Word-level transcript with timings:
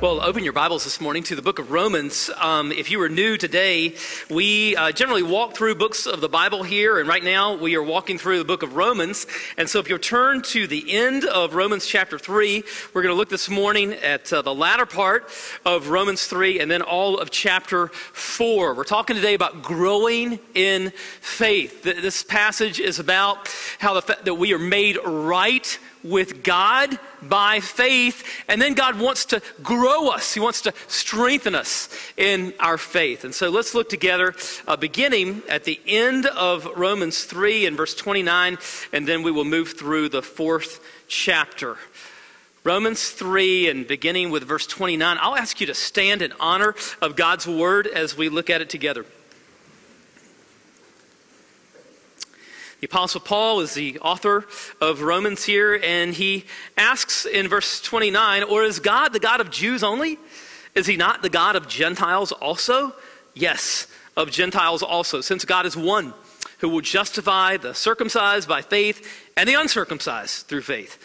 Well, 0.00 0.20
open 0.20 0.44
your 0.44 0.52
Bibles 0.52 0.84
this 0.84 1.00
morning 1.00 1.24
to 1.24 1.34
the 1.34 1.42
book 1.42 1.58
of 1.58 1.72
Romans. 1.72 2.30
Um, 2.36 2.70
if 2.70 2.88
you 2.88 3.02
are 3.02 3.08
new 3.08 3.36
today, 3.36 3.96
we 4.30 4.76
uh, 4.76 4.92
generally 4.92 5.24
walk 5.24 5.56
through 5.56 5.74
books 5.74 6.06
of 6.06 6.20
the 6.20 6.28
Bible 6.28 6.62
here, 6.62 7.00
and 7.00 7.08
right 7.08 7.24
now 7.24 7.56
we 7.56 7.74
are 7.74 7.82
walking 7.82 8.16
through 8.16 8.38
the 8.38 8.44
book 8.44 8.62
of 8.62 8.76
Romans. 8.76 9.26
And 9.56 9.68
so 9.68 9.80
if 9.80 9.88
you'll 9.88 9.98
turn 9.98 10.42
to 10.42 10.68
the 10.68 10.92
end 10.92 11.24
of 11.24 11.56
Romans 11.56 11.84
chapter 11.84 12.16
3, 12.16 12.62
we're 12.94 13.02
going 13.02 13.12
to 13.12 13.18
look 13.18 13.28
this 13.28 13.50
morning 13.50 13.92
at 13.92 14.32
uh, 14.32 14.40
the 14.40 14.54
latter 14.54 14.86
part 14.86 15.32
of 15.66 15.88
Romans 15.88 16.26
3 16.26 16.60
and 16.60 16.70
then 16.70 16.80
all 16.80 17.18
of 17.18 17.32
chapter 17.32 17.88
4. 17.88 18.74
We're 18.74 18.84
talking 18.84 19.16
today 19.16 19.34
about 19.34 19.64
growing 19.64 20.38
in 20.54 20.90
faith. 21.20 21.82
This 21.82 22.22
passage 22.22 22.78
is 22.78 23.00
about 23.00 23.52
how 23.80 23.98
the, 23.98 24.16
that 24.22 24.34
we 24.34 24.52
are 24.52 24.60
made 24.60 24.96
right 25.04 25.76
with 26.02 26.42
God 26.42 26.98
by 27.22 27.60
faith, 27.60 28.24
and 28.48 28.60
then 28.60 28.74
God 28.74 28.98
wants 28.98 29.24
to 29.26 29.42
grow 29.62 30.08
us. 30.08 30.34
He 30.34 30.40
wants 30.40 30.62
to 30.62 30.72
strengthen 30.86 31.54
us 31.54 31.88
in 32.16 32.54
our 32.60 32.78
faith. 32.78 33.24
And 33.24 33.34
so 33.34 33.50
let's 33.50 33.74
look 33.74 33.88
together, 33.88 34.34
uh, 34.66 34.76
beginning 34.76 35.42
at 35.48 35.64
the 35.64 35.80
end 35.86 36.26
of 36.26 36.66
Romans 36.76 37.24
3 37.24 37.66
and 37.66 37.76
verse 37.76 37.94
29, 37.94 38.58
and 38.92 39.06
then 39.06 39.22
we 39.22 39.30
will 39.30 39.44
move 39.44 39.72
through 39.72 40.08
the 40.08 40.22
fourth 40.22 40.80
chapter. 41.08 41.76
Romans 42.64 43.10
3 43.10 43.70
and 43.70 43.86
beginning 43.86 44.30
with 44.30 44.44
verse 44.44 44.66
29, 44.66 45.16
I'll 45.20 45.36
ask 45.36 45.60
you 45.60 45.66
to 45.68 45.74
stand 45.74 46.22
in 46.22 46.32
honor 46.38 46.74
of 47.00 47.16
God's 47.16 47.46
word 47.46 47.86
as 47.86 48.16
we 48.16 48.28
look 48.28 48.50
at 48.50 48.60
it 48.60 48.68
together. 48.68 49.06
The 52.80 52.86
Apostle 52.86 53.20
Paul 53.20 53.60
is 53.60 53.74
the 53.74 53.98
author 53.98 54.46
of 54.80 55.02
Romans 55.02 55.44
here, 55.44 55.80
and 55.82 56.14
he 56.14 56.44
asks 56.76 57.26
in 57.26 57.48
verse 57.48 57.80
29 57.80 58.44
Or 58.44 58.62
is 58.62 58.78
God 58.78 59.12
the 59.12 59.18
God 59.18 59.40
of 59.40 59.50
Jews 59.50 59.82
only? 59.82 60.18
Is 60.76 60.86
he 60.86 60.96
not 60.96 61.22
the 61.22 61.28
God 61.28 61.56
of 61.56 61.66
Gentiles 61.66 62.30
also? 62.30 62.94
Yes, 63.34 63.88
of 64.16 64.30
Gentiles 64.30 64.84
also, 64.84 65.20
since 65.20 65.44
God 65.44 65.66
is 65.66 65.76
one 65.76 66.14
who 66.58 66.68
will 66.68 66.80
justify 66.80 67.56
the 67.56 67.74
circumcised 67.74 68.48
by 68.48 68.62
faith 68.62 69.06
and 69.36 69.48
the 69.48 69.54
uncircumcised 69.54 70.46
through 70.46 70.62
faith. 70.62 70.98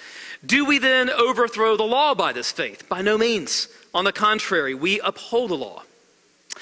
Do 0.46 0.66
we 0.66 0.78
then 0.78 1.10
overthrow 1.10 1.78
the 1.78 1.84
law 1.84 2.14
by 2.14 2.34
this 2.34 2.52
faith? 2.52 2.88
By 2.90 3.02
no 3.02 3.18
means. 3.18 3.68
On 3.94 4.04
the 4.04 4.12
contrary, 4.12 4.76
we 4.76 5.00
uphold 5.00 5.52
the 5.52 5.56
law. 5.56 5.84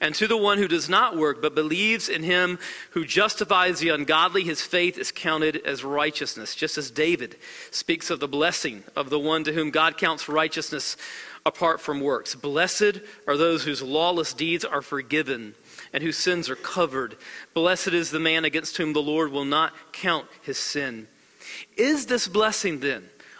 And 0.00 0.14
to 0.14 0.26
the 0.26 0.36
one 0.36 0.56
who 0.56 0.68
does 0.68 0.88
not 0.88 1.16
work, 1.16 1.42
but 1.42 1.54
believes 1.54 2.08
in 2.08 2.22
him 2.22 2.58
who 2.92 3.04
justifies 3.04 3.80
the 3.80 3.90
ungodly, 3.90 4.44
his 4.44 4.62
faith 4.62 4.96
is 4.96 5.12
counted 5.12 5.56
as 5.66 5.84
righteousness. 5.84 6.54
Just 6.54 6.78
as 6.78 6.90
David 6.90 7.36
speaks 7.70 8.08
of 8.08 8.18
the 8.18 8.28
blessing 8.28 8.82
of 8.96 9.10
the 9.10 9.18
one 9.18 9.44
to 9.44 9.52
whom 9.52 9.70
God 9.70 9.98
counts 9.98 10.26
righteousness 10.26 10.96
apart 11.44 11.80
from 11.80 12.00
works. 12.00 12.34
Blessed 12.34 13.00
are 13.26 13.36
those 13.36 13.64
whose 13.64 13.82
lawless 13.82 14.32
deeds 14.32 14.64
are 14.64 14.82
forgiven 14.82 15.54
and 15.92 16.02
whose 16.02 16.16
sins 16.16 16.48
are 16.48 16.56
covered. 16.56 17.16
Blessed 17.52 17.88
is 17.88 18.10
the 18.10 18.20
man 18.20 18.44
against 18.44 18.76
whom 18.78 18.94
the 18.94 19.02
Lord 19.02 19.30
will 19.32 19.44
not 19.44 19.74
count 19.92 20.26
his 20.42 20.58
sin. 20.58 21.08
Is 21.76 22.06
this 22.06 22.28
blessing 22.28 22.80
then 22.80 23.08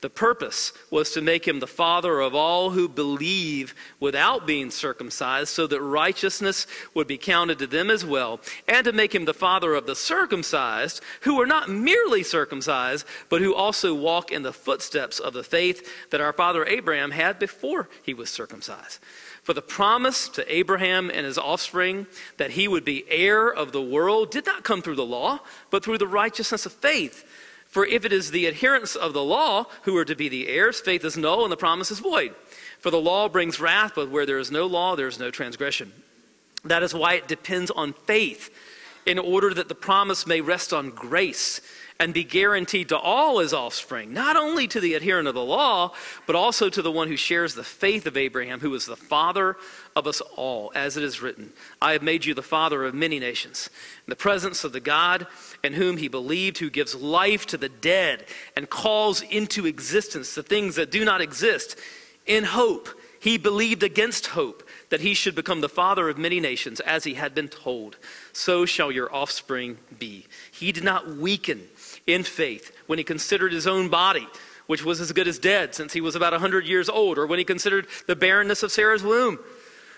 The 0.00 0.10
purpose 0.10 0.72
was 0.90 1.10
to 1.10 1.20
make 1.20 1.46
him 1.46 1.58
the 1.58 1.66
father 1.66 2.20
of 2.20 2.32
all 2.32 2.70
who 2.70 2.88
believe 2.88 3.74
without 3.98 4.46
being 4.46 4.70
circumcised, 4.70 5.48
so 5.48 5.66
that 5.66 5.80
righteousness 5.80 6.68
would 6.94 7.08
be 7.08 7.18
counted 7.18 7.58
to 7.58 7.66
them 7.66 7.90
as 7.90 8.04
well, 8.04 8.40
and 8.68 8.84
to 8.84 8.92
make 8.92 9.12
him 9.12 9.24
the 9.24 9.34
father 9.34 9.74
of 9.74 9.86
the 9.86 9.96
circumcised, 9.96 11.02
who 11.22 11.40
are 11.40 11.46
not 11.46 11.68
merely 11.68 12.22
circumcised, 12.22 13.04
but 13.28 13.40
who 13.40 13.54
also 13.54 13.92
walk 13.92 14.30
in 14.30 14.42
the 14.42 14.52
footsteps 14.52 15.18
of 15.18 15.32
the 15.32 15.42
faith 15.42 16.10
that 16.10 16.20
our 16.20 16.32
father 16.32 16.64
Abraham 16.64 17.10
had 17.10 17.40
before 17.40 17.88
he 18.04 18.14
was 18.14 18.30
circumcised. 18.30 19.00
For 19.42 19.52
the 19.52 19.62
promise 19.62 20.28
to 20.30 20.54
Abraham 20.54 21.10
and 21.10 21.26
his 21.26 21.38
offspring 21.38 22.06
that 22.36 22.52
he 22.52 22.68
would 22.68 22.84
be 22.84 23.04
heir 23.08 23.52
of 23.52 23.72
the 23.72 23.82
world 23.82 24.30
did 24.30 24.46
not 24.46 24.62
come 24.62 24.82
through 24.82 24.96
the 24.96 25.04
law, 25.04 25.40
but 25.70 25.82
through 25.82 25.98
the 25.98 26.06
righteousness 26.06 26.66
of 26.66 26.72
faith. 26.72 27.24
For 27.68 27.84
if 27.84 28.04
it 28.04 28.12
is 28.12 28.30
the 28.30 28.48
adherents 28.48 28.96
of 28.96 29.12
the 29.12 29.22
law 29.22 29.66
who 29.82 29.96
are 29.98 30.04
to 30.04 30.16
be 30.16 30.28
the 30.28 30.48
heirs, 30.48 30.80
faith 30.80 31.04
is 31.04 31.18
null 31.18 31.44
and 31.44 31.52
the 31.52 31.56
promise 31.56 31.90
is 31.90 31.98
void. 31.98 32.34
For 32.80 32.90
the 32.90 33.00
law 33.00 33.28
brings 33.28 33.60
wrath, 33.60 33.92
but 33.94 34.10
where 34.10 34.24
there 34.24 34.38
is 34.38 34.50
no 34.50 34.66
law, 34.66 34.96
there 34.96 35.06
is 35.06 35.18
no 35.18 35.30
transgression. 35.30 35.92
That 36.64 36.82
is 36.82 36.94
why 36.94 37.14
it 37.14 37.28
depends 37.28 37.70
on 37.70 37.92
faith, 37.92 38.50
in 39.04 39.18
order 39.18 39.52
that 39.52 39.68
the 39.68 39.74
promise 39.74 40.26
may 40.26 40.40
rest 40.40 40.72
on 40.72 40.90
grace 40.90 41.60
and 42.00 42.14
be 42.14 42.22
guaranteed 42.22 42.88
to 42.90 42.96
all 42.96 43.40
his 43.40 43.52
offspring, 43.52 44.12
not 44.12 44.36
only 44.36 44.68
to 44.68 44.78
the 44.78 44.94
adherent 44.94 45.26
of 45.26 45.34
the 45.34 45.44
law, 45.44 45.92
but 46.26 46.36
also 46.36 46.70
to 46.70 46.80
the 46.80 46.92
one 46.92 47.08
who 47.08 47.16
shares 47.16 47.54
the 47.54 47.64
faith 47.64 48.06
of 48.06 48.16
Abraham, 48.16 48.60
who 48.60 48.72
is 48.74 48.86
the 48.86 48.94
father 48.94 49.56
of 49.96 50.06
us 50.06 50.20
all, 50.36 50.70
as 50.76 50.96
it 50.96 51.02
is 51.02 51.20
written 51.20 51.52
I 51.82 51.92
have 51.92 52.02
made 52.02 52.24
you 52.24 52.34
the 52.34 52.42
father 52.42 52.84
of 52.84 52.94
many 52.94 53.18
nations, 53.18 53.68
in 54.06 54.10
the 54.10 54.16
presence 54.16 54.62
of 54.62 54.72
the 54.72 54.80
God 54.80 55.26
in 55.64 55.72
whom 55.72 55.96
he 55.96 56.06
believed, 56.06 56.58
who 56.58 56.70
gives 56.70 56.94
life 56.94 57.46
to 57.46 57.56
the 57.56 57.68
dead 57.68 58.24
and 58.54 58.70
calls 58.70 59.22
into 59.22 59.66
existence 59.66 60.34
the 60.34 60.42
things 60.44 60.76
that 60.76 60.92
do 60.92 61.04
not 61.04 61.20
exist. 61.20 61.76
In 62.26 62.44
hope, 62.44 62.88
he 63.20 63.38
believed 63.38 63.82
against 63.82 64.28
hope 64.28 64.62
that 64.90 65.00
he 65.00 65.14
should 65.14 65.34
become 65.34 65.60
the 65.60 65.68
father 65.68 66.08
of 66.08 66.16
many 66.16 66.40
nations, 66.40 66.80
as 66.80 67.04
he 67.04 67.14
had 67.14 67.34
been 67.34 67.48
told. 67.48 67.96
So 68.32 68.64
shall 68.64 68.92
your 68.92 69.12
offspring 69.12 69.78
be. 69.98 70.26
He 70.50 70.72
did 70.72 70.84
not 70.84 71.16
weaken 71.16 71.66
in 72.08 72.24
faith 72.24 72.72
when 72.86 72.98
he 72.98 73.04
considered 73.04 73.52
his 73.52 73.68
own 73.68 73.88
body, 73.88 74.26
which 74.66 74.84
was 74.84 75.00
as 75.00 75.12
good 75.12 75.28
as 75.28 75.38
dead 75.38 75.74
since 75.74 75.92
he 75.92 76.00
was 76.00 76.16
about 76.16 76.32
100 76.32 76.66
years 76.66 76.88
old, 76.88 77.18
or 77.18 77.26
when 77.26 77.38
he 77.38 77.44
considered 77.44 77.86
the 78.08 78.16
barrenness 78.16 78.64
of 78.64 78.72
Sarah's 78.72 79.04
womb. 79.04 79.38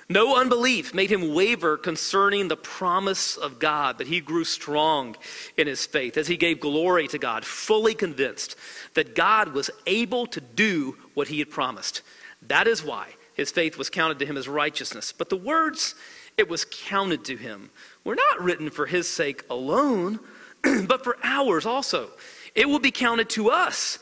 No 0.09 0.37
unbelief 0.37 0.93
made 0.93 1.11
him 1.11 1.33
waver 1.33 1.77
concerning 1.77 2.49
the 2.49 2.57
promise 2.57 3.37
of 3.37 3.61
God, 3.61 3.97
but 3.97 4.09
he 4.09 4.21
grew 4.21 4.43
strong 4.43 5.17
in 5.57 5.69
his 5.69 5.87
faith 5.87 6.17
as 6.17 6.27
he 6.27 6.37
gave 6.37 6.59
glory 6.59 7.07
to 7.09 7.19
God, 7.19 7.45
fully 7.45 7.95
convinced 7.95 8.57
that 8.95 9.15
God 9.15 9.55
was 9.55 9.71
able 9.87 10.27
to 10.27 10.41
do 10.41 10.97
what 11.15 11.29
he 11.29 11.39
had 11.39 11.49
promised. 11.49 12.03
That 12.43 12.67
is 12.67 12.83
why 12.83 13.07
his 13.35 13.53
faith 13.53 13.79
was 13.79 13.89
counted 13.89 14.19
to 14.19 14.27
him 14.27 14.37
as 14.37 14.49
righteousness. 14.49 15.13
But 15.13 15.29
the 15.31 15.37
words, 15.37 15.95
it 16.37 16.49
was 16.49 16.65
counted 16.65 17.25
to 17.27 17.37
him, 17.37 17.71
were 18.03 18.17
not 18.17 18.43
written 18.43 18.69
for 18.71 18.87
his 18.87 19.09
sake 19.09 19.45
alone 19.49 20.19
but 20.87 21.05
for 21.05 21.17
ours 21.23 21.67
also. 21.67 22.11
It 22.55 22.69
will 22.69 22.79
be 22.79 22.91
counted 22.91 23.29
to 23.31 23.51
us 23.51 23.99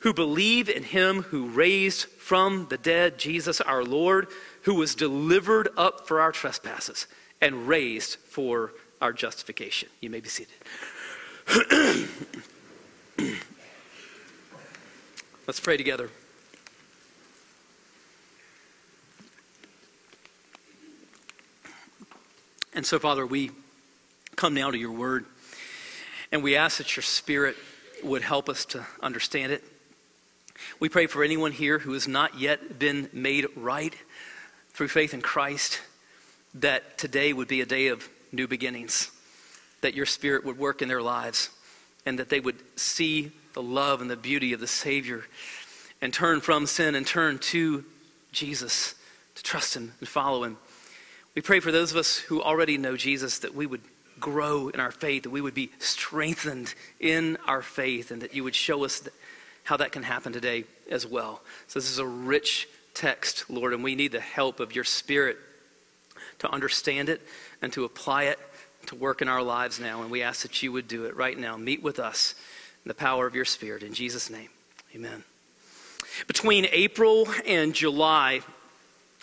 who 0.00 0.12
believe 0.12 0.68
in 0.68 0.82
him 0.82 1.22
who 1.22 1.46
raised 1.46 2.06
from 2.06 2.66
the 2.68 2.78
dead 2.78 3.18
Jesus 3.18 3.60
our 3.60 3.84
Lord, 3.84 4.26
who 4.62 4.74
was 4.74 4.94
delivered 4.96 5.68
up 5.76 6.08
for 6.08 6.20
our 6.20 6.32
trespasses 6.32 7.06
and 7.40 7.68
raised 7.68 8.16
for 8.16 8.72
our 9.00 9.12
justification. 9.12 9.88
You 10.00 10.10
may 10.10 10.20
be 10.20 10.28
seated. 10.28 10.54
Let's 15.46 15.60
pray 15.60 15.76
together. 15.76 16.10
And 22.74 22.86
so, 22.86 22.98
Father, 22.98 23.26
we 23.26 23.50
come 24.34 24.54
now 24.54 24.70
to 24.70 24.78
your 24.78 24.92
word, 24.92 25.26
and 26.32 26.42
we 26.42 26.56
ask 26.56 26.78
that 26.78 26.96
your 26.96 27.02
spirit 27.02 27.56
would 28.02 28.22
help 28.22 28.48
us 28.48 28.64
to 28.64 28.84
understand 29.00 29.52
it. 29.52 29.62
We 30.80 30.88
pray 30.88 31.06
for 31.06 31.22
anyone 31.22 31.52
here 31.52 31.78
who 31.78 31.92
has 31.92 32.08
not 32.08 32.38
yet 32.38 32.78
been 32.78 33.10
made 33.12 33.46
right 33.54 33.94
through 34.70 34.88
faith 34.88 35.12
in 35.12 35.20
Christ, 35.20 35.80
that 36.54 36.98
today 36.98 37.32
would 37.32 37.48
be 37.48 37.60
a 37.60 37.66
day 37.66 37.88
of 37.88 38.08
new 38.32 38.48
beginnings, 38.48 39.10
that 39.82 39.94
your 39.94 40.06
spirit 40.06 40.44
would 40.44 40.58
work 40.58 40.80
in 40.80 40.88
their 40.88 41.02
lives, 41.02 41.50
and 42.06 42.18
that 42.18 42.30
they 42.30 42.40
would 42.40 42.56
see 42.78 43.32
the 43.52 43.62
love 43.62 44.00
and 44.00 44.10
the 44.10 44.16
beauty 44.16 44.52
of 44.52 44.60
the 44.60 44.66
Savior 44.66 45.24
and 46.00 46.12
turn 46.12 46.40
from 46.40 46.66
sin 46.66 46.94
and 46.94 47.06
turn 47.06 47.38
to 47.38 47.84
Jesus 48.32 48.94
to 49.34 49.42
trust 49.42 49.76
Him 49.76 49.92
and 50.00 50.08
follow 50.08 50.42
Him. 50.42 50.56
We 51.34 51.42
pray 51.42 51.60
for 51.60 51.70
those 51.70 51.92
of 51.92 51.96
us 51.96 52.18
who 52.18 52.42
already 52.42 52.76
know 52.78 52.96
Jesus 52.96 53.38
that 53.40 53.54
we 53.54 53.66
would 53.66 53.82
grow 54.22 54.68
in 54.68 54.80
our 54.80 54.90
faith, 54.90 55.24
that 55.24 55.30
we 55.30 55.42
would 55.42 55.52
be 55.54 55.70
strengthened 55.78 56.74
in 56.98 57.36
our 57.46 57.60
faith, 57.60 58.10
and 58.10 58.22
that 58.22 58.34
you 58.34 58.44
would 58.44 58.54
show 58.54 58.84
us 58.84 59.06
how 59.64 59.76
that 59.76 59.92
can 59.92 60.02
happen 60.02 60.32
today 60.32 60.64
as 60.90 61.06
well. 61.06 61.42
So, 61.66 61.78
this 61.78 61.90
is 61.90 61.98
a 61.98 62.06
rich 62.06 62.68
text, 62.94 63.50
Lord, 63.50 63.74
and 63.74 63.84
we 63.84 63.94
need 63.94 64.12
the 64.12 64.20
help 64.20 64.60
of 64.60 64.74
your 64.74 64.84
Spirit 64.84 65.36
to 66.38 66.50
understand 66.50 67.08
it 67.08 67.20
and 67.60 67.72
to 67.74 67.84
apply 67.84 68.24
it 68.24 68.38
to 68.86 68.94
work 68.94 69.22
in 69.22 69.28
our 69.28 69.42
lives 69.42 69.78
now. 69.78 70.02
And 70.02 70.10
we 70.10 70.22
ask 70.22 70.42
that 70.42 70.62
you 70.62 70.72
would 70.72 70.88
do 70.88 71.04
it 71.04 71.16
right 71.16 71.38
now. 71.38 71.56
Meet 71.56 71.82
with 71.82 71.98
us 71.98 72.34
in 72.84 72.88
the 72.88 72.94
power 72.94 73.26
of 73.26 73.34
your 73.34 73.44
Spirit. 73.44 73.82
In 73.82 73.94
Jesus' 73.94 74.30
name, 74.30 74.48
amen. 74.94 75.24
Between 76.26 76.66
April 76.72 77.28
and 77.46 77.74
July 77.74 78.40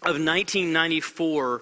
of 0.02 0.16
1994, 0.16 1.62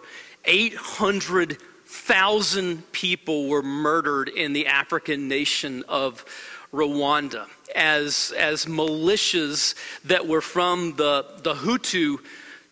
800,000 2.05 2.91
people 2.91 3.47
were 3.47 3.61
murdered 3.61 4.29
in 4.29 4.53
the 4.53 4.67
African 4.67 5.27
nation 5.27 5.83
of 5.87 6.23
Rwanda 6.71 7.47
as, 7.75 8.33
as 8.37 8.65
militias 8.65 9.75
that 10.05 10.27
were 10.27 10.41
from 10.41 10.95
the, 10.95 11.25
the 11.43 11.53
Hutu 11.53 12.19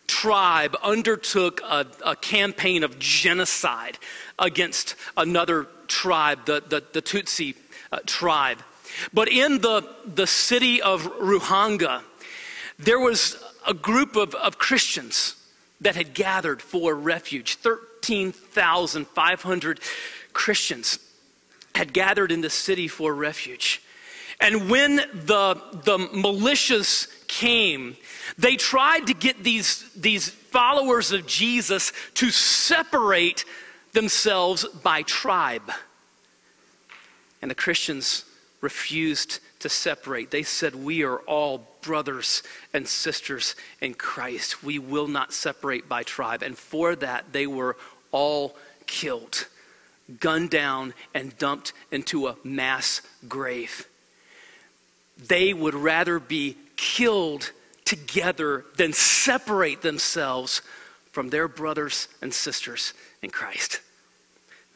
tribe 0.06 0.76
undertook 0.82 1.60
a, 1.62 1.86
a 2.04 2.16
campaign 2.16 2.84
of 2.84 2.98
genocide 2.98 3.98
against 4.38 4.94
another 5.16 5.66
tribe, 5.88 6.46
the, 6.46 6.62
the, 6.66 6.82
the 6.92 7.02
Tutsi 7.02 7.56
uh, 7.92 7.98
tribe. 8.06 8.58
But 9.12 9.28
in 9.28 9.60
the, 9.60 9.82
the 10.06 10.26
city 10.26 10.80
of 10.80 11.02
Ruhanga, 11.18 12.02
there 12.78 13.00
was 13.00 13.42
a 13.66 13.74
group 13.74 14.16
of, 14.16 14.34
of 14.34 14.58
Christians 14.58 15.34
that 15.80 15.96
had 15.96 16.14
gathered 16.14 16.62
for 16.62 16.94
refuge. 16.94 17.56
13,500 18.06 19.80
Christians 20.32 20.98
had 21.74 21.92
gathered 21.92 22.30
in 22.30 22.40
the 22.40 22.50
city 22.50 22.88
for 22.88 23.14
refuge. 23.14 23.82
And 24.40 24.70
when 24.70 24.96
the, 24.96 25.60
the 25.84 25.98
militias 25.98 27.08
came, 27.26 27.96
they 28.38 28.56
tried 28.56 29.06
to 29.06 29.14
get 29.14 29.42
these, 29.42 29.90
these 29.94 30.28
followers 30.28 31.10
of 31.12 31.26
Jesus 31.26 31.92
to 32.14 32.30
separate 32.30 33.44
themselves 33.92 34.64
by 34.64 35.02
tribe. 35.02 35.72
And 37.40 37.50
the 37.50 37.54
Christians 37.54 38.24
refused 38.60 39.40
to 39.60 39.68
separate. 39.68 40.30
They 40.30 40.42
said, 40.42 40.74
We 40.74 41.02
are 41.02 41.18
all 41.20 41.66
brothers 41.80 42.42
and 42.72 42.86
sisters 42.86 43.54
in 43.80 43.94
Christ. 43.94 44.62
We 44.62 44.78
will 44.78 45.08
not 45.08 45.32
separate 45.32 45.88
by 45.88 46.02
tribe. 46.02 46.42
And 46.42 46.58
for 46.58 46.96
that, 46.96 47.32
they 47.32 47.46
were 47.46 47.76
all 48.16 48.56
killed, 48.86 49.46
gunned 50.20 50.48
down, 50.48 50.94
and 51.12 51.36
dumped 51.36 51.74
into 51.92 52.28
a 52.28 52.36
mass 52.42 53.02
grave. 53.28 53.86
They 55.18 55.52
would 55.52 55.74
rather 55.74 56.18
be 56.18 56.56
killed 56.76 57.52
together 57.84 58.64
than 58.78 58.94
separate 58.94 59.82
themselves 59.82 60.62
from 61.12 61.28
their 61.28 61.46
brothers 61.46 62.08
and 62.22 62.32
sisters 62.32 62.94
in 63.20 63.28
Christ. 63.28 63.80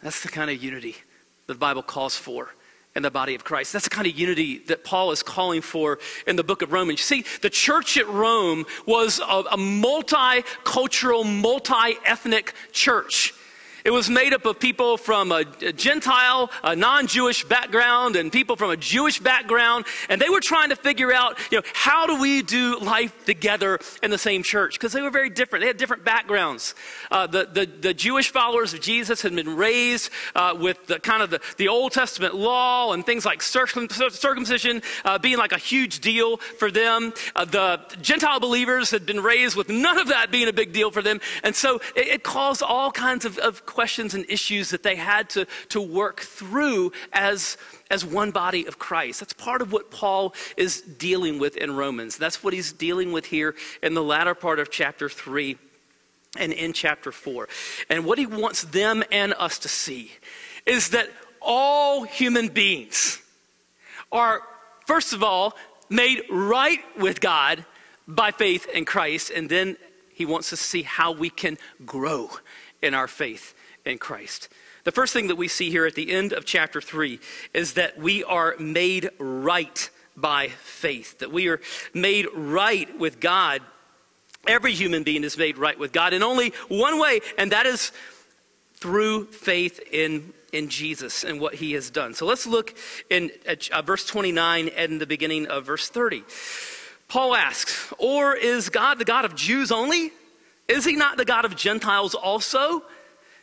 That's 0.02 0.22
the 0.22 0.28
kind 0.28 0.50
of 0.50 0.62
unity 0.62 0.96
that 1.46 1.54
the 1.54 1.58
Bible 1.58 1.82
calls 1.82 2.16
for 2.16 2.50
in 3.00 3.02
the 3.02 3.10
body 3.10 3.34
of 3.34 3.44
Christ. 3.44 3.72
That's 3.72 3.86
the 3.86 3.90
kind 3.90 4.06
of 4.06 4.18
unity 4.18 4.58
that 4.66 4.84
Paul 4.84 5.10
is 5.10 5.22
calling 5.22 5.62
for 5.62 5.98
in 6.26 6.36
the 6.36 6.44
book 6.44 6.60
of 6.60 6.70
Romans. 6.70 7.00
See, 7.00 7.24
the 7.40 7.48
church 7.48 7.96
at 7.96 8.06
Rome 8.06 8.66
was 8.84 9.20
a, 9.20 9.22
a 9.22 9.56
multicultural, 9.56 11.24
multi 11.24 11.96
ethnic 12.04 12.52
church. 12.72 13.32
It 13.84 13.90
was 13.90 14.10
made 14.10 14.32
up 14.32 14.44
of 14.44 14.58
people 14.58 14.96
from 14.96 15.32
a, 15.32 15.44
Gentile, 15.44 16.50
a 16.62 16.76
non 16.76 17.06
Jewish 17.06 17.44
background, 17.44 18.16
and 18.16 18.32
people 18.32 18.56
from 18.56 18.70
a 18.70 18.76
Jewish 18.76 19.20
background. 19.20 19.86
And 20.08 20.20
they 20.20 20.28
were 20.28 20.40
trying 20.40 20.70
to 20.70 20.76
figure 20.76 21.12
out, 21.12 21.38
you 21.50 21.58
know, 21.58 21.64
how 21.74 22.06
do 22.06 22.20
we 22.20 22.42
do 22.42 22.78
life 22.78 23.24
together 23.24 23.78
in 24.02 24.10
the 24.10 24.18
same 24.18 24.42
church? 24.42 24.74
Because 24.74 24.92
they 24.92 25.02
were 25.02 25.10
very 25.10 25.30
different. 25.30 25.62
They 25.62 25.68
had 25.68 25.76
different 25.76 26.04
backgrounds. 26.04 26.74
Uh, 27.10 27.26
the, 27.26 27.46
the, 27.46 27.66
the, 27.66 27.94
Jewish 27.94 28.30
followers 28.30 28.72
of 28.72 28.80
Jesus 28.80 29.20
had 29.22 29.34
been 29.34 29.56
raised 29.56 30.10
uh, 30.34 30.56
with 30.58 30.86
the 30.86 30.98
kind 30.98 31.22
of 31.22 31.30
the, 31.30 31.40
the 31.58 31.68
Old 31.68 31.92
Testament 31.92 32.34
law 32.34 32.92
and 32.92 33.04
things 33.04 33.26
like 33.26 33.42
circum, 33.42 33.88
circumcision 33.88 34.82
uh, 35.04 35.18
being 35.18 35.36
like 35.36 35.52
a 35.52 35.58
huge 35.58 36.00
deal 36.00 36.38
for 36.38 36.70
them. 36.70 37.12
Uh, 37.36 37.44
the 37.44 37.80
Gentile 38.00 38.40
believers 38.40 38.90
had 38.90 39.06
been 39.06 39.20
raised 39.20 39.56
with 39.56 39.68
none 39.68 39.98
of 39.98 40.08
that 40.08 40.30
being 40.30 40.48
a 40.48 40.52
big 40.52 40.72
deal 40.72 40.90
for 40.90 41.02
them. 41.02 41.20
And 41.42 41.54
so 41.54 41.80
it, 41.94 42.08
it 42.08 42.22
caused 42.22 42.62
all 42.62 42.90
kinds 42.90 43.24
of, 43.24 43.38
of 43.38 43.66
questions 43.70 44.14
and 44.14 44.24
issues 44.28 44.70
that 44.70 44.82
they 44.82 44.96
had 44.96 45.30
to, 45.30 45.46
to 45.70 45.80
work 45.80 46.20
through 46.20 46.92
as, 47.12 47.56
as 47.90 48.04
one 48.04 48.30
body 48.30 48.66
of 48.66 48.78
Christ. 48.78 49.20
That's 49.20 49.32
part 49.32 49.62
of 49.62 49.72
what 49.72 49.90
Paul 49.90 50.34
is 50.56 50.80
dealing 50.82 51.38
with 51.38 51.56
in 51.56 51.76
Romans. 51.76 52.16
That's 52.16 52.42
what 52.42 52.52
he's 52.52 52.72
dealing 52.72 53.12
with 53.12 53.26
here 53.26 53.54
in 53.82 53.94
the 53.94 54.02
latter 54.02 54.34
part 54.34 54.58
of 54.58 54.70
chapter 54.70 55.08
3 55.08 55.56
and 56.38 56.52
in 56.52 56.72
chapter 56.72 57.12
4. 57.12 57.48
And 57.88 58.04
what 58.04 58.18
he 58.18 58.26
wants 58.26 58.62
them 58.62 59.02
and 59.10 59.34
us 59.34 59.58
to 59.60 59.68
see 59.68 60.12
is 60.66 60.90
that 60.90 61.08
all 61.40 62.04
human 62.04 62.48
beings 62.48 63.20
are, 64.12 64.42
first 64.86 65.12
of 65.12 65.22
all, 65.22 65.56
made 65.88 66.22
right 66.30 66.80
with 66.98 67.20
God 67.20 67.64
by 68.06 68.30
faith 68.30 68.68
in 68.68 68.84
Christ, 68.84 69.30
and 69.30 69.48
then 69.48 69.76
he 70.12 70.26
wants 70.26 70.52
us 70.52 70.58
to 70.58 70.64
see 70.64 70.82
how 70.82 71.12
we 71.12 71.30
can 71.30 71.56
grow 71.86 72.30
in 72.82 72.94
our 72.94 73.08
faith 73.08 73.54
in 73.84 73.98
Christ. 73.98 74.48
The 74.84 74.92
first 74.92 75.12
thing 75.12 75.28
that 75.28 75.36
we 75.36 75.48
see 75.48 75.70
here 75.70 75.86
at 75.86 75.94
the 75.94 76.10
end 76.10 76.32
of 76.32 76.44
chapter 76.44 76.80
3 76.80 77.20
is 77.52 77.74
that 77.74 77.98
we 77.98 78.24
are 78.24 78.54
made 78.58 79.10
right 79.18 79.90
by 80.16 80.48
faith, 80.48 81.18
that 81.18 81.32
we 81.32 81.48
are 81.48 81.60
made 81.94 82.26
right 82.34 82.98
with 82.98 83.20
God. 83.20 83.62
Every 84.46 84.72
human 84.72 85.02
being 85.02 85.24
is 85.24 85.36
made 85.36 85.58
right 85.58 85.78
with 85.78 85.92
God 85.92 86.12
in 86.12 86.22
only 86.22 86.52
one 86.68 86.98
way, 86.98 87.20
and 87.36 87.52
that 87.52 87.66
is 87.66 87.92
through 88.74 89.26
faith 89.26 89.80
in, 89.92 90.32
in 90.52 90.70
Jesus 90.70 91.24
and 91.24 91.40
what 91.40 91.54
he 91.54 91.72
has 91.72 91.90
done. 91.90 92.14
So 92.14 92.24
let's 92.24 92.46
look 92.46 92.74
in 93.10 93.30
uh, 93.46 93.82
verse 93.82 94.06
29 94.06 94.68
and 94.68 95.00
the 95.00 95.06
beginning 95.06 95.46
of 95.46 95.66
verse 95.66 95.88
30. 95.88 96.24
Paul 97.08 97.34
asks, 97.34 97.92
Or 97.98 98.34
is 98.34 98.70
God 98.70 98.98
the 98.98 99.04
God 99.04 99.26
of 99.26 99.34
Jews 99.34 99.70
only? 99.70 100.12
Is 100.68 100.84
he 100.84 100.96
not 100.96 101.16
the 101.16 101.24
God 101.24 101.44
of 101.44 101.56
Gentiles 101.56 102.14
also? 102.14 102.84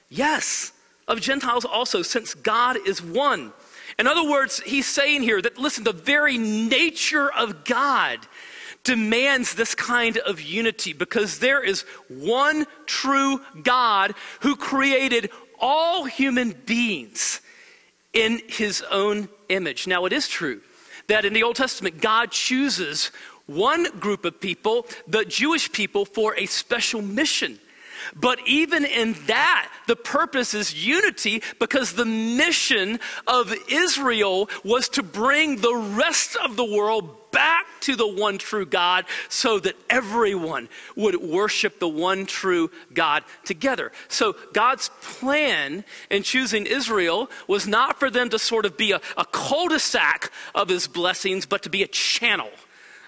Yes, 0.10 0.72
of 1.08 1.22
Gentiles 1.22 1.66
also, 1.66 2.02
since 2.02 2.34
God 2.34 2.78
is 2.88 3.02
one. 3.02 3.54
In 4.00 4.08
other 4.08 4.30
words, 4.30 4.60
he's 4.62 4.88
saying 4.88 5.24
here 5.24 5.42
that, 5.42 5.58
listen, 5.58 5.84
the 5.84 5.94
very 5.94 6.38
nature 6.38 7.32
of 7.32 7.66
God 7.66 8.20
demands 8.84 9.56
this 9.56 9.76
kind 9.76 10.18
of 10.20 10.42
unity 10.42 10.94
because 10.94 11.40
there 11.40 11.62
is 11.62 11.82
one 12.08 12.66
true 12.86 13.42
God 13.64 14.14
who 14.42 14.56
created 14.56 15.30
all 15.60 16.06
human 16.06 16.52
beings 16.66 17.42
in 18.14 18.42
his 18.48 18.84
own 18.90 19.28
image. 19.50 19.88
Now, 19.88 20.06
it 20.06 20.14
is 20.14 20.28
true 20.28 20.62
that 21.08 21.26
in 21.26 21.34
the 21.34 21.44
Old 21.44 21.56
Testament, 21.56 22.02
God 22.02 22.32
chooses 22.32 23.12
one 23.46 23.86
group 24.00 24.26
of 24.26 24.40
people, 24.40 24.86
the 25.08 25.26
Jewish 25.26 25.72
people, 25.72 26.06
for 26.06 26.36
a 26.36 26.46
special 26.46 27.02
mission. 27.02 27.60
But 28.16 28.40
even 28.46 28.86
in 28.86 29.14
that, 29.28 29.72
the 29.88 29.96
purpose 29.96 30.54
is 30.54 30.86
unity 30.86 31.44
because 31.60 31.94
the 31.94 32.06
mission 32.06 33.00
of 33.26 33.54
Israel 33.70 34.50
was 34.64 34.90
to 34.90 35.04
bring 35.04 35.58
the 35.58 35.76
rest 35.76 36.36
of 36.38 36.56
the 36.56 36.66
world 36.66 37.32
back 37.32 37.66
to 37.82 37.96
the 37.96 38.08
one 38.08 38.38
true 38.38 38.66
God 38.66 39.06
so 39.30 39.60
that 39.60 39.76
everyone 39.90 40.70
would 40.96 41.22
worship 41.22 41.80
the 41.80 41.88
one 41.88 42.26
true 42.26 42.72
God 42.94 43.24
together. 43.44 43.92
So 44.08 44.36
God's 44.54 44.90
plan 45.02 45.84
in 46.10 46.24
choosing 46.24 46.66
Israel 46.66 47.30
was 47.48 47.68
not 47.68 48.00
for 48.00 48.10
them 48.10 48.30
to 48.30 48.40
sort 48.40 48.66
of 48.66 48.78
be 48.78 48.92
a, 48.92 49.02
a 49.18 49.26
cul 49.26 49.68
de 49.68 49.80
sac 49.80 50.32
of 50.56 50.70
his 50.70 50.88
blessings, 50.88 51.46
but 51.46 51.64
to 51.64 51.70
be 51.70 51.84
a 51.84 51.88
channel 51.88 52.50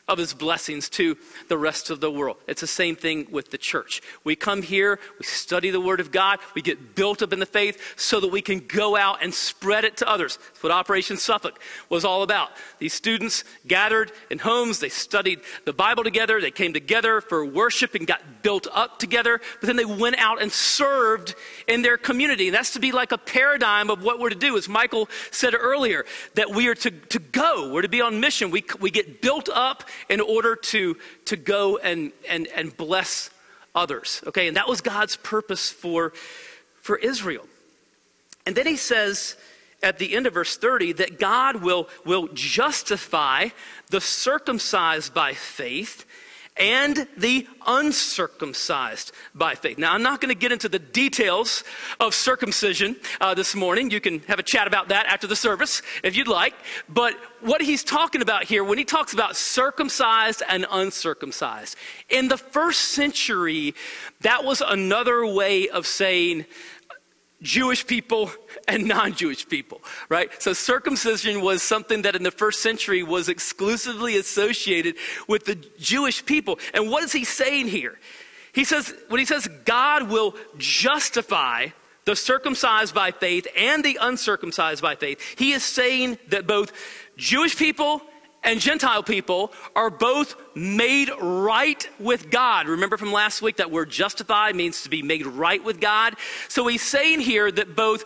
of 0.10 0.18
his 0.18 0.34
blessings 0.34 0.90
to 0.90 1.18
the 1.48 1.58
rest 1.58 1.90
of 1.90 2.02
the 2.02 2.12
world. 2.12 2.38
It's 2.48 2.62
the 2.62 2.68
same 2.68 2.96
thing 2.96 3.28
with 3.32 3.52
the 3.52 3.58
church. 3.58 4.02
We 4.24 4.36
come 4.36 4.62
here, 4.62 5.00
we 5.20 5.26
study 5.26 5.70
the 5.70 5.80
Word 5.80 6.00
of 6.00 6.12
God, 6.12 6.40
we 6.56 6.62
get 6.62 6.96
built 6.96 7.22
up 7.22 7.32
in 7.32 7.40
the 7.40 7.46
faith 7.46 7.80
so 7.96 8.20
that 8.20 8.30
we 8.30 8.42
can 8.42 8.60
go 8.60 8.98
out 8.98 9.24
and 9.24 9.34
spread 9.34 9.86
it 9.86 9.98
to 9.98 10.10
others. 10.10 10.38
That's 10.38 10.64
what 10.64 10.72
Operation 10.72 11.18
Suffolk 11.18 11.62
was 11.90 12.04
all 12.04 12.24
about. 12.24 12.50
These 12.80 12.94
students 12.94 13.44
gathered 13.68 14.12
in 14.30 14.40
homes, 14.40 14.80
they 14.80 14.90
studied 14.90 15.42
the 15.66 15.74
Bible 15.74 16.04
together, 16.04 16.42
they 16.42 16.52
came 16.52 16.74
together 16.74 17.22
for 17.22 17.46
worship 17.46 17.96
and 17.96 18.08
got 18.08 18.42
built 18.42 18.68
up 18.74 19.00
together, 19.00 19.40
but 19.62 19.68
then 19.68 19.76
they 19.76 19.86
went 19.86 20.18
out 20.18 20.42
and 20.42 20.52
served 20.52 21.36
in 21.68 21.84
their 21.84 21.98
community. 21.98 22.48
And 22.48 22.56
that's 22.56 22.74
to 22.74 22.80
be 22.80 22.92
like 22.92 23.12
a 23.12 23.18
paradigm 23.18 23.90
of 23.90 24.04
what 24.04 24.20
we're 24.20 24.30
to 24.30 24.36
do. 24.36 24.58
As 24.58 24.68
Michael 24.68 25.08
said 25.32 25.54
earlier, 25.54 26.06
that 26.34 26.50
we 26.50 26.68
are 26.68 26.76
to, 26.76 26.90
to 26.90 27.20
go, 27.20 27.72
we're 27.72 27.84
to 27.84 27.90
be 27.90 28.02
on 28.02 28.20
mission. 28.20 28.50
We, 28.50 28.64
we 28.80 28.90
get 28.90 29.22
built 29.22 29.50
up 29.50 29.84
in 30.08 30.22
order 30.22 30.56
to, 30.56 30.98
to 31.26 31.36
go 31.36 31.78
and, 31.78 32.12
and, 32.28 32.48
and 32.48 32.76
bless 32.76 33.30
others. 33.76 34.24
Okay, 34.28 34.48
and 34.48 34.58
that 34.58 34.68
was 34.68 34.82
God's 34.82 35.16
purpose 35.18 35.70
for, 35.70 36.14
for 36.82 36.98
Israel. 36.98 37.46
And 38.46 38.56
then 38.56 38.66
he 38.66 38.78
says 38.78 39.36
at 39.82 39.98
the 39.98 40.16
end 40.16 40.28
of 40.28 40.34
verse 40.34 40.58
30 40.58 40.94
that 40.94 41.20
God 41.20 41.58
will, 41.58 41.88
will 42.06 42.28
justify 42.34 43.50
the 43.90 44.02
circumcised 44.02 45.14
by 45.14 45.34
faith 45.34 46.06
and 46.60 47.08
the 47.18 47.48
uncircumcised 47.66 49.14
by 49.34 49.56
faith. 49.56 49.78
Now, 49.78 49.94
I'm 49.94 50.04
not 50.04 50.20
going 50.20 50.34
to 50.34 50.40
get 50.40 50.52
into 50.52 50.68
the 50.68 50.80
details 50.80 51.64
of 52.00 52.14
circumcision 52.14 52.98
uh, 53.22 53.34
this 53.34 53.56
morning. 53.56 53.90
You 53.90 54.02
can 54.02 54.20
have 54.22 54.40
a 54.40 54.44
chat 54.44 54.68
about 54.68 54.90
that 54.90 55.06
after 55.06 55.26
the 55.26 55.36
service 55.36 55.82
if 56.04 56.16
you'd 56.16 56.28
like. 56.28 56.54
But 56.90 57.16
what 57.42 57.62
he's 57.62 57.84
talking 57.84 58.22
about 58.22 58.44
here, 58.44 58.64
when 58.64 58.78
he 58.78 58.86
talks 58.86 59.14
about 59.14 59.38
circumcised 59.38 60.44
and 60.50 60.66
uncircumcised, 60.70 61.78
in 62.10 62.28
the 62.28 62.38
first 62.38 62.82
century, 62.82 63.74
that 64.22 64.44
was 64.44 64.62
another 64.62 65.26
way 65.26 65.70
of 65.70 65.88
saying 65.88 66.46
Jewish 67.42 67.88
people 67.88 68.32
and 68.68 68.86
non 68.86 69.14
Jewish 69.14 69.48
people, 69.48 69.82
right? 70.10 70.30
So 70.42 70.54
circumcision 70.54 71.42
was 71.42 71.64
something 71.64 72.02
that 72.02 72.16
in 72.16 72.24
the 72.24 72.32
first 72.32 72.62
century 72.62 73.04
was 73.04 73.30
exclusively 73.30 74.18
associated 74.18 74.96
with 75.28 75.46
the 75.46 75.56
Jewish 75.80 76.26
people. 76.26 76.60
And 76.74 76.90
what 76.90 77.04
is 77.04 77.12
he 77.12 77.24
saying 77.24 77.70
here? 77.70 77.98
He 78.52 78.64
says, 78.66 78.94
when 79.08 79.20
he 79.20 79.26
says 79.26 79.48
God 79.66 80.10
will 80.10 80.36
justify 80.58 81.68
the 82.06 82.16
circumcised 82.16 82.94
by 82.94 83.12
faith 83.12 83.48
and 83.56 83.84
the 83.84 84.00
uncircumcised 84.02 84.82
by 84.82 84.96
faith, 84.96 85.22
he 85.38 85.52
is 85.54 85.64
saying 85.64 86.18
that 86.30 86.48
both 86.48 86.72
Jewish 87.18 87.56
people 87.56 88.02
and 88.44 88.60
Gentile 88.60 89.04
people 89.04 89.52
are 89.76 89.90
both 89.90 90.36
made 90.56 91.10
right 91.22 91.88
with 92.00 92.30
God. 92.30 92.68
Remember 92.68 92.98
from 92.98 93.12
last 93.12 93.42
week 93.42 93.58
that 93.58 93.70
word 93.70 93.90
justified 93.90 94.56
means 94.56 94.84
to 94.84 94.90
be 94.90 95.02
made 95.02 95.26
right 95.26 95.64
with 95.64 95.82
God. 95.82 96.16
So 96.48 96.68
he's 96.68 96.82
saying 96.82 97.20
here 97.20 97.52
that 97.52 97.76
both 97.76 98.06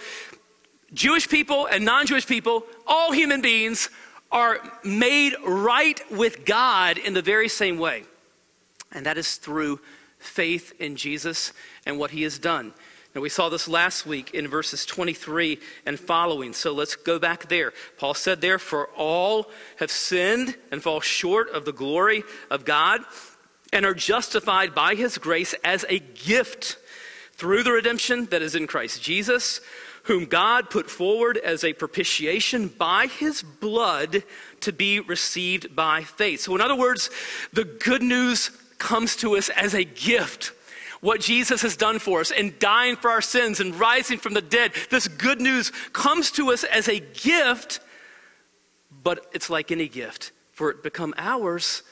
Jewish 0.93 1.29
people 1.29 1.67
and 1.67 1.85
non 1.85 2.07
Jewish 2.07 2.25
people, 2.25 2.65
all 2.87 3.11
human 3.11 3.41
beings, 3.41 3.89
are 4.31 4.59
made 4.83 5.35
right 5.45 6.01
with 6.11 6.45
God 6.45 6.97
in 6.97 7.13
the 7.13 7.21
very 7.21 7.47
same 7.47 7.77
way. 7.77 8.03
And 8.91 9.05
that 9.05 9.17
is 9.17 9.37
through 9.37 9.79
faith 10.17 10.73
in 10.79 10.95
Jesus 10.95 11.53
and 11.85 11.99
what 11.99 12.11
he 12.11 12.23
has 12.23 12.39
done. 12.39 12.73
Now, 13.15 13.21
we 13.21 13.29
saw 13.29 13.49
this 13.49 13.67
last 13.67 14.07
week 14.07 14.33
in 14.33 14.47
verses 14.47 14.87
23 14.87 15.59
and 15.85 15.99
following, 15.99 16.51
so 16.53 16.71
let's 16.73 16.95
go 16.95 17.19
back 17.19 17.47
there. 17.47 17.71
Paul 17.97 18.15
said, 18.15 18.41
Therefore, 18.41 18.89
all 18.97 19.51
have 19.77 19.91
sinned 19.91 20.55
and 20.71 20.81
fall 20.81 20.99
short 20.99 21.49
of 21.49 21.63
the 21.63 21.73
glory 21.73 22.23
of 22.49 22.65
God 22.65 23.01
and 23.71 23.85
are 23.85 23.93
justified 23.93 24.73
by 24.73 24.95
his 24.95 25.19
grace 25.19 25.53
as 25.63 25.85
a 25.89 25.99
gift 25.99 26.77
through 27.33 27.61
the 27.61 27.71
redemption 27.71 28.25
that 28.27 28.41
is 28.41 28.55
in 28.55 28.65
Christ 28.65 29.03
Jesus, 29.03 29.61
whom 30.03 30.25
God 30.25 30.71
put 30.71 30.89
forward 30.89 31.37
as 31.37 31.63
a 31.63 31.73
propitiation 31.73 32.67
by 32.67 33.05
his 33.05 33.43
blood 33.43 34.23
to 34.61 34.73
be 34.73 34.99
received 34.99 35.75
by 35.75 36.03
faith. 36.03 36.41
So, 36.41 36.55
in 36.55 36.61
other 36.61 36.75
words, 36.75 37.11
the 37.51 37.63
good 37.63 38.01
news 38.01 38.49
comes 38.79 39.15
to 39.17 39.37
us 39.37 39.49
as 39.49 39.75
a 39.75 39.83
gift 39.83 40.51
what 41.03 41.19
Jesus 41.19 41.61
has 41.63 41.75
done 41.75 41.99
for 41.99 42.21
us 42.21 42.31
and 42.31 42.57
dying 42.59 42.95
for 42.95 43.11
our 43.11 43.21
sins 43.21 43.59
and 43.59 43.77
rising 43.77 44.17
from 44.17 44.33
the 44.33 44.41
dead. 44.41 44.71
This 44.89 45.09
good 45.09 45.41
news 45.41 45.69
comes 45.91 46.31
to 46.31 46.49
us 46.51 46.63
as 46.63 46.87
a 46.87 47.01
gift, 47.01 47.81
but 49.03 49.25
it's 49.33 49.49
like 49.49 49.69
any 49.69 49.89
gift. 49.89 50.31
For 50.53 50.69
it 50.69 50.81
become 50.81 51.13
ours, 51.17 51.83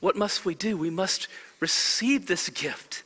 what 0.00 0.16
must 0.16 0.44
we 0.44 0.56
do? 0.56 0.76
We 0.76 0.90
must 0.90 1.28
receive 1.60 2.26
this 2.26 2.48
gift. 2.48 3.04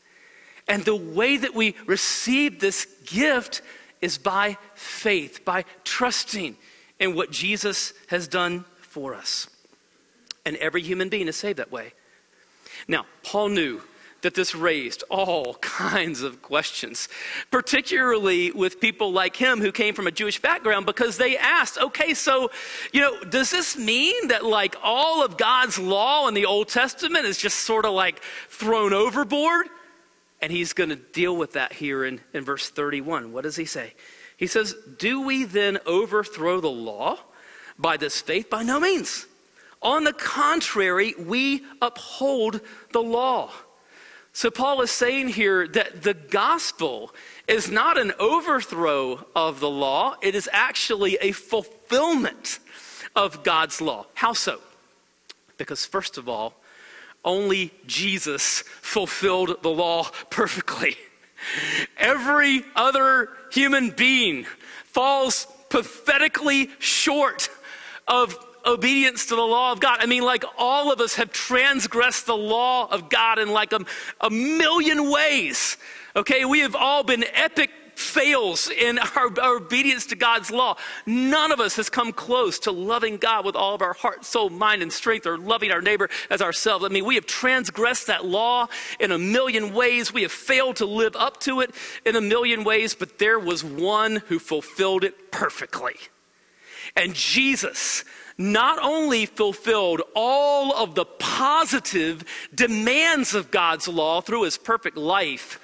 And 0.66 0.82
the 0.82 0.96
way 0.96 1.36
that 1.36 1.54
we 1.54 1.74
receive 1.84 2.58
this 2.58 2.86
gift 3.04 3.60
is 4.00 4.16
by 4.16 4.56
faith, 4.74 5.44
by 5.44 5.66
trusting 5.84 6.56
in 6.98 7.14
what 7.14 7.30
Jesus 7.30 7.92
has 8.06 8.28
done 8.28 8.64
for 8.80 9.14
us. 9.14 9.46
And 10.46 10.56
every 10.56 10.80
human 10.80 11.10
being 11.10 11.28
is 11.28 11.36
saved 11.36 11.58
that 11.58 11.70
way. 11.70 11.92
Now, 12.88 13.04
Paul 13.22 13.50
knew 13.50 13.82
that 14.22 14.34
this 14.34 14.54
raised 14.54 15.04
all 15.08 15.54
kinds 15.60 16.22
of 16.22 16.42
questions, 16.42 17.08
particularly 17.50 18.50
with 18.50 18.80
people 18.80 19.12
like 19.12 19.36
him 19.36 19.60
who 19.60 19.72
came 19.72 19.94
from 19.94 20.06
a 20.06 20.10
Jewish 20.10 20.40
background 20.40 20.86
because 20.86 21.16
they 21.16 21.36
asked, 21.36 21.78
okay, 21.78 22.14
so, 22.14 22.50
you 22.92 23.00
know, 23.00 23.22
does 23.24 23.50
this 23.50 23.76
mean 23.76 24.28
that 24.28 24.44
like 24.44 24.76
all 24.82 25.24
of 25.24 25.36
God's 25.36 25.78
law 25.78 26.28
in 26.28 26.34
the 26.34 26.46
Old 26.46 26.68
Testament 26.68 27.24
is 27.24 27.38
just 27.38 27.60
sort 27.60 27.84
of 27.84 27.92
like 27.92 28.20
thrown 28.48 28.92
overboard? 28.92 29.66
And 30.42 30.50
he's 30.50 30.72
going 30.72 30.90
to 30.90 30.96
deal 30.96 31.36
with 31.36 31.52
that 31.52 31.72
here 31.72 32.04
in, 32.04 32.20
in 32.32 32.44
verse 32.44 32.70
31. 32.70 33.32
What 33.32 33.42
does 33.44 33.56
he 33.56 33.66
say? 33.66 33.94
He 34.36 34.46
says, 34.46 34.74
Do 34.98 35.20
we 35.20 35.44
then 35.44 35.78
overthrow 35.84 36.60
the 36.60 36.70
law 36.70 37.18
by 37.78 37.98
this 37.98 38.22
faith? 38.22 38.48
By 38.48 38.62
no 38.62 38.80
means. 38.80 39.26
On 39.82 40.04
the 40.04 40.12
contrary, 40.12 41.14
we 41.18 41.64
uphold 41.80 42.60
the 42.92 43.02
law. 43.02 43.50
So, 44.32 44.50
Paul 44.50 44.80
is 44.82 44.90
saying 44.90 45.28
here 45.28 45.66
that 45.68 46.02
the 46.02 46.14
gospel 46.14 47.12
is 47.49 47.70
not 47.70 47.99
an 47.99 48.12
overthrow 48.18 49.26
of 49.34 49.60
the 49.60 49.70
law, 49.70 50.16
it 50.22 50.34
is 50.34 50.49
actually 50.52 51.16
a 51.20 51.32
fulfillment 51.32 52.60
of 53.16 53.42
God's 53.42 53.80
law. 53.80 54.06
How 54.14 54.32
so? 54.32 54.60
Because, 55.56 55.84
first 55.84 56.16
of 56.16 56.28
all, 56.28 56.54
only 57.25 57.72
Jesus 57.87 58.62
fulfilled 58.62 59.62
the 59.62 59.70
law 59.70 60.04
perfectly. 60.30 60.96
Every 61.96 62.64
other 62.76 63.30
human 63.50 63.90
being 63.90 64.46
falls 64.84 65.46
pathetically 65.70 66.70
short 66.78 67.49
of 68.06 68.38
obedience 68.66 69.26
to 69.26 69.36
the 69.36 69.42
law 69.42 69.72
of 69.72 69.80
God. 69.80 69.98
I 70.00 70.06
mean, 70.06 70.22
like 70.22 70.44
all 70.58 70.92
of 70.92 71.00
us 71.00 71.14
have 71.14 71.32
transgressed 71.32 72.26
the 72.26 72.36
law 72.36 72.86
of 72.90 73.08
God 73.08 73.38
in 73.38 73.50
like 73.50 73.72
a, 73.72 73.80
a 74.20 74.30
million 74.30 75.10
ways. 75.10 75.76
Okay, 76.16 76.44
we 76.44 76.60
have 76.60 76.74
all 76.74 77.04
been 77.04 77.24
epic 77.34 77.70
fails 78.00 78.70
in 78.70 78.98
our, 78.98 79.32
our, 79.40 79.56
obedience 79.56 80.06
to 80.06 80.16
God's 80.16 80.50
law. 80.50 80.76
None 81.06 81.52
of 81.52 81.60
us 81.60 81.76
has 81.76 81.90
come 81.90 82.12
close 82.12 82.58
to 82.60 82.72
loving 82.72 83.18
God 83.18 83.44
with 83.44 83.54
all 83.54 83.74
of 83.74 83.82
our 83.82 83.92
heart, 83.92 84.24
soul, 84.24 84.50
mind, 84.50 84.82
and 84.82 84.92
strength, 84.92 85.26
or 85.26 85.38
loving 85.38 85.70
our 85.70 85.82
neighbor 85.82 86.08
as 86.30 86.42
ourselves. 86.42 86.84
I 86.84 86.88
mean, 86.88 87.04
we 87.04 87.14
have 87.16 87.26
transgressed 87.26 88.06
that 88.08 88.24
law 88.24 88.68
in 88.98 89.12
a 89.12 89.18
million 89.18 89.74
ways. 89.74 90.12
We 90.12 90.22
have 90.22 90.32
failed 90.32 90.76
to 90.76 90.86
live 90.86 91.14
up 91.14 91.40
to 91.40 91.60
it 91.60 91.74
in 92.04 92.16
a 92.16 92.20
million 92.20 92.64
ways, 92.64 92.94
but 92.94 93.18
there 93.18 93.38
was 93.38 93.62
one 93.62 94.16
who 94.28 94.38
fulfilled 94.38 95.04
it 95.04 95.30
perfectly. 95.30 95.94
And 96.96 97.14
Jesus 97.14 98.04
not 98.40 98.78
only 98.82 99.26
fulfilled 99.26 100.00
all 100.14 100.75
of 100.75 100.94
the 100.94 101.04
positive 101.04 102.25
demands 102.54 103.35
of 103.35 103.50
God's 103.50 103.87
law 103.87 104.23
through 104.23 104.44
his 104.44 104.56
perfect 104.56 104.97
life, 104.97 105.61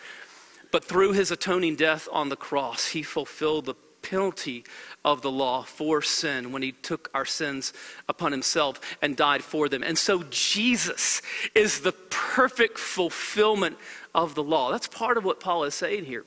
but 0.71 0.85
through 0.85 1.13
his 1.13 1.31
atoning 1.31 1.77
death 1.77 2.07
on 2.13 2.29
the 2.29 2.37
cross, 2.37 2.89
he 2.89 3.03
fulfilled 3.03 3.65
the 3.65 3.75
penalty 4.03 4.63
of 5.07 5.23
the 5.23 5.31
law 5.31 5.63
for 5.63 6.03
sin 6.03 6.53
when 6.53 6.61
he 6.61 6.73
took 6.73 7.11
our 7.15 7.25
sins 7.25 7.73
upon 8.11 8.31
himself 8.31 8.79
and 9.01 9.17
died 9.17 9.43
for 9.43 9.71
them. 9.71 9.83
And 9.83 9.97
so 9.97 10.25
Jesus 10.29 11.23
is 11.55 11.81
the 11.81 11.93
perfect 11.93 12.79
fulfillment 12.79 13.79
of 14.15 14.35
the 14.35 14.43
law. 14.43 14.71
That's 14.71 14.87
part 14.87 15.17
of 15.17 15.25
what 15.25 15.41
Paul 15.41 15.65
is 15.65 15.75
saying 15.75 16.05
here. 16.05 16.27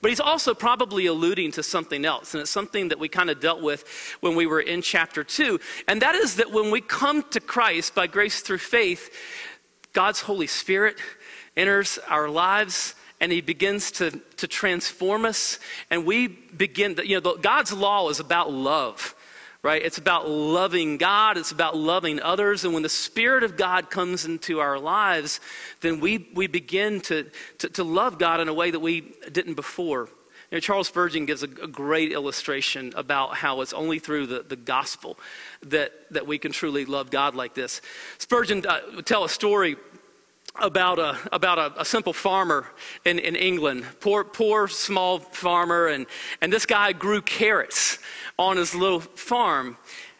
But 0.00 0.10
he's 0.10 0.20
also 0.20 0.54
probably 0.54 1.06
alluding 1.06 1.52
to 1.52 1.62
something 1.62 2.04
else, 2.04 2.34
and 2.34 2.40
it's 2.40 2.50
something 2.50 2.88
that 2.88 2.98
we 2.98 3.08
kind 3.08 3.30
of 3.30 3.40
dealt 3.40 3.62
with 3.62 4.16
when 4.20 4.34
we 4.34 4.46
were 4.46 4.60
in 4.60 4.82
chapter 4.82 5.24
2, 5.24 5.58
and 5.88 6.02
that 6.02 6.14
is 6.14 6.36
that 6.36 6.52
when 6.52 6.70
we 6.70 6.80
come 6.80 7.22
to 7.30 7.40
Christ 7.40 7.94
by 7.94 8.06
grace 8.06 8.40
through 8.40 8.58
faith, 8.58 9.10
God's 9.92 10.20
Holy 10.20 10.46
Spirit 10.46 10.98
enters 11.56 11.98
our 12.06 12.28
lives 12.28 12.94
and 13.18 13.32
he 13.32 13.40
begins 13.40 13.90
to, 13.92 14.10
to 14.36 14.46
transform 14.46 15.24
us, 15.24 15.58
and 15.90 16.04
we 16.04 16.28
begin, 16.28 16.96
you 17.02 17.18
know, 17.18 17.36
God's 17.36 17.72
law 17.72 18.10
is 18.10 18.20
about 18.20 18.52
love 18.52 19.15
right? 19.66 19.82
It's 19.82 19.98
about 19.98 20.30
loving 20.30 20.96
God, 20.96 21.36
it's 21.36 21.50
about 21.50 21.76
loving 21.76 22.22
others. 22.22 22.64
And 22.64 22.72
when 22.72 22.84
the 22.84 22.88
Spirit 22.88 23.42
of 23.42 23.56
God 23.56 23.90
comes 23.90 24.24
into 24.24 24.60
our 24.60 24.78
lives, 24.78 25.40
then 25.80 25.98
we, 25.98 26.28
we 26.34 26.46
begin 26.46 27.00
to, 27.00 27.28
to, 27.58 27.68
to 27.70 27.82
love 27.82 28.16
God 28.16 28.38
in 28.40 28.46
a 28.46 28.54
way 28.54 28.70
that 28.70 28.78
we 28.78 29.12
didn't 29.32 29.54
before. 29.54 30.08
You 30.52 30.58
know, 30.58 30.60
Charles 30.60 30.86
Spurgeon 30.86 31.26
gives 31.26 31.42
a, 31.42 31.46
a, 31.46 31.66
great 31.66 32.12
illustration 32.12 32.92
about 32.94 33.34
how 33.34 33.60
it's 33.60 33.72
only 33.72 33.98
through 33.98 34.28
the, 34.28 34.44
the 34.44 34.54
gospel 34.54 35.18
that, 35.62 35.90
that 36.12 36.28
we 36.28 36.38
can 36.38 36.52
truly 36.52 36.84
love 36.84 37.10
God 37.10 37.34
like 37.34 37.54
this. 37.54 37.82
Spurgeon 38.18 38.64
uh, 38.64 38.78
would 38.94 39.06
tell 39.06 39.24
a 39.24 39.28
story 39.28 39.74
about 40.60 40.98
a, 40.98 41.18
about 41.32 41.58
a, 41.58 41.80
a, 41.80 41.84
simple 41.84 42.12
farmer 42.12 42.66
in, 43.04 43.18
in 43.18 43.36
England, 43.36 43.84
poor, 44.00 44.24
poor 44.24 44.68
small 44.68 45.18
farmer, 45.18 45.88
and, 45.88 46.06
and 46.40 46.52
this 46.52 46.66
guy 46.66 46.92
grew 46.92 47.20
carrots 47.22 47.98
on 48.38 48.56
his 48.56 48.74
little 48.74 49.00
farm. 49.00 49.76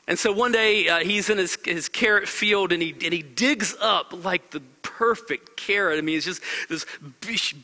And 0.09 0.19
so 0.19 0.33
one 0.33 0.52
day 0.52 0.88
uh, 0.88 1.00
he's 1.00 1.31
in 1.31 1.38
his, 1.38 1.59
his 1.64 1.88
carrot 1.88 2.28
field 2.28 2.73
and 2.73 2.81
he, 2.81 2.93
and 2.93 3.12
he 3.12 3.23
digs 3.23 3.75
up 3.81 4.25
like 4.25 4.50
the 4.50 4.61
perfect 4.83 5.57
carrot. 5.57 5.99
I 5.99 6.00
mean, 6.02 6.16
it's 6.16 6.26
just 6.26 6.43
this 6.69 6.87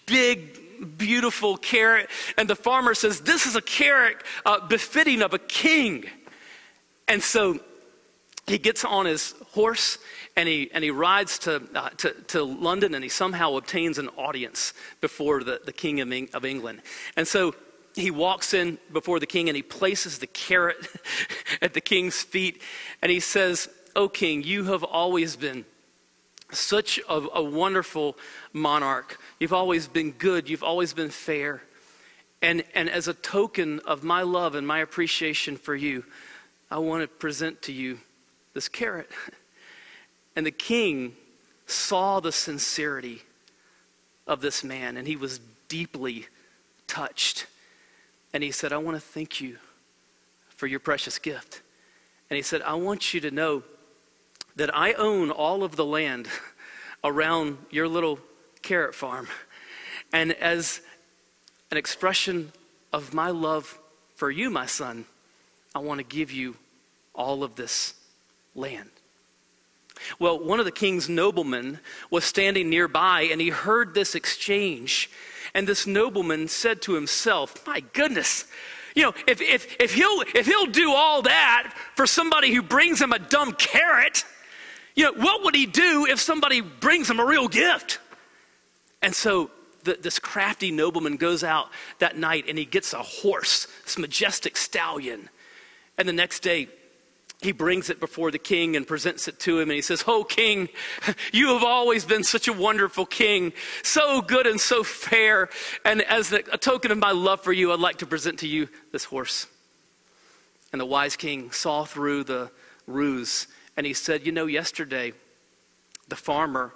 big, 0.06 0.98
beautiful 0.98 1.56
carrot. 1.56 2.10
And 2.36 2.48
the 2.48 2.56
farmer 2.56 2.94
says, 2.94 3.20
This 3.20 3.46
is 3.46 3.54
a 3.54 3.62
carrot 3.62 4.16
uh, 4.44 4.66
befitting 4.66 5.22
of 5.22 5.34
a 5.34 5.38
king. 5.38 6.04
And 7.06 7.22
so 7.22 7.60
he 8.46 8.58
gets 8.58 8.84
on 8.84 9.06
his 9.06 9.34
horse 9.52 9.98
and 10.36 10.48
he, 10.48 10.70
and 10.72 10.82
he 10.82 10.90
rides 10.90 11.38
to, 11.40 11.62
uh, 11.74 11.90
to, 11.90 12.12
to, 12.28 12.42
London 12.42 12.94
and 12.94 13.04
he 13.04 13.08
somehow 13.08 13.56
obtains 13.56 13.98
an 13.98 14.08
audience 14.10 14.74
before 15.00 15.44
the, 15.44 15.60
the 15.64 15.72
king 15.72 16.00
of, 16.00 16.12
of 16.34 16.44
England. 16.44 16.82
And 17.16 17.26
so 17.26 17.54
he 17.94 18.10
walks 18.10 18.54
in 18.54 18.78
before 18.92 19.20
the 19.20 19.26
king 19.26 19.48
and 19.48 19.56
he 19.56 19.62
places 19.62 20.18
the 20.18 20.26
carrot 20.26 20.88
at 21.62 21.74
the 21.74 21.80
king's 21.80 22.22
feet 22.22 22.60
and 23.00 23.12
he 23.12 23.20
says, 23.20 23.68
O 23.94 24.08
king, 24.08 24.42
you 24.42 24.64
have 24.64 24.82
always 24.82 25.36
been 25.36 25.64
such 26.50 26.98
a, 27.08 27.14
a, 27.34 27.42
wonderful 27.42 28.16
monarch. 28.52 29.18
You've 29.38 29.54
always 29.54 29.86
been 29.88 30.12
good. 30.12 30.50
You've 30.50 30.62
always 30.62 30.92
been 30.92 31.08
fair. 31.08 31.62
And, 32.42 32.64
and 32.74 32.90
as 32.90 33.08
a 33.08 33.14
token 33.14 33.80
of 33.86 34.02
my 34.02 34.22
love 34.22 34.54
and 34.54 34.66
my 34.66 34.80
appreciation 34.80 35.56
for 35.56 35.74
you, 35.74 36.04
I 36.70 36.78
want 36.78 37.02
to 37.02 37.08
present 37.08 37.62
to 37.62 37.72
you 37.72 38.00
this 38.54 38.68
carrot. 38.68 39.10
And 40.36 40.46
the 40.46 40.50
king 40.50 41.14
saw 41.66 42.20
the 42.20 42.32
sincerity 42.32 43.22
of 44.26 44.40
this 44.40 44.62
man 44.62 44.96
and 44.96 45.06
he 45.06 45.16
was 45.16 45.40
deeply 45.68 46.26
touched. 46.86 47.46
And 48.32 48.42
he 48.42 48.50
said, 48.50 48.72
I 48.72 48.78
want 48.78 48.96
to 48.96 49.00
thank 49.00 49.40
you 49.40 49.58
for 50.48 50.66
your 50.66 50.80
precious 50.80 51.18
gift. 51.18 51.62
And 52.30 52.36
he 52.36 52.42
said, 52.42 52.62
I 52.62 52.74
want 52.74 53.12
you 53.12 53.20
to 53.20 53.30
know 53.30 53.62
that 54.56 54.74
I 54.74 54.92
own 54.94 55.30
all 55.30 55.64
of 55.64 55.76
the 55.76 55.84
land 55.84 56.28
around 57.04 57.58
your 57.70 57.88
little 57.88 58.18
carrot 58.62 58.94
farm. 58.94 59.28
And 60.12 60.32
as 60.32 60.80
an 61.70 61.78
expression 61.78 62.52
of 62.92 63.14
my 63.14 63.30
love 63.30 63.78
for 64.14 64.30
you, 64.30 64.50
my 64.50 64.66
son, 64.66 65.06
I 65.74 65.78
want 65.78 65.98
to 65.98 66.04
give 66.04 66.30
you 66.30 66.56
all 67.14 67.42
of 67.42 67.56
this 67.56 67.94
land. 68.54 68.90
Well, 70.18 70.38
one 70.38 70.58
of 70.58 70.64
the 70.64 70.72
king's 70.72 71.08
noblemen 71.08 71.78
was 72.10 72.24
standing 72.24 72.68
nearby 72.68 73.22
and 73.22 73.40
he 73.40 73.50
heard 73.50 73.94
this 73.94 74.14
exchange. 74.14 75.10
And 75.54 75.66
this 75.66 75.86
nobleman 75.86 76.48
said 76.48 76.82
to 76.82 76.94
himself, 76.94 77.66
My 77.66 77.80
goodness, 77.80 78.46
you 78.94 79.04
know, 79.04 79.14
if, 79.26 79.40
if, 79.40 79.76
if, 79.80 79.94
he'll, 79.94 80.22
if 80.34 80.46
he'll 80.46 80.66
do 80.66 80.92
all 80.92 81.22
that 81.22 81.74
for 81.94 82.06
somebody 82.06 82.52
who 82.52 82.62
brings 82.62 83.00
him 83.00 83.12
a 83.12 83.18
dumb 83.18 83.52
carrot, 83.52 84.24
you 84.94 85.04
know, 85.04 85.12
what 85.12 85.44
would 85.44 85.54
he 85.54 85.66
do 85.66 86.06
if 86.06 86.20
somebody 86.20 86.60
brings 86.60 87.08
him 87.08 87.18
a 87.18 87.24
real 87.24 87.48
gift? 87.48 87.98
And 89.00 89.14
so 89.14 89.50
the, 89.84 89.98
this 90.00 90.18
crafty 90.18 90.70
nobleman 90.70 91.16
goes 91.16 91.42
out 91.42 91.70
that 91.98 92.16
night 92.16 92.44
and 92.48 92.58
he 92.58 92.64
gets 92.64 92.92
a 92.92 93.02
horse, 93.02 93.66
this 93.84 93.98
majestic 93.98 94.56
stallion. 94.56 95.30
And 95.96 96.08
the 96.08 96.12
next 96.12 96.40
day, 96.40 96.68
he 97.42 97.52
brings 97.52 97.90
it 97.90 98.00
before 98.00 98.30
the 98.30 98.38
king 98.38 98.76
and 98.76 98.86
presents 98.86 99.28
it 99.28 99.38
to 99.40 99.58
him 99.58 99.70
and 99.70 99.76
he 99.76 99.82
says, 99.82 100.04
Oh, 100.06 100.24
king, 100.24 100.68
you 101.32 101.48
have 101.48 101.64
always 101.64 102.04
been 102.04 102.24
such 102.24 102.48
a 102.48 102.52
wonderful 102.52 103.06
king, 103.06 103.52
so 103.82 104.22
good 104.22 104.46
and 104.46 104.60
so 104.60 104.82
fair. 104.82 105.48
And 105.84 106.02
as 106.02 106.32
a 106.32 106.42
token 106.58 106.90
of 106.90 106.98
my 106.98 107.12
love 107.12 107.40
for 107.40 107.52
you, 107.52 107.72
I'd 107.72 107.80
like 107.80 107.98
to 107.98 108.06
present 108.06 108.38
to 108.40 108.48
you 108.48 108.68
this 108.92 109.04
horse. 109.04 109.46
And 110.72 110.80
the 110.80 110.86
wise 110.86 111.16
king 111.16 111.50
saw 111.50 111.84
through 111.84 112.24
the 112.24 112.50
ruse 112.86 113.46
and 113.76 113.86
he 113.86 113.94
said, 113.94 114.24
You 114.24 114.32
know, 114.32 114.46
yesterday 114.46 115.12
the 116.08 116.16
farmer 116.16 116.72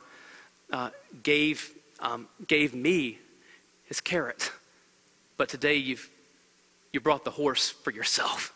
uh, 0.73 0.91
gave, 1.23 1.73
um, 2.01 2.29
gave 2.47 2.75
me 2.75 3.19
his 3.85 4.01
carrot, 4.01 4.53
but 5.37 5.49
today 5.49 5.77
you've 5.77 6.11
you 6.97 7.01
brought 7.01 7.25
the 7.25 7.31
horse 7.31 7.69
for 7.69 7.91
yourself. 7.91 8.56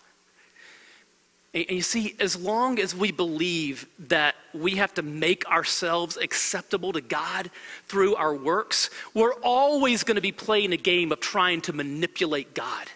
And 1.53 1.69
you 1.69 1.83
see, 1.83 2.15
as 2.21 2.37
long 2.37 2.79
as 2.79 2.95
we 2.95 3.11
believe 3.11 3.87
that 3.99 4.37
we 4.55 4.77
have 4.77 4.95
to 4.95 5.03
make 5.03 5.45
ourselves 5.51 6.17
acceptable 6.17 6.93
to 6.93 7.01
God 7.01 7.51
through 7.89 8.15
our 8.15 8.35
works, 8.35 8.89
we're 9.15 9.35
always 9.43 10.05
going 10.05 10.15
to 10.15 10.21
be 10.21 10.33
playing 10.33 10.73
a 10.73 10.77
game 10.77 11.11
of 11.11 11.19
trying 11.19 11.61
to 11.63 11.73
manipulate 11.73 12.55
God 12.55 12.87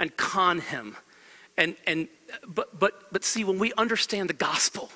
and 0.00 0.16
con 0.16 0.60
him. 0.60 0.96
And, 1.56 1.76
and, 1.86 2.08
but, 2.46 2.78
but, 2.78 3.12
but 3.12 3.24
see, 3.24 3.44
when 3.44 3.58
we 3.58 3.72
understand 3.74 4.28
the 4.28 4.34
gospel, 4.34 4.90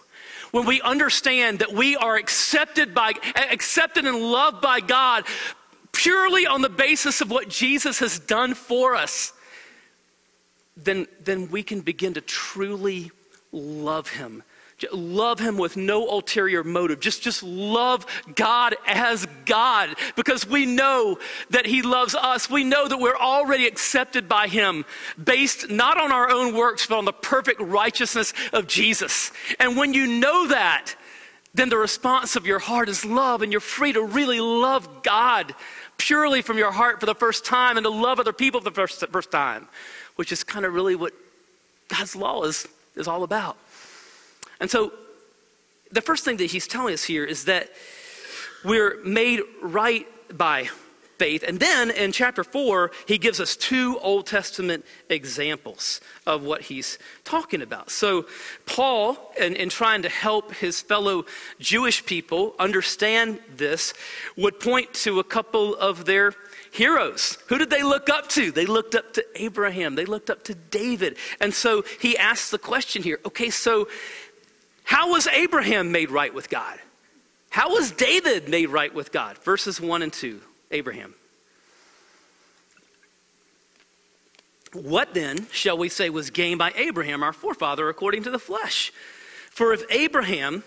when 0.50 0.66
we 0.66 0.80
understand 0.80 1.60
that 1.60 1.72
we 1.72 1.96
are 1.96 2.16
accepted, 2.16 2.94
by, 2.94 3.12
accepted 3.36 4.04
and 4.04 4.16
loved 4.16 4.60
by 4.60 4.80
God 4.80 5.24
purely 5.92 6.46
on 6.46 6.62
the 6.62 6.68
basis 6.68 7.20
of 7.20 7.30
what 7.30 7.48
Jesus 7.48 8.00
has 8.00 8.18
done 8.18 8.54
for 8.54 8.96
us, 8.96 9.32
then, 10.76 11.06
then 11.20 11.50
we 11.50 11.62
can 11.62 11.80
begin 11.80 12.14
to 12.14 12.20
truly 12.20 13.10
love 13.52 14.08
him. 14.08 14.42
Love 14.92 15.38
him 15.38 15.56
with 15.56 15.76
no 15.76 16.08
ulterior 16.08 16.64
motive. 16.64 17.00
Just, 17.00 17.22
just 17.22 17.42
love 17.42 18.04
God 18.34 18.74
as 18.86 19.26
God 19.46 19.94
because 20.16 20.46
we 20.46 20.66
know 20.66 21.18
that 21.50 21.64
he 21.64 21.80
loves 21.80 22.14
us. 22.14 22.50
We 22.50 22.64
know 22.64 22.86
that 22.88 22.98
we're 22.98 23.16
already 23.16 23.66
accepted 23.66 24.28
by 24.28 24.48
him 24.48 24.84
based 25.22 25.70
not 25.70 25.98
on 25.98 26.12
our 26.12 26.28
own 26.28 26.54
works, 26.54 26.86
but 26.86 26.98
on 26.98 27.04
the 27.04 27.12
perfect 27.12 27.60
righteousness 27.60 28.34
of 28.52 28.66
Jesus. 28.66 29.32
And 29.58 29.76
when 29.76 29.94
you 29.94 30.06
know 30.06 30.48
that, 30.48 30.94
then 31.54 31.68
the 31.68 31.78
response 31.78 32.34
of 32.34 32.46
your 32.46 32.58
heart 32.58 32.88
is 32.88 33.04
love, 33.04 33.40
and 33.40 33.52
you're 33.52 33.60
free 33.60 33.92
to 33.92 34.02
really 34.02 34.40
love 34.40 35.04
God 35.04 35.54
purely 35.96 36.42
from 36.42 36.58
your 36.58 36.72
heart 36.72 36.98
for 36.98 37.06
the 37.06 37.14
first 37.14 37.44
time 37.44 37.76
and 37.76 37.84
to 37.84 37.90
love 37.90 38.18
other 38.18 38.32
people 38.32 38.60
for 38.60 38.64
the 38.64 38.74
first, 38.74 39.06
first 39.12 39.30
time 39.30 39.68
which 40.16 40.32
is 40.32 40.44
kind 40.44 40.64
of 40.64 40.74
really 40.74 40.94
what 40.94 41.12
God's 41.88 42.16
law 42.16 42.42
is, 42.44 42.66
is 42.96 43.08
all 43.08 43.22
about. 43.22 43.56
And 44.60 44.70
so, 44.70 44.92
the 45.90 46.00
first 46.00 46.24
thing 46.24 46.38
that 46.38 46.50
he's 46.50 46.66
telling 46.66 46.92
us 46.92 47.04
here 47.04 47.24
is 47.24 47.44
that 47.44 47.70
we're 48.64 49.02
made 49.04 49.40
right 49.62 50.06
by 50.36 50.68
faith. 51.18 51.44
And 51.46 51.60
then 51.60 51.90
in 51.90 52.12
chapter 52.12 52.42
4, 52.42 52.90
he 53.06 53.18
gives 53.18 53.40
us 53.40 53.56
two 53.56 53.98
Old 54.00 54.26
Testament 54.26 54.84
examples 55.08 56.00
of 56.26 56.42
what 56.42 56.62
he's 56.62 56.98
talking 57.24 57.62
about. 57.62 57.90
So, 57.90 58.26
Paul, 58.66 59.32
in, 59.38 59.54
in 59.54 59.68
trying 59.68 60.02
to 60.02 60.08
help 60.08 60.54
his 60.54 60.80
fellow 60.80 61.24
Jewish 61.60 62.04
people 62.04 62.54
understand 62.58 63.38
this, 63.54 63.94
would 64.36 64.58
point 64.58 64.92
to 64.94 65.20
a 65.20 65.24
couple 65.24 65.76
of 65.76 66.04
their 66.04 66.34
heroes. 66.74 67.38
Who 67.48 67.58
did 67.58 67.70
they 67.70 67.82
look 67.82 68.10
up 68.10 68.28
to? 68.30 68.50
They 68.50 68.66
looked 68.66 68.94
up 68.94 69.14
to 69.14 69.24
Abraham, 69.36 69.94
they 69.94 70.04
looked 70.04 70.28
up 70.28 70.42
to 70.44 70.54
David. 70.54 71.16
And 71.40 71.54
so 71.54 71.84
he 72.00 72.18
asks 72.18 72.50
the 72.50 72.58
question 72.58 73.02
here 73.02 73.20
okay, 73.24 73.50
so 73.50 73.88
how 74.82 75.10
was 75.10 75.26
Abraham 75.28 75.92
made 75.92 76.10
right 76.10 76.34
with 76.34 76.50
God? 76.50 76.78
How 77.50 77.70
was 77.70 77.92
David 77.92 78.48
made 78.48 78.68
right 78.70 78.92
with 78.92 79.12
God? 79.12 79.38
Verses 79.38 79.80
1 79.80 80.02
and 80.02 80.12
2, 80.12 80.40
Abraham. 80.72 81.14
What 84.72 85.14
then 85.14 85.46
shall 85.52 85.78
we 85.78 85.88
say 85.88 86.10
was 86.10 86.30
gained 86.30 86.58
by 86.58 86.72
Abraham, 86.74 87.22
our 87.22 87.32
forefather, 87.32 87.88
according 87.88 88.24
to 88.24 88.30
the 88.30 88.40
flesh? 88.40 88.92
For 89.50 89.72
if 89.72 89.84
Abraham 89.88 90.64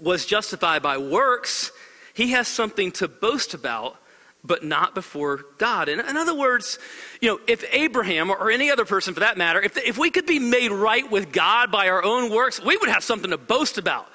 was 0.00 0.24
justified 0.24 0.82
by 0.82 0.96
works, 0.96 1.70
he 2.14 2.30
has 2.30 2.48
something 2.48 2.90
to 2.92 3.06
boast 3.06 3.52
about 3.52 3.98
but 4.44 4.62
not 4.62 4.94
before 4.94 5.44
God. 5.58 5.88
In, 5.88 6.00
in 6.00 6.16
other 6.16 6.34
words, 6.34 6.78
you 7.20 7.30
know, 7.30 7.40
if 7.46 7.64
Abraham 7.72 8.30
or 8.30 8.50
any 8.50 8.70
other 8.70 8.84
person 8.84 9.14
for 9.14 9.20
that 9.20 9.38
matter, 9.38 9.60
if, 9.60 9.76
if 9.78 9.96
we 9.96 10.10
could 10.10 10.26
be 10.26 10.38
made 10.38 10.70
right 10.70 11.10
with 11.10 11.32
God 11.32 11.72
by 11.72 11.88
our 11.88 12.04
own 12.04 12.30
works, 12.30 12.60
we 12.62 12.76
would 12.76 12.90
have 12.90 13.02
something 13.02 13.30
to 13.30 13.38
boast 13.38 13.78
about. 13.78 14.06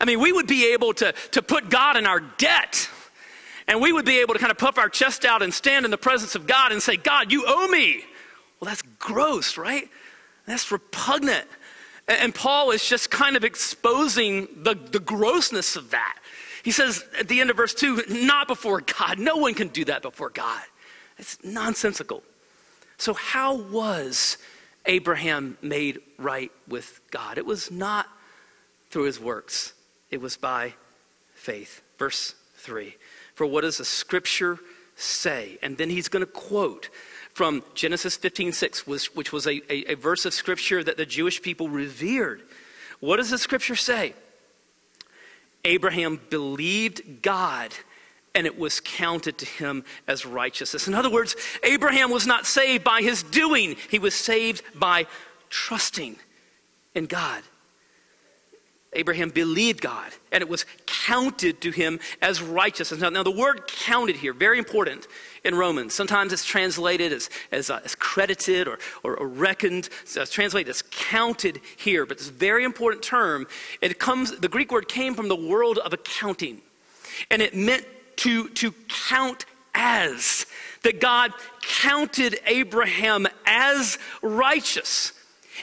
I 0.00 0.06
mean, 0.06 0.20
we 0.20 0.32
would 0.32 0.46
be 0.46 0.72
able 0.72 0.94
to, 0.94 1.12
to 1.32 1.42
put 1.42 1.68
God 1.68 1.96
in 1.96 2.06
our 2.06 2.20
debt. 2.20 2.88
And 3.66 3.80
we 3.80 3.92
would 3.92 4.04
be 4.04 4.20
able 4.20 4.34
to 4.34 4.40
kind 4.40 4.50
of 4.50 4.58
puff 4.58 4.78
our 4.78 4.88
chest 4.88 5.24
out 5.24 5.42
and 5.42 5.52
stand 5.52 5.84
in 5.84 5.90
the 5.90 5.98
presence 5.98 6.34
of 6.34 6.46
God 6.46 6.72
and 6.72 6.82
say, 6.82 6.96
God, 6.96 7.30
you 7.30 7.44
owe 7.46 7.68
me. 7.68 8.04
Well, 8.60 8.68
that's 8.68 8.82
gross, 8.98 9.56
right? 9.56 9.88
That's 10.46 10.70
repugnant. 10.70 11.46
And 12.06 12.34
Paul 12.34 12.70
is 12.70 12.86
just 12.86 13.10
kind 13.10 13.36
of 13.36 13.44
exposing 13.44 14.48
the, 14.62 14.74
the 14.74 15.00
grossness 15.00 15.76
of 15.76 15.90
that. 15.90 16.18
He 16.64 16.70
says 16.70 17.04
at 17.20 17.28
the 17.28 17.42
end 17.42 17.50
of 17.50 17.58
verse 17.58 17.74
2, 17.74 18.04
not 18.08 18.48
before 18.48 18.80
God. 18.80 19.18
No 19.18 19.36
one 19.36 19.52
can 19.52 19.68
do 19.68 19.84
that 19.84 20.00
before 20.00 20.30
God. 20.30 20.62
It's 21.18 21.36
nonsensical. 21.44 22.22
So, 22.96 23.12
how 23.12 23.56
was 23.56 24.38
Abraham 24.86 25.58
made 25.60 26.00
right 26.18 26.50
with 26.66 27.02
God? 27.10 27.36
It 27.36 27.44
was 27.44 27.70
not 27.70 28.08
through 28.90 29.04
his 29.04 29.20
works, 29.20 29.74
it 30.10 30.22
was 30.22 30.38
by 30.38 30.72
faith. 31.34 31.82
Verse 31.98 32.34
3 32.56 32.96
For 33.34 33.46
what 33.46 33.60
does 33.60 33.76
the 33.76 33.84
scripture 33.84 34.58
say? 34.96 35.58
And 35.62 35.76
then 35.76 35.90
he's 35.90 36.08
going 36.08 36.24
to 36.24 36.32
quote 36.32 36.88
from 37.34 37.62
Genesis 37.74 38.16
15 38.16 38.52
6, 38.52 38.86
which 38.86 39.32
was 39.32 39.46
a, 39.46 39.60
a, 39.70 39.92
a 39.92 39.94
verse 39.96 40.24
of 40.24 40.32
scripture 40.32 40.82
that 40.82 40.96
the 40.96 41.04
Jewish 41.04 41.42
people 41.42 41.68
revered. 41.68 42.40
What 43.00 43.16
does 43.16 43.28
the 43.28 43.38
scripture 43.38 43.76
say? 43.76 44.14
Abraham 45.64 46.20
believed 46.30 47.22
God 47.22 47.72
and 48.34 48.46
it 48.46 48.58
was 48.58 48.80
counted 48.80 49.38
to 49.38 49.46
him 49.46 49.84
as 50.08 50.26
righteousness. 50.26 50.88
In 50.88 50.94
other 50.94 51.10
words, 51.10 51.36
Abraham 51.62 52.10
was 52.10 52.26
not 52.26 52.46
saved 52.46 52.82
by 52.82 53.00
his 53.00 53.22
doing, 53.22 53.76
he 53.90 53.98
was 53.98 54.14
saved 54.14 54.62
by 54.74 55.06
trusting 55.50 56.16
in 56.94 57.06
God. 57.06 57.42
Abraham 58.94 59.30
believed 59.30 59.80
God, 59.80 60.12
and 60.32 60.42
it 60.42 60.48
was 60.48 60.66
counted 60.86 61.60
to 61.62 61.70
him 61.70 62.00
as 62.22 62.40
righteousness. 62.42 63.00
Now, 63.00 63.10
now 63.10 63.22
the 63.22 63.30
word 63.30 63.66
counted 63.66 64.16
here, 64.16 64.32
very 64.32 64.58
important 64.58 65.06
in 65.44 65.54
Romans. 65.54 65.94
Sometimes 65.94 66.32
it's 66.32 66.44
translated 66.44 67.12
as, 67.12 67.30
as, 67.52 67.70
uh, 67.70 67.80
as 67.84 67.94
credited 67.94 68.66
or, 68.66 68.78
or, 69.02 69.16
or, 69.16 69.28
reckoned. 69.28 69.88
So 70.04 70.22
it's 70.22 70.30
translated 70.30 70.70
as 70.70 70.82
counted 70.90 71.60
here, 71.76 72.06
but 72.06 72.16
it's 72.16 72.28
a 72.28 72.32
very 72.32 72.64
important 72.64 73.02
term. 73.02 73.46
It 73.80 73.98
comes, 73.98 74.36
the 74.38 74.48
Greek 74.48 74.72
word 74.72 74.88
came 74.88 75.14
from 75.14 75.28
the 75.28 75.36
world 75.36 75.78
of 75.78 75.92
accounting, 75.92 76.62
and 77.30 77.42
it 77.42 77.54
meant 77.54 77.86
to, 78.16 78.48
to 78.50 78.72
count 78.88 79.44
as. 79.74 80.46
That 80.82 81.00
God 81.00 81.32
counted 81.62 82.38
Abraham 82.46 83.26
as 83.46 83.98
righteous. 84.22 85.12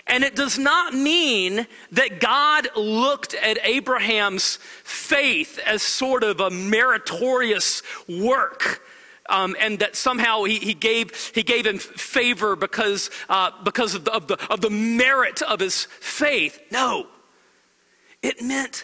And 0.08 0.23
it 0.23 0.36
does 0.36 0.58
not 0.58 0.93
mean 0.93 1.67
that 1.91 2.19
God 2.19 2.67
looked 2.75 3.34
at 3.34 3.58
Abraham's 3.63 4.58
faith 4.84 5.60
as 5.65 5.82
sort 5.82 6.23
of 6.23 6.39
a 6.39 6.49
meritorious 6.49 7.84
work. 8.08 8.84
Um, 9.30 9.56
and 9.60 9.80
that 9.80 9.95
somehow 9.95 10.43
he, 10.43 10.58
he, 10.58 10.73
gave, 10.73 11.32
he 11.34 11.43
gave 11.43 11.65
him 11.65 11.77
favor 11.77 12.58
because, 12.58 13.10
uh, 13.30 13.51
because 13.63 13.95
of 13.95 14.04
the, 14.04 14.12
of, 14.12 14.27
the, 14.27 14.38
of 14.51 14.60
the 14.60 14.69
merit 14.69 15.41
of 15.41 15.62
his 15.62 15.86
faith. 15.86 16.60
No. 16.69 17.08
It 18.21 18.41
meant 18.41 18.84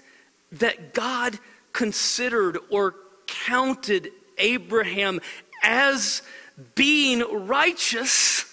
that 0.54 0.94
God 0.94 1.38
considered 1.74 2.60
or 2.70 2.96
counted 3.26 4.12
Abraham 4.38 5.20
as 5.64 6.22
being 6.76 7.24
righteous 7.48 8.46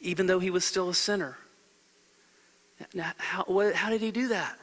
even 0.00 0.26
though 0.26 0.38
he 0.38 0.50
was 0.50 0.64
still 0.64 0.88
a 0.88 0.94
sinner. 0.94 1.36
Now, 2.94 3.12
how, 3.16 3.44
what, 3.44 3.74
how 3.74 3.90
did 3.90 4.00
he 4.00 4.10
do 4.10 4.28
that? 4.28 4.58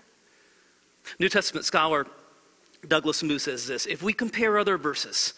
New 1.19 1.29
Testament 1.29 1.65
scholar 1.65 2.07
Douglas 2.87 3.23
Moo 3.23 3.39
says 3.39 3.67
this 3.67 3.85
If 3.85 4.01
we 4.01 4.13
compare 4.13 4.57
other 4.57 4.77
verses 4.77 5.33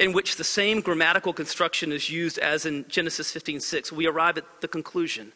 in 0.00 0.12
which 0.12 0.36
the 0.36 0.44
same 0.44 0.80
grammatical 0.80 1.32
construction 1.32 1.92
is 1.92 2.10
used 2.10 2.38
as 2.38 2.66
in 2.66 2.84
Genesis 2.88 3.32
15:6, 3.32 3.92
we 3.92 4.06
arrive 4.06 4.38
at 4.38 4.60
the 4.60 4.68
conclusion 4.68 5.32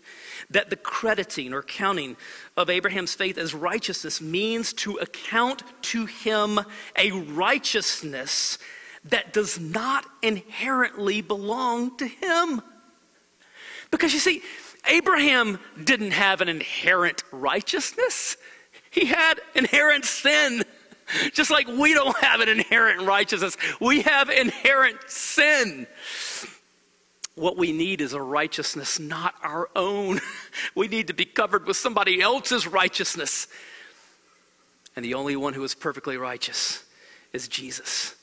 that 0.51 0.71
the 0.71 0.77
crediting 0.77 1.53
or 1.53 1.63
counting 1.63 2.17
of 2.57 2.69
Abraham's 2.71 3.15
faith 3.15 3.39
as 3.39 3.55
righteousness 3.55 4.21
means 4.21 4.73
to 4.73 4.97
account 4.97 5.63
to 5.83 6.07
him 6.07 6.61
a 6.97 7.11
righteousness 7.13 8.59
that 9.05 9.33
does 9.33 9.61
not 9.61 10.05
inherently 10.23 11.21
belong 11.21 11.97
to 11.99 12.07
him. 12.07 12.63
Because 13.91 14.13
you 14.13 14.19
see, 14.19 14.43
Abraham 14.87 15.59
didn't 15.83 16.13
have 16.13 16.41
an 16.41 16.49
inherent 16.49 17.23
righteousness, 17.33 18.37
he 18.91 19.07
had 19.07 19.41
inherent 19.55 20.05
sin. 20.05 20.65
Just 21.33 21.51
like 21.51 21.67
we 21.67 21.95
don't 21.95 22.17
have 22.19 22.41
an 22.41 22.51
inherent 22.51 23.01
righteousness, 23.07 23.57
we 23.81 24.03
have 24.03 24.29
inherent 24.29 24.99
sin. 25.07 25.87
What 27.35 27.57
we 27.57 27.73
need 27.73 28.01
is 28.01 28.13
a 28.13 28.21
righteousness 28.21 28.99
not 28.99 29.35
our 29.43 29.71
own. 29.77 30.21
We 30.75 30.89
need 30.89 31.07
to 31.07 31.15
be 31.15 31.25
covered 31.25 31.67
with 31.67 31.77
somebody 31.77 32.21
else's 32.21 32.67
righteousness. 32.67 33.47
And 34.97 35.05
the 35.05 35.15
only 35.15 35.37
one 35.37 35.55
who 35.55 35.63
is 35.63 35.75
perfectly 35.75 36.17
righteous 36.17 36.85
is 37.33 37.47
Jesus. 37.49 38.17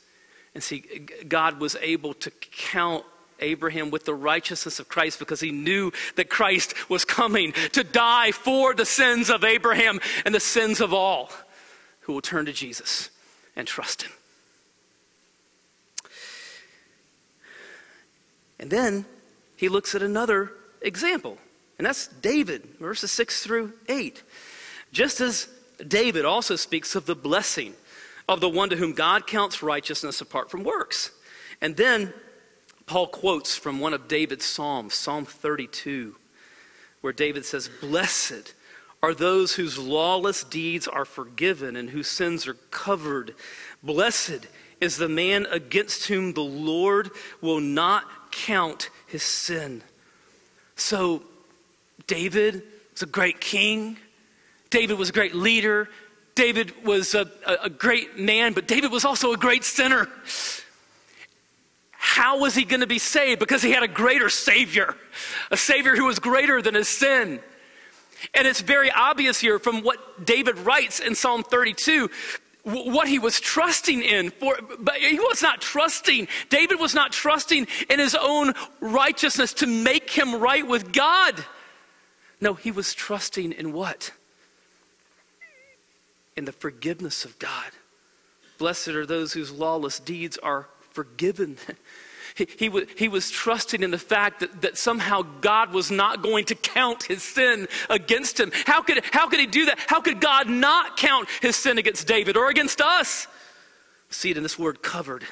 And 0.54 0.62
see, 0.62 0.80
God 1.28 1.60
was 1.60 1.76
able 1.82 2.14
to 2.16 2.32
count 2.32 3.06
Abraham 3.40 3.92
with 3.92 4.06
the 4.06 4.14
righteousness 4.14 4.80
of 4.80 4.88
Christ 4.88 5.20
because 5.20 5.40
he 5.40 5.52
knew 5.52 5.92
that 6.16 6.30
Christ 6.30 6.90
was 6.90 7.06
coming 7.06 7.54
to 7.74 7.84
die 7.84 8.32
for 8.32 8.74
the 8.74 8.86
sins 8.86 9.30
of 9.30 9.44
Abraham 9.44 10.00
and 10.26 10.34
the 10.34 10.40
sins 10.40 10.82
of 10.82 10.94
all 10.94 11.30
who 12.02 12.14
will 12.14 12.22
turn 12.22 12.46
to 12.46 12.54
Jesus 12.54 13.10
and 13.56 13.68
trust 13.68 14.04
him. 14.04 14.12
And 18.60 18.70
then 18.70 19.06
he 19.58 19.70
looks 19.70 19.96
at 19.96 20.02
another 20.02 20.52
example, 20.82 21.38
and 21.78 21.86
that's 21.86 22.08
David, 22.08 22.64
verses 22.80 23.12
6 23.12 23.44
through 23.44 23.74
8. 23.90 24.24
Just 24.92 25.20
as 25.20 25.48
David 25.86 26.26
also 26.26 26.56
speaks 26.56 26.96
of 26.96 27.06
the 27.06 27.16
blessing 27.16 27.74
of 28.28 28.40
the 28.40 28.50
one 28.50 28.70
to 28.70 28.76
whom 28.76 28.94
God 28.94 29.28
counts 29.28 29.62
righteousness 29.62 30.22
apart 30.22 30.50
from 30.50 30.64
works. 30.64 31.12
And 31.62 31.76
then 31.76 32.14
Paul 32.86 33.08
quotes 33.08 33.56
from 33.56 33.80
one 33.80 33.94
of 33.94 34.08
David's 34.08 34.46
Psalms, 34.46 34.94
Psalm 34.94 35.26
32, 35.26 36.16
where 37.02 37.14
David 37.14 37.46
says, 37.46 37.70
Blessed 37.82 38.54
are 39.02 39.14
those 39.14 39.56
whose 39.56 39.78
lawless 39.78 40.44
deeds 40.44 40.88
are 40.88 41.06
forgiven 41.06 41.76
and 41.76 41.90
whose 41.90 42.08
sins 42.08 42.48
are 42.48 42.56
covered. 42.72 43.36
Blessed 43.84 44.48
is 44.82 44.98
the 44.98 45.10
man 45.10 45.48
against 45.52 46.08
whom 46.08 46.34
the 46.34 46.42
Lord 46.42 47.10
will 47.42 47.60
not 47.60 48.32
count 48.32 48.90
his 49.08 49.24
sin. 49.24 49.82
So, 50.76 51.24
David 52.08 52.64
was 52.94 53.02
a 53.02 53.08
great 53.08 53.40
king. 53.40 53.98
David 54.70 54.98
was 54.98 55.10
a 55.10 55.14
great 55.14 55.34
leader. 55.34 55.90
David 56.36 56.84
was 56.84 57.16
a, 57.16 57.32
a, 57.48 57.58
a 57.64 57.70
great 57.70 58.20
man, 58.20 58.54
but 58.54 58.68
David 58.68 58.92
was 58.92 59.06
also 59.06 59.32
a 59.32 59.38
great 59.38 59.64
sinner. 59.64 60.10
How 62.16 62.40
was 62.40 62.56
he 62.56 62.64
going 62.64 62.80
to 62.80 62.88
be 62.88 62.98
saved? 62.98 63.42
Because 63.42 63.62
he 63.62 63.72
had 63.72 63.84
a 63.84 63.90
greater 63.90 64.30
Savior, 64.30 64.96
a 65.52 65.58
Savior 65.58 65.98
who 65.98 66.06
was 66.06 66.18
greater 66.18 66.62
than 66.62 66.74
his 66.74 66.88
sin. 66.88 67.42
And 68.34 68.48
it's 68.48 68.62
very 68.62 68.90
obvious 68.90 69.38
here 69.38 69.60
from 69.60 69.82
what 69.82 70.26
David 70.26 70.58
writes 70.60 71.02
in 71.02 71.14
Psalm 71.14 71.44
32 71.44 72.10
what 72.64 73.10
he 73.10 73.20
was 73.20 73.42
trusting 73.42 74.02
in 74.02 74.32
for 74.32 74.58
but 74.80 74.96
he 74.96 75.20
was 75.20 75.44
not 75.44 75.62
trusting 75.62 76.28
david 76.50 76.80
was 76.80 76.96
not 76.96 77.12
trusting 77.12 77.68
in 77.92 78.00
his 78.00 78.16
own 78.20 78.54
righteousness 78.80 79.54
to 79.54 79.68
make 79.68 80.10
him 80.10 80.34
right 80.34 80.68
with 80.68 80.92
god 80.92 81.46
no 82.42 82.56
he 82.56 82.72
was 82.72 82.96
trusting 82.96 83.52
in 83.52 83.72
what 83.72 84.12
in 86.36 86.46
the 86.46 86.52
forgiveness 86.52 87.24
of 87.24 87.38
god 87.38 87.70
blessed 88.58 88.88
are 88.88 89.06
those 89.06 89.32
whose 89.34 89.52
lawless 89.52 90.00
deeds 90.00 90.40
are 90.40 90.68
forgiven. 90.96 91.58
He, 92.36 92.48
he, 92.60 92.70
was, 92.70 92.84
he 92.98 93.08
was 93.08 93.32
trusting 93.32 93.82
in 93.82 93.92
the 93.92 93.98
fact 93.98 94.42
that, 94.42 94.62
that 94.62 94.78
somehow 94.78 95.22
God 95.40 95.72
was 95.72 95.90
not 95.90 96.22
going 96.22 96.44
to 96.46 96.56
count 96.56 97.04
his 97.04 97.24
sin 97.24 97.68
against 97.90 98.38
him. 98.38 98.52
How 98.66 98.82
could, 98.82 99.02
how 99.12 99.30
could 99.30 99.40
he 99.40 99.48
do 99.48 99.66
that? 99.66 99.80
How 99.88 100.02
could 100.02 100.20
God 100.20 100.50
not 100.50 100.98
count 100.98 101.30
his 101.42 101.56
sin 101.56 101.78
against 101.78 102.08
David 102.08 102.36
or 102.36 102.50
against 102.50 102.82
us? 102.82 103.28
See 104.10 104.32
it 104.32 104.38
in 104.38 104.44
this 104.44 104.60
word 104.60 104.82
covered. 104.82 105.24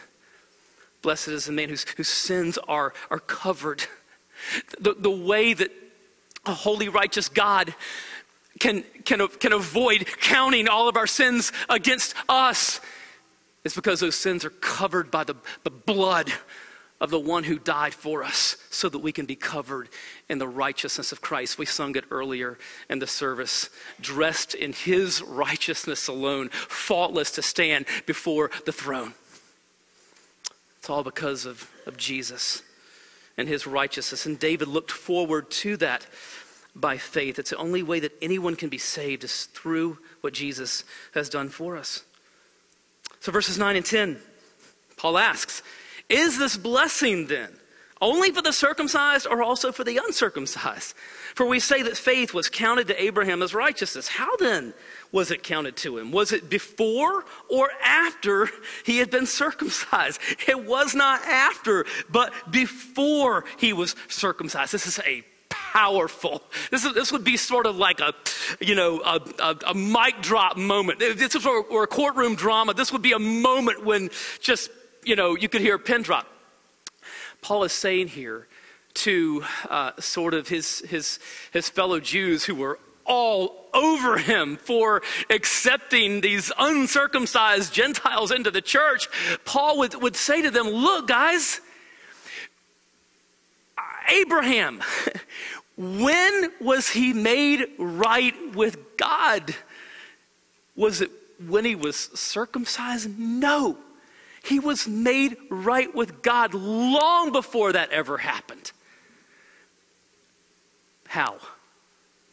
Blessed 1.02 1.28
is 1.28 1.46
the 1.46 1.52
man 1.52 1.68
whose, 1.68 1.84
whose 1.98 2.08
sins 2.08 2.58
are, 2.70 2.94
are 3.12 3.20
covered. 3.20 3.84
The, 4.80 4.94
the 4.98 5.12
way 5.12 5.54
that 5.54 5.72
a 6.46 6.54
holy, 6.54 6.88
righteous 6.88 7.28
God 7.28 7.76
can, 8.60 8.84
can, 9.04 9.28
can 9.28 9.52
avoid 9.52 10.08
counting 10.22 10.70
all 10.70 10.88
of 10.88 10.96
our 10.96 11.08
sins 11.08 11.52
against 11.70 12.16
us 12.30 12.80
is 13.66 13.76
because 13.76 14.00
those 14.00 14.16
sins 14.16 14.46
are 14.46 14.50
covered 14.50 15.12
by 15.12 15.26
the, 15.26 15.36
the 15.64 15.70
blood 15.70 16.32
of 17.04 17.10
the 17.10 17.20
one 17.20 17.44
who 17.44 17.60
died 17.60 17.94
for 17.94 18.24
us 18.24 18.56
so 18.70 18.88
that 18.88 19.00
we 19.00 19.12
can 19.12 19.26
be 19.26 19.36
covered 19.36 19.90
in 20.30 20.38
the 20.38 20.48
righteousness 20.48 21.12
of 21.12 21.20
Christ. 21.20 21.58
We 21.58 21.66
sung 21.66 21.98
it 21.98 22.06
earlier 22.10 22.58
in 22.90 23.00
the 23.00 23.08
service. 23.08 23.70
Dressed 24.00 24.56
in 24.56 24.72
his 24.72 25.22
righteousness 25.22 26.08
alone, 26.08 26.48
faultless 26.48 27.32
to 27.32 27.42
stand 27.42 27.88
before 28.06 28.52
the 28.66 28.72
throne. 28.72 29.16
It's 30.80 30.90
all 30.90 31.04
because 31.04 31.46
of, 31.46 31.70
of 31.86 31.98
Jesus 31.98 32.64
and 33.38 33.50
his 33.50 33.68
righteousness. 33.68 34.26
And 34.26 34.40
David 34.40 34.70
looked 34.70 34.92
forward 34.92 35.52
to 35.52 35.76
that 35.78 36.08
by 36.74 36.98
faith. 36.98 37.38
It's 37.38 37.50
the 37.50 37.58
only 37.58 37.84
way 37.84 38.00
that 38.00 38.14
anyone 38.22 38.56
can 38.56 38.70
be 38.70 38.78
saved 38.78 39.26
is 39.26 39.44
through 39.48 39.98
what 40.22 40.34
Jesus 40.34 40.86
has 41.14 41.28
done 41.28 41.50
for 41.50 41.76
us. 41.76 42.06
So, 43.20 43.30
verses 43.34 43.58
9 43.58 43.76
and 43.76 43.86
10, 43.86 44.20
Paul 44.96 45.18
asks, 45.18 45.64
Is 46.10 46.38
this 46.38 46.58
blessing 46.58 47.28
then 47.28 47.50
only 48.02 48.32
for 48.32 48.42
the 48.42 48.52
circumcised 48.52 49.26
or 49.26 49.42
also 49.42 49.72
for 49.72 49.84
the 49.84 49.98
uncircumcised? 49.98 50.96
For 51.36 51.46
we 51.46 51.60
say 51.60 51.82
that 51.82 51.98
faith 51.98 52.34
was 52.34 52.50
counted 52.50 52.88
to 52.88 53.02
Abraham 53.02 53.42
as 53.42 53.54
righteousness. 53.56 54.08
How 54.08 54.36
then 54.38 54.74
was 55.12 55.32
it 55.32 55.42
counted 55.42 55.76
to 55.78 55.98
him? 55.98 56.12
Was 56.12 56.32
it 56.32 56.50
before 56.50 57.26
or 57.50 57.70
after 57.84 58.50
he 58.86 58.98
had 58.98 59.10
been 59.10 59.26
circumcised? 59.26 60.20
It 60.48 60.66
was 60.66 60.94
not 60.94 61.22
after, 61.24 61.86
but 62.12 62.34
before 62.52 63.46
he 63.58 63.74
was 63.74 63.96
circumcised. 64.10 64.74
This 64.74 64.86
is 64.86 65.00
a 65.06 65.24
powerful. 65.50 66.44
This, 66.70 66.86
is, 66.86 66.94
this 66.94 67.12
would 67.12 67.24
be 67.24 67.36
sort 67.36 67.66
of 67.66 67.78
like 67.78 68.00
a, 68.00 68.14
you 68.60 68.76
know, 68.76 69.00
a, 69.02 69.20
a, 69.40 69.58
a 69.68 69.74
mic 69.74 70.22
drop 70.22 70.56
moment. 70.56 71.00
This 71.00 71.34
is 71.34 71.46
or 71.48 71.84
a 71.84 71.88
courtroom 71.88 72.36
drama. 72.36 72.76
This 72.76 72.92
would 72.92 73.02
be 73.02 73.14
a 73.14 73.20
moment 73.20 73.84
when 73.84 74.12
just, 74.40 74.70
you 75.06 75.16
know, 75.16 75.36
you 75.36 75.50
could 75.50 75.62
hear 75.62 75.76
a 75.76 75.80
pin 75.80 76.02
drop. 76.02 76.28
Paul 77.42 77.64
is 77.64 77.74
saying 77.74 78.08
here 78.08 78.48
to 78.96 79.44
uh, 79.70 79.92
sort 80.00 80.34
of 80.34 80.48
his, 80.48 80.80
his, 80.80 81.20
his 81.52 81.70
fellow 81.70 82.00
Jews 82.00 82.46
who 82.46 82.56
were 82.56 82.80
all 83.06 83.66
over 83.74 84.18
him 84.18 84.56
for 84.58 85.02
accepting 85.30 86.22
these 86.22 86.52
uncircumcised 86.58 87.74
Gentiles 87.74 88.32
into 88.32 88.52
the 88.52 88.62
church, 88.62 89.10
Paul 89.46 89.80
would, 89.80 89.96
would 90.02 90.16
say 90.16 90.42
to 90.42 90.52
them, 90.52 90.68
Look, 90.68 91.08
guys, 91.08 91.60
Abraham, 94.10 94.82
when 95.78 96.52
was 96.62 96.90
he 96.90 97.14
made 97.14 97.66
right 97.78 98.56
with 98.56 98.98
God? 98.98 99.56
Was 100.76 101.02
it 101.02 101.12
when 101.48 101.66
he 101.66 101.76
was 101.76 101.96
circumcised? 101.96 103.18
No. 103.20 103.78
He 104.44 104.60
was 104.60 104.88
made 104.88 105.38
right 105.50 105.94
with 105.96 106.22
God 106.22 106.54
long 106.54 107.32
before 107.32 107.72
that 107.72 107.92
ever 107.92 108.18
happened. 108.18 108.72
How? 111.08 111.38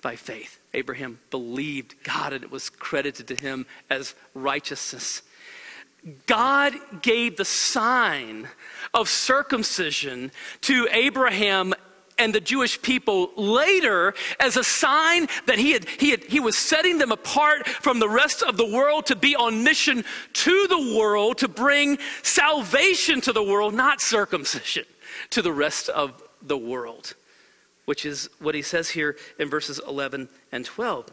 By 0.03 0.17
faith. 0.17 0.59
Abraham 0.75 1.21
believed 1.31 1.95
God 2.03 2.33
and 2.33 2.43
it 2.43 2.51
was 2.51 2.69
credited 2.69 3.29
to 3.29 3.37
him 3.37 3.65
as 3.89 4.15
righteousness. 4.35 5.23
God 6.27 6.75
gave 7.03 7.37
the 7.37 7.45
sign 7.45 8.49
of 8.93 9.09
circumcision 9.09 10.33
to 10.63 10.89
Abraham 10.91 11.75
and 12.21 12.33
the 12.33 12.41
Jewish 12.41 12.81
people 12.81 13.33
later 13.35 14.15
as 14.39 14.57
a 14.57 14.63
sign 14.63 15.27
that 15.47 15.59
he, 15.59 15.73
had, 15.73 15.89
he, 15.89 16.11
had, 16.11 16.23
he 16.25 16.39
was 16.39 16.57
setting 16.57 16.99
them 16.99 17.11
apart 17.11 17.67
from 17.67 17.99
the 17.99 18.09
rest 18.09 18.43
of 18.43 18.57
the 18.57 18.67
world 18.67 19.07
to 19.07 19.17
be 19.17 19.35
on 19.35 19.65
mission 19.65 20.05
to 20.35 20.67
the 20.69 20.97
world, 20.97 21.39
to 21.39 21.49
bring 21.49 21.99
salvation 22.23 23.21
to 23.23 23.33
the 23.33 23.43
world, 23.43 23.75
not 23.75 24.01
circumcision 24.01 24.85
to 25.31 25.43
the 25.43 25.53
rest 25.53 25.89
of 25.89 26.23
the 26.43 26.57
world 26.57 27.15
which 27.91 28.07
is 28.07 28.31
what 28.39 28.55
he 28.55 28.63
says 28.63 28.91
here 28.91 29.17
in 29.41 29.51
verses 29.51 29.81
11 29.85 30.29
and 30.53 30.65
12. 30.65 31.13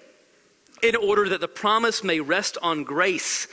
in 0.81 0.95
order 0.95 1.29
that 1.29 1.41
the 1.41 1.47
promise 1.47 2.03
may 2.03 2.19
rest 2.19 2.57
on 2.61 2.83
grace 2.83 3.47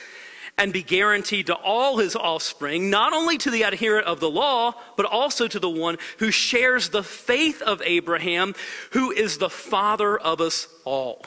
and 0.59 0.73
be 0.73 0.83
guaranteed 0.83 1.47
to 1.47 1.55
all 1.55 1.99
his 1.99 2.17
offspring, 2.17 2.91
not 2.91 3.13
only 3.13 3.39
to 3.39 3.51
the 3.51 3.63
adherent 3.63 4.07
of 4.07 4.19
the 4.19 4.29
law, 4.29 4.75
but 4.97 5.07
also 5.07 5.47
to 5.47 5.61
the 5.61 5.71
one 5.71 5.97
who 6.19 6.33
shares 6.33 6.89
the 6.89 7.05
faith 7.05 7.63
of 7.63 7.81
Abraham, 7.85 8.55
who 8.91 9.13
is 9.13 9.39
the 9.39 9.49
father 9.49 10.19
of 10.19 10.41
us 10.41 10.67
all. 10.85 11.25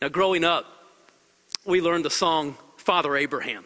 Now, 0.00 0.08
growing 0.08 0.44
up, 0.44 0.66
we 1.64 1.80
learned 1.80 2.04
the 2.04 2.10
song 2.10 2.56
Father 2.76 3.16
Abraham. 3.16 3.64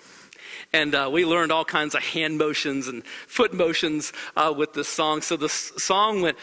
And 0.72 0.94
uh, 0.94 1.09
we 1.11 1.24
learned 1.24 1.50
all 1.50 1.64
kinds 1.64 1.94
of 1.94 2.02
hand 2.02 2.37
motions 2.37 2.88
and 2.88 3.04
foot 3.26 3.54
motions 3.54 4.12
uh, 4.37 4.52
with 4.54 4.74
this 4.74 4.88
song. 4.88 5.22
So 5.22 5.37
the 5.37 5.48
song 5.48 6.20
went, 6.20 6.37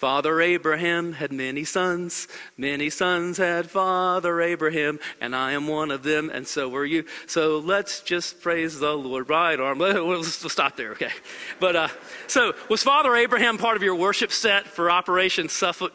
Father 0.00 0.40
Abraham 0.40 1.12
had 1.12 1.30
many 1.30 1.62
sons, 1.62 2.26
many 2.56 2.88
sons 2.88 3.36
had 3.36 3.68
Father 3.68 4.40
Abraham, 4.40 4.98
and 5.20 5.36
I 5.36 5.52
am 5.52 5.68
one 5.68 5.90
of 5.90 6.02
them, 6.02 6.30
and 6.32 6.48
so 6.48 6.70
were 6.70 6.86
you. 6.86 7.04
So 7.26 7.58
let's 7.58 8.00
just 8.00 8.40
praise 8.40 8.78
the 8.78 8.94
Lord. 8.94 9.28
Right 9.28 9.60
arm. 9.60 9.78
We'll 9.78 10.24
stop 10.24 10.78
there, 10.78 10.92
okay? 10.92 11.10
But 11.58 11.76
uh, 11.76 11.88
so 12.28 12.54
was 12.70 12.82
Father 12.82 13.14
Abraham 13.14 13.58
part 13.58 13.76
of 13.76 13.82
your 13.82 13.94
worship 13.94 14.32
set 14.32 14.66
for 14.66 14.90
Operation 14.90 15.50
Suffolk? 15.50 15.94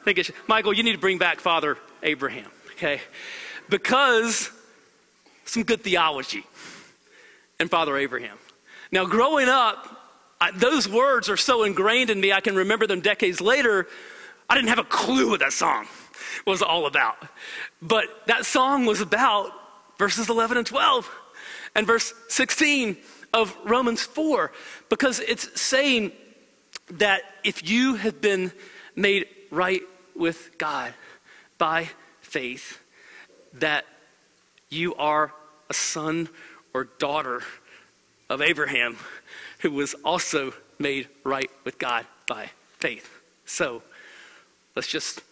I 0.00 0.04
think 0.04 0.18
it's. 0.18 0.30
Michael, 0.46 0.72
you 0.72 0.84
need 0.84 0.92
to 0.92 0.98
bring 0.98 1.18
back 1.18 1.40
Father 1.40 1.78
Abraham, 2.04 2.48
okay? 2.74 3.00
Because 3.68 4.52
some 5.46 5.64
good 5.64 5.82
theology 5.82 6.46
and 7.58 7.68
Father 7.68 7.96
Abraham. 7.96 8.38
Now, 8.92 9.04
growing 9.04 9.48
up, 9.48 10.01
I, 10.42 10.50
those 10.50 10.88
words 10.88 11.28
are 11.28 11.36
so 11.36 11.62
ingrained 11.62 12.10
in 12.10 12.20
me, 12.20 12.32
I 12.32 12.40
can 12.40 12.56
remember 12.56 12.88
them 12.88 13.00
decades 13.00 13.40
later. 13.40 13.86
I 14.50 14.56
didn't 14.56 14.70
have 14.70 14.80
a 14.80 14.84
clue 14.84 15.30
what 15.30 15.38
that 15.38 15.52
song 15.52 15.86
was 16.44 16.62
all 16.62 16.86
about. 16.86 17.16
But 17.80 18.06
that 18.26 18.44
song 18.44 18.84
was 18.84 19.00
about 19.00 19.52
verses 19.98 20.28
11 20.28 20.56
and 20.56 20.66
12 20.66 21.08
and 21.76 21.86
verse 21.86 22.12
16 22.28 22.96
of 23.32 23.56
Romans 23.64 24.02
4, 24.02 24.50
because 24.88 25.20
it's 25.20 25.60
saying 25.60 26.10
that 26.90 27.22
if 27.44 27.70
you 27.70 27.94
have 27.94 28.20
been 28.20 28.50
made 28.96 29.28
right 29.52 29.82
with 30.16 30.58
God 30.58 30.92
by 31.56 31.88
faith, 32.20 32.80
that 33.54 33.84
you 34.70 34.96
are 34.96 35.32
a 35.70 35.74
son 35.74 36.28
or 36.74 36.88
daughter 36.98 37.42
of 38.28 38.42
Abraham, 38.42 38.98
who 39.62 39.70
was 39.70 39.94
also 40.04 40.52
made 40.78 41.08
right 41.24 41.50
with 41.64 41.78
God 41.78 42.06
by 42.26 42.50
faith. 42.78 43.08
So 43.46 43.82
let's 44.74 44.88
just 44.88 45.22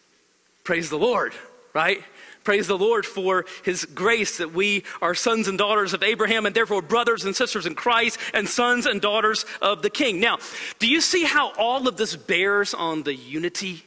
praise 0.65 0.89
the 0.89 0.99
Lord, 0.99 1.33
right? 1.75 2.03
Praise 2.45 2.67
the 2.67 2.79
Lord 2.79 3.05
for 3.05 3.45
his 3.65 3.85
grace 3.85 4.39
that 4.39 4.55
we 4.55 4.85
are 5.03 5.15
sons 5.15 5.47
and 5.47 5.59
daughters 5.59 5.93
of 5.93 6.03
Abraham 6.03 6.47
and 6.47 6.55
therefore 6.55 6.81
brothers 6.81 7.25
and 7.25 7.37
sisters 7.37 7.67
in 7.67 7.75
Christ 7.75 8.19
and 8.33 8.49
sons 8.49 8.87
and 8.87 9.01
daughters 9.01 9.45
of 9.61 9.83
the 9.83 9.91
King. 9.91 10.21
Now, 10.21 10.39
do 10.79 10.87
you 10.87 11.01
see 11.01 11.25
how 11.25 11.53
all 11.59 11.87
of 11.87 11.97
this 11.97 12.17
bears 12.17 12.73
on 12.73 13.03
the 13.03 13.15
unity 13.15 13.85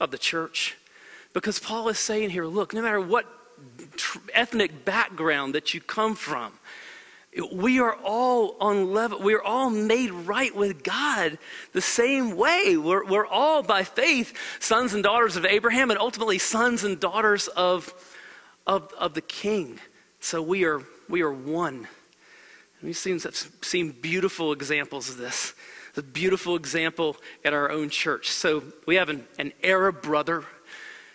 of 0.00 0.10
the 0.10 0.18
church? 0.18 0.76
Because 1.32 1.58
Paul 1.58 1.88
is 1.90 1.98
saying 1.98 2.30
here 2.30 2.46
look, 2.46 2.72
no 2.72 2.82
matter 2.82 3.00
what 3.00 3.26
ethnic 4.34 4.84
background 4.84 5.54
that 5.54 5.74
you 5.74 5.80
come 5.80 6.14
from, 6.14 6.52
we 7.52 7.80
are 7.80 7.96
all 8.04 8.56
on 8.60 8.92
level, 8.92 9.20
we 9.20 9.34
are 9.34 9.42
all 9.42 9.70
made 9.70 10.10
right 10.10 10.54
with 10.54 10.82
God 10.82 11.38
the 11.72 11.80
same 11.80 12.36
way. 12.36 12.76
We're, 12.76 13.04
we're 13.04 13.26
all 13.26 13.62
by 13.62 13.84
faith 13.84 14.36
sons 14.60 14.94
and 14.94 15.02
daughters 15.02 15.36
of 15.36 15.44
Abraham 15.44 15.90
and 15.90 16.00
ultimately 16.00 16.38
sons 16.38 16.84
and 16.84 16.98
daughters 16.98 17.48
of, 17.48 17.92
of, 18.66 18.92
of 18.98 19.14
the 19.14 19.20
king. 19.20 19.78
So 20.20 20.40
we 20.40 20.64
are, 20.64 20.82
we 21.08 21.22
are 21.22 21.32
one. 21.32 21.88
we've 22.82 22.96
seen, 22.96 23.20
seen 23.62 23.92
beautiful 23.92 24.52
examples 24.52 25.10
of 25.10 25.18
this. 25.18 25.54
The 25.94 26.02
beautiful 26.02 26.56
example 26.56 27.16
at 27.44 27.52
our 27.52 27.70
own 27.70 27.90
church. 27.90 28.30
So 28.30 28.62
we 28.86 28.96
have 28.96 29.08
an, 29.08 29.26
an 29.38 29.52
Arab 29.62 30.02
brother 30.02 30.44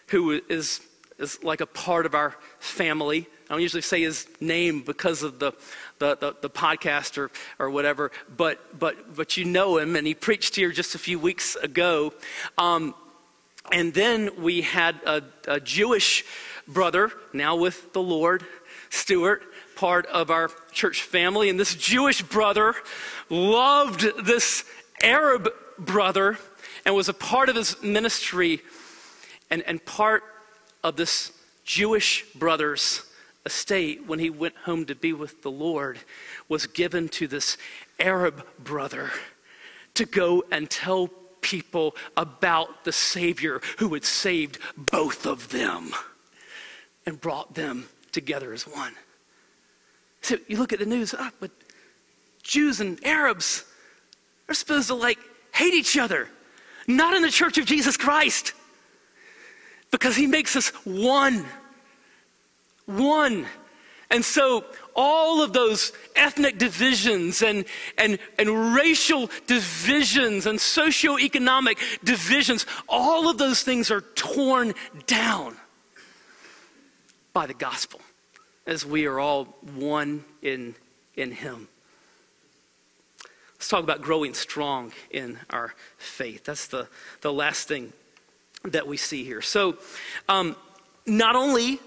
who 0.08 0.42
is, 0.50 0.82
is 1.20 1.44
like 1.44 1.62
a 1.62 1.66
part 1.66 2.06
of 2.06 2.16
our 2.16 2.36
family. 2.60 3.28
I 3.50 3.54
don't 3.54 3.62
usually 3.62 3.82
say 3.82 4.02
his 4.02 4.28
name 4.40 4.82
because 4.82 5.24
of 5.24 5.40
the, 5.40 5.54
the, 6.02 6.18
the, 6.20 6.36
the, 6.42 6.50
podcast 6.50 7.18
or, 7.20 7.30
or 7.60 7.70
whatever, 7.70 8.12
but, 8.36 8.78
but, 8.78 9.16
but 9.16 9.38
you 9.38 9.46
know 9.46 9.78
him, 9.78 9.96
and 9.96 10.06
he 10.06 10.16
preached 10.16 10.56
here 10.56 10.72
just 10.72 10.96
a 10.96 11.00
few 11.00 11.20
weeks 11.20 11.56
ago. 11.56 12.12
Um, 12.58 12.96
and 13.72 13.94
then 13.94 14.42
we 14.42 14.62
had 14.62 14.96
a, 15.06 15.22
a 15.48 15.60
Jewish 15.60 16.26
brother, 16.68 17.12
now 17.34 17.56
with 17.56 17.94
the 17.94 18.02
Lord, 18.02 18.44
Stuart, 18.90 19.44
part 19.76 20.08
of 20.08 20.32
our 20.32 20.50
church 20.72 21.04
family. 21.04 21.50
And 21.50 21.60
this 21.60 21.76
Jewish 21.76 22.24
brother 22.24 22.74
loved 23.30 24.26
this 24.26 24.66
Arab 25.04 25.50
brother 25.78 26.40
and 26.84 26.96
was 26.96 27.10
a 27.10 27.14
part 27.14 27.48
of 27.48 27.56
his 27.56 27.82
ministry 27.84 28.62
and, 29.52 29.62
and 29.68 29.86
part 29.86 30.24
of 30.84 30.96
this 30.96 31.32
Jewish 31.64 32.26
brother's 32.34 33.04
estate 33.46 34.08
when 34.08 34.20
he 34.20 34.30
went 34.30 34.56
home 34.56 34.86
to 34.86 34.96
be 34.96 35.14
with 35.14 35.42
the 35.42 35.52
Lord 35.52 36.00
was 36.48 36.68
given 36.68 37.10
to 37.10 37.28
this 37.28 37.58
Arab 38.00 38.46
brother 38.60 39.12
to 39.96 40.06
go 40.06 40.44
and 40.52 40.70
tell 40.70 41.10
people 41.42 41.96
about 42.16 42.84
the 42.84 42.92
Savior 42.92 43.62
who 43.80 43.94
had 43.94 44.06
saved 44.06 44.60
both 44.78 45.26
of 45.26 45.50
them 45.50 45.92
and 47.06 47.20
brought 47.20 47.56
them 47.56 47.90
together 48.12 48.54
as 48.54 48.68
one. 48.68 48.94
So 50.22 50.38
you 50.48 50.58
look 50.58 50.72
at 50.72 50.80
the 50.80 50.86
news, 50.86 51.16
ah, 51.18 51.32
but 51.40 51.52
Jews 52.44 52.80
and 52.80 53.04
Arabs 53.04 53.66
are 54.48 54.54
supposed 54.54 54.88
to 54.88 54.96
like 54.96 55.18
hate 55.54 55.74
each 55.74 55.98
other. 55.98 56.28
Not 56.88 57.16
in 57.16 57.22
the 57.22 57.32
church 57.32 57.58
of 57.58 57.66
Jesus 57.66 57.98
Christ. 57.98 58.54
Because 59.92 60.16
he 60.16 60.28
makes 60.28 60.56
us 60.56 60.70
one. 60.86 61.46
One. 62.86 63.46
And 64.10 64.26
so 64.26 64.66
all 64.94 65.42
of 65.42 65.54
those 65.54 65.94
ethnic 66.16 66.58
divisions 66.58 67.42
and, 67.42 67.64
and, 67.98 68.20
and 68.38 68.76
racial 68.76 69.30
divisions 69.48 70.46
and 70.46 70.60
socioeconomic 70.60 71.78
divisions, 72.04 72.66
all 72.90 73.30
of 73.30 73.38
those 73.38 73.64
things 73.64 73.90
are 73.90 74.02
torn 74.02 74.74
down 75.08 75.56
by 77.32 77.46
the 77.46 77.54
gospel 77.54 78.02
as 78.68 78.86
we 78.86 79.06
are 79.06 79.20
all 79.20 79.46
one 79.76 80.26
in, 80.42 80.76
in 81.16 81.32
him. 81.32 81.70
Let's 83.56 83.70
talk 83.70 83.84
about 83.84 84.02
growing 84.02 84.34
strong 84.34 84.92
in 85.10 85.40
our 85.50 85.74
faith. 85.98 86.44
That's 86.44 86.68
the, 86.68 86.88
the 87.22 87.32
last 87.32 87.68
thing 87.68 87.94
that 88.66 88.88
we 88.88 88.98
see 88.98 89.24
here. 89.24 89.42
So, 89.42 89.78
um, 90.28 90.56
not 91.06 91.36
only 91.36 91.80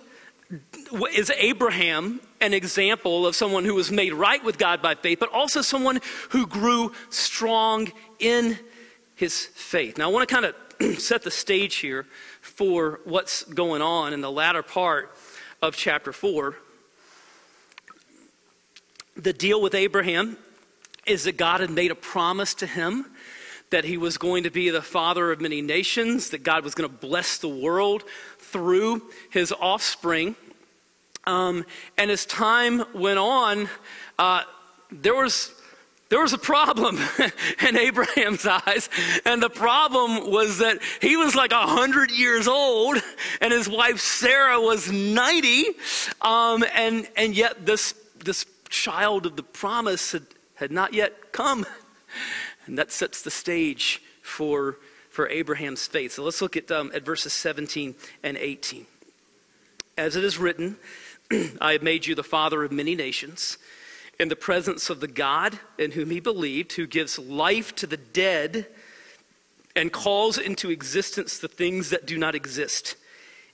is 1.12 1.30
Abraham 1.36 2.20
an 2.40 2.52
example 2.54 3.26
of 3.26 3.34
someone 3.34 3.64
who 3.64 3.74
was 3.74 3.90
made 3.90 4.12
right 4.12 4.42
with 4.44 4.58
God 4.58 4.82
by 4.82 4.94
faith, 4.94 5.18
but 5.18 5.32
also 5.32 5.62
someone 5.62 6.00
who 6.30 6.46
grew 6.46 6.92
strong 7.10 7.90
in 8.18 8.58
his 9.14 9.46
faith. 9.46 9.98
Now, 9.98 10.08
I 10.08 10.12
want 10.12 10.28
to 10.28 10.34
kind 10.34 10.46
of 10.46 11.00
set 11.00 11.22
the 11.22 11.30
stage 11.30 11.76
here 11.76 12.06
for 12.40 13.00
what's 13.04 13.44
going 13.44 13.82
on 13.82 14.12
in 14.12 14.20
the 14.20 14.30
latter 14.30 14.62
part 14.62 15.16
of 15.62 15.76
chapter 15.76 16.12
4. 16.12 16.56
The 19.16 19.32
deal 19.32 19.62
with 19.62 19.74
Abraham 19.74 20.36
is 21.06 21.24
that 21.24 21.36
God 21.36 21.60
had 21.60 21.70
made 21.70 21.90
a 21.90 21.94
promise 21.94 22.54
to 22.54 22.66
him 22.66 23.06
that 23.70 23.84
he 23.84 23.96
was 23.96 24.18
going 24.18 24.44
to 24.44 24.50
be 24.50 24.70
the 24.70 24.82
father 24.82 25.32
of 25.32 25.40
many 25.40 25.60
nations, 25.60 26.30
that 26.30 26.42
God 26.42 26.62
was 26.64 26.74
going 26.74 26.88
to 26.88 26.96
bless 26.96 27.38
the 27.38 27.48
world 27.48 28.04
through 28.54 29.02
his 29.30 29.50
offspring. 29.50 30.36
Um, 31.26 31.66
and 31.98 32.08
as 32.08 32.24
time 32.24 32.84
went 32.94 33.18
on, 33.18 33.68
uh, 34.16 34.42
there 34.92 35.16
was 35.16 35.52
there 36.08 36.20
was 36.20 36.32
a 36.32 36.38
problem 36.38 37.00
in 37.66 37.76
Abraham's 37.76 38.46
eyes, 38.66 38.88
and 39.24 39.42
the 39.42 39.50
problem 39.50 40.30
was 40.30 40.58
that 40.58 40.78
he 41.02 41.16
was 41.16 41.34
like 41.34 41.50
a 41.50 41.66
hundred 41.66 42.12
years 42.12 42.46
old, 42.46 42.98
and 43.40 43.52
his 43.52 43.68
wife 43.68 43.98
Sarah 43.98 44.60
was 44.60 44.92
ninety, 44.92 45.64
um, 46.20 46.64
and 46.76 47.08
and 47.16 47.34
yet 47.34 47.66
this 47.66 47.94
this 48.22 48.46
child 48.68 49.26
of 49.26 49.34
the 49.34 49.42
promise 49.42 50.12
had 50.12 50.26
had 50.54 50.70
not 50.70 50.94
yet 50.94 51.32
come. 51.32 51.66
And 52.66 52.78
that 52.78 52.90
sets 52.90 53.20
the 53.20 53.30
stage 53.30 54.00
for, 54.22 54.78
for 55.14 55.28
Abraham's 55.28 55.86
faith. 55.86 56.10
So 56.10 56.24
let's 56.24 56.42
look 56.42 56.56
at, 56.56 56.72
um, 56.72 56.90
at 56.92 57.04
verses 57.04 57.32
17 57.32 57.94
and 58.24 58.36
18. 58.36 58.84
As 59.96 60.16
it 60.16 60.24
is 60.24 60.38
written, 60.38 60.76
I 61.60 61.74
have 61.74 61.84
made 61.84 62.04
you 62.04 62.16
the 62.16 62.24
father 62.24 62.64
of 62.64 62.72
many 62.72 62.96
nations 62.96 63.56
in 64.18 64.26
the 64.26 64.34
presence 64.34 64.90
of 64.90 64.98
the 64.98 65.06
God 65.06 65.60
in 65.78 65.92
whom 65.92 66.10
he 66.10 66.18
believed, 66.18 66.72
who 66.72 66.88
gives 66.88 67.16
life 67.16 67.76
to 67.76 67.86
the 67.86 67.96
dead 67.96 68.66
and 69.76 69.92
calls 69.92 70.36
into 70.36 70.68
existence 70.68 71.38
the 71.38 71.46
things 71.46 71.90
that 71.90 72.06
do 72.06 72.18
not 72.18 72.34
exist. 72.34 72.96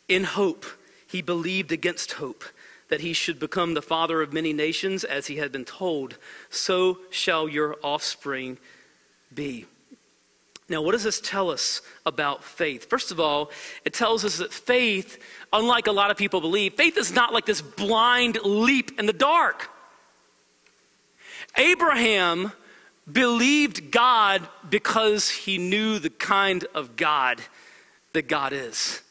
In 0.08 0.24
hope, 0.24 0.64
he 1.06 1.20
believed 1.20 1.72
against 1.72 2.12
hope 2.12 2.42
that 2.88 3.02
he 3.02 3.12
should 3.12 3.38
become 3.38 3.74
the 3.74 3.82
father 3.82 4.22
of 4.22 4.32
many 4.32 4.54
nations, 4.54 5.04
as 5.04 5.26
he 5.26 5.36
had 5.36 5.52
been 5.52 5.66
told, 5.66 6.16
so 6.48 7.00
shall 7.10 7.50
your 7.50 7.76
offspring 7.82 8.56
be. 9.32 9.66
Now, 10.70 10.82
what 10.82 10.92
does 10.92 11.02
this 11.02 11.20
tell 11.20 11.50
us 11.50 11.82
about 12.06 12.44
faith? 12.44 12.88
First 12.88 13.10
of 13.10 13.18
all, 13.18 13.50
it 13.84 13.92
tells 13.92 14.24
us 14.24 14.38
that 14.38 14.52
faith, 14.52 15.20
unlike 15.52 15.88
a 15.88 15.92
lot 15.92 16.12
of 16.12 16.16
people 16.16 16.40
believe, 16.40 16.74
faith 16.74 16.96
is 16.96 17.12
not 17.12 17.32
like 17.32 17.44
this 17.44 17.60
blind 17.60 18.38
leap 18.44 18.96
in 18.96 19.06
the 19.06 19.12
dark. 19.12 19.68
Abraham 21.56 22.52
believed 23.10 23.90
God 23.90 24.46
because 24.68 25.28
he 25.28 25.58
knew 25.58 25.98
the 25.98 26.08
kind 26.08 26.64
of 26.72 26.94
God 26.94 27.40
that 28.12 28.28
God 28.28 28.52
is. 28.52 29.02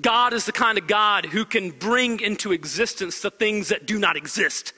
God 0.00 0.32
is 0.32 0.46
the 0.46 0.52
kind 0.52 0.78
of 0.78 0.86
God 0.86 1.26
who 1.26 1.44
can 1.44 1.72
bring 1.72 2.20
into 2.20 2.52
existence 2.52 3.20
the 3.20 3.30
things 3.30 3.68
that 3.68 3.84
do 3.84 3.98
not 3.98 4.16
exist. 4.16 4.72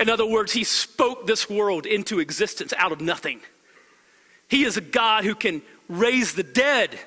In 0.00 0.10
other 0.10 0.26
words, 0.26 0.52
he 0.52 0.64
spoke 0.64 1.28
this 1.28 1.48
world 1.48 1.86
into 1.86 2.18
existence 2.18 2.72
out 2.76 2.90
of 2.90 3.00
nothing. 3.00 3.40
He 4.48 4.64
is 4.64 4.76
a 4.76 4.80
God 4.80 5.24
who 5.24 5.34
can 5.34 5.62
raise 5.88 6.34
the 6.34 6.42
dead. 6.42 6.98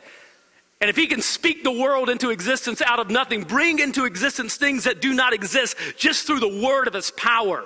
And 0.82 0.90
if 0.90 0.96
he 0.96 1.08
can 1.08 1.22
speak 1.22 1.64
the 1.64 1.72
world 1.72 2.10
into 2.10 2.30
existence 2.30 2.82
out 2.82 3.00
of 3.00 3.10
nothing, 3.10 3.44
bring 3.44 3.80
into 3.80 4.06
existence 4.06 4.56
things 4.56 4.86
that 4.86 5.02
do 5.02 5.14
not 5.14 5.34
exist 5.34 5.76
just 5.98 6.26
through 6.26 6.40
the 6.40 6.62
word 6.64 6.88
of 6.88 6.94
his 6.94 7.12
power. 7.12 7.66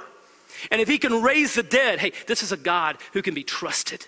And 0.71 0.81
if 0.81 0.87
he 0.87 0.97
can 0.97 1.21
raise 1.21 1.55
the 1.55 1.63
dead, 1.63 1.99
hey, 1.99 2.13
this 2.27 2.41
is 2.41 2.51
a 2.51 2.57
God 2.57 2.97
who 3.13 3.21
can 3.21 3.33
be 3.33 3.43
trusted. 3.43 4.05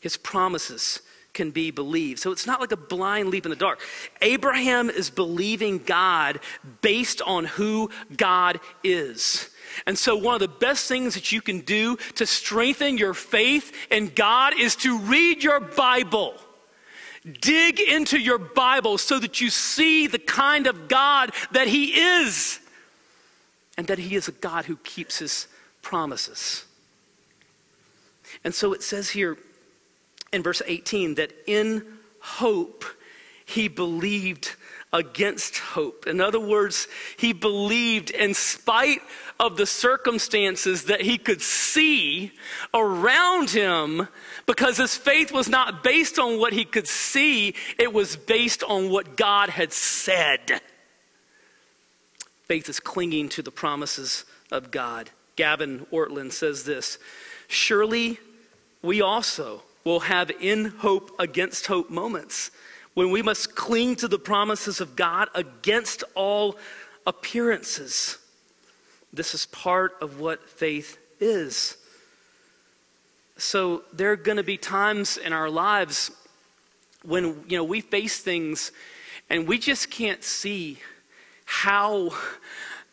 His 0.00 0.16
promises 0.16 1.00
can 1.32 1.50
be 1.50 1.70
believed. 1.70 2.18
So 2.18 2.32
it's 2.32 2.46
not 2.46 2.60
like 2.60 2.72
a 2.72 2.76
blind 2.76 3.28
leap 3.28 3.46
in 3.46 3.50
the 3.50 3.56
dark. 3.56 3.80
Abraham 4.22 4.90
is 4.90 5.10
believing 5.10 5.78
God 5.78 6.40
based 6.80 7.22
on 7.22 7.44
who 7.44 7.90
God 8.16 8.58
is. 8.82 9.50
And 9.84 9.98
so, 9.98 10.16
one 10.16 10.34
of 10.34 10.40
the 10.40 10.48
best 10.48 10.88
things 10.88 11.14
that 11.14 11.32
you 11.32 11.42
can 11.42 11.60
do 11.60 11.96
to 12.14 12.26
strengthen 12.26 12.96
your 12.96 13.14
faith 13.14 13.72
in 13.90 14.08
God 14.08 14.58
is 14.58 14.76
to 14.76 14.98
read 14.98 15.42
your 15.42 15.60
Bible. 15.60 16.34
Dig 17.40 17.80
into 17.80 18.18
your 18.18 18.38
Bible 18.38 18.98
so 18.98 19.18
that 19.18 19.40
you 19.40 19.50
see 19.50 20.06
the 20.06 20.18
kind 20.18 20.66
of 20.66 20.88
God 20.88 21.32
that 21.50 21.66
He 21.66 22.00
is, 22.00 22.60
and 23.76 23.86
that 23.88 23.98
He 23.98 24.14
is 24.14 24.28
a 24.28 24.32
God 24.32 24.64
who 24.64 24.76
keeps 24.76 25.18
His 25.18 25.48
promises. 25.82 26.64
And 28.44 28.54
so 28.54 28.72
it 28.72 28.82
says 28.82 29.10
here 29.10 29.36
in 30.32 30.42
verse 30.42 30.62
18 30.66 31.16
that 31.16 31.32
in 31.46 31.84
hope 32.20 32.84
he 33.44 33.68
believed 33.68 34.54
against 34.96 35.58
hope. 35.58 36.06
In 36.06 36.22
other 36.22 36.40
words, 36.40 36.88
he 37.18 37.34
believed 37.34 38.08
in 38.08 38.32
spite 38.32 39.02
of 39.38 39.58
the 39.58 39.66
circumstances 39.66 40.84
that 40.84 41.02
he 41.02 41.18
could 41.18 41.42
see 41.42 42.32
around 42.72 43.50
him 43.50 44.08
because 44.46 44.78
his 44.78 44.96
faith 44.96 45.32
was 45.32 45.50
not 45.50 45.84
based 45.84 46.18
on 46.18 46.38
what 46.38 46.54
he 46.54 46.64
could 46.64 46.88
see, 46.88 47.54
it 47.78 47.92
was 47.92 48.16
based 48.16 48.62
on 48.62 48.88
what 48.88 49.18
God 49.18 49.50
had 49.50 49.70
said. 49.70 50.62
Faith 52.44 52.70
is 52.70 52.80
clinging 52.80 53.28
to 53.28 53.42
the 53.42 53.50
promises 53.50 54.24
of 54.50 54.70
God. 54.70 55.10
Gavin 55.36 55.86
Ortlund 55.92 56.32
says 56.32 56.64
this 56.64 56.98
Surely 57.48 58.18
we 58.80 59.02
also 59.02 59.62
will 59.84 60.00
have 60.00 60.30
in 60.40 60.64
hope 60.64 61.14
against 61.18 61.66
hope 61.66 61.90
moments 61.90 62.50
when 62.96 63.10
we 63.10 63.20
must 63.20 63.54
cling 63.54 63.94
to 63.94 64.08
the 64.08 64.18
promises 64.18 64.80
of 64.80 64.96
God 64.96 65.28
against 65.34 66.02
all 66.14 66.56
appearances. 67.06 68.16
This 69.12 69.34
is 69.34 69.44
part 69.44 69.98
of 70.00 70.18
what 70.18 70.48
faith 70.48 70.96
is. 71.20 71.76
So 73.36 73.82
there 73.92 74.12
are 74.12 74.16
going 74.16 74.38
to 74.38 74.42
be 74.42 74.56
times 74.56 75.18
in 75.18 75.34
our 75.34 75.50
lives 75.50 76.10
when 77.04 77.44
you 77.46 77.58
know 77.58 77.64
we 77.64 77.82
face 77.82 78.20
things 78.20 78.72
and 79.28 79.46
we 79.46 79.58
just 79.58 79.90
can't 79.90 80.24
see 80.24 80.78
how 81.44 82.14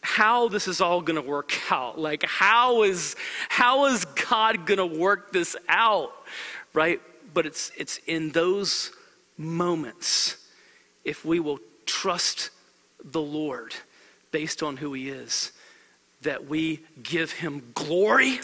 how 0.02 0.50
this 0.50 0.68
is 0.68 0.82
all 0.82 1.02
going 1.02 1.16
to 1.16 1.26
work 1.26 1.54
out. 1.72 1.98
Like 1.98 2.26
how 2.28 2.84
is 2.84 3.16
how 3.48 3.86
is 3.86 4.04
God 4.04 4.66
going 4.66 4.80
to 4.80 4.86
work 4.86 5.32
this 5.32 5.56
out? 5.70 6.12
Right? 6.74 7.00
But 7.34 7.46
it's 7.46 7.72
it's 7.78 8.00
in 8.06 8.32
those 8.32 8.92
moments 9.38 10.38
if 11.04 11.26
we 11.26 11.40
will 11.40 11.60
trust 11.86 12.50
the 13.04 13.22
Lord 13.22 13.74
based 14.32 14.64
on 14.64 14.78
who 14.78 14.94
He 14.94 15.10
is, 15.10 15.52
that 16.22 16.48
we 16.48 16.82
give 17.02 17.32
Him 17.32 17.72
glory. 17.74 18.40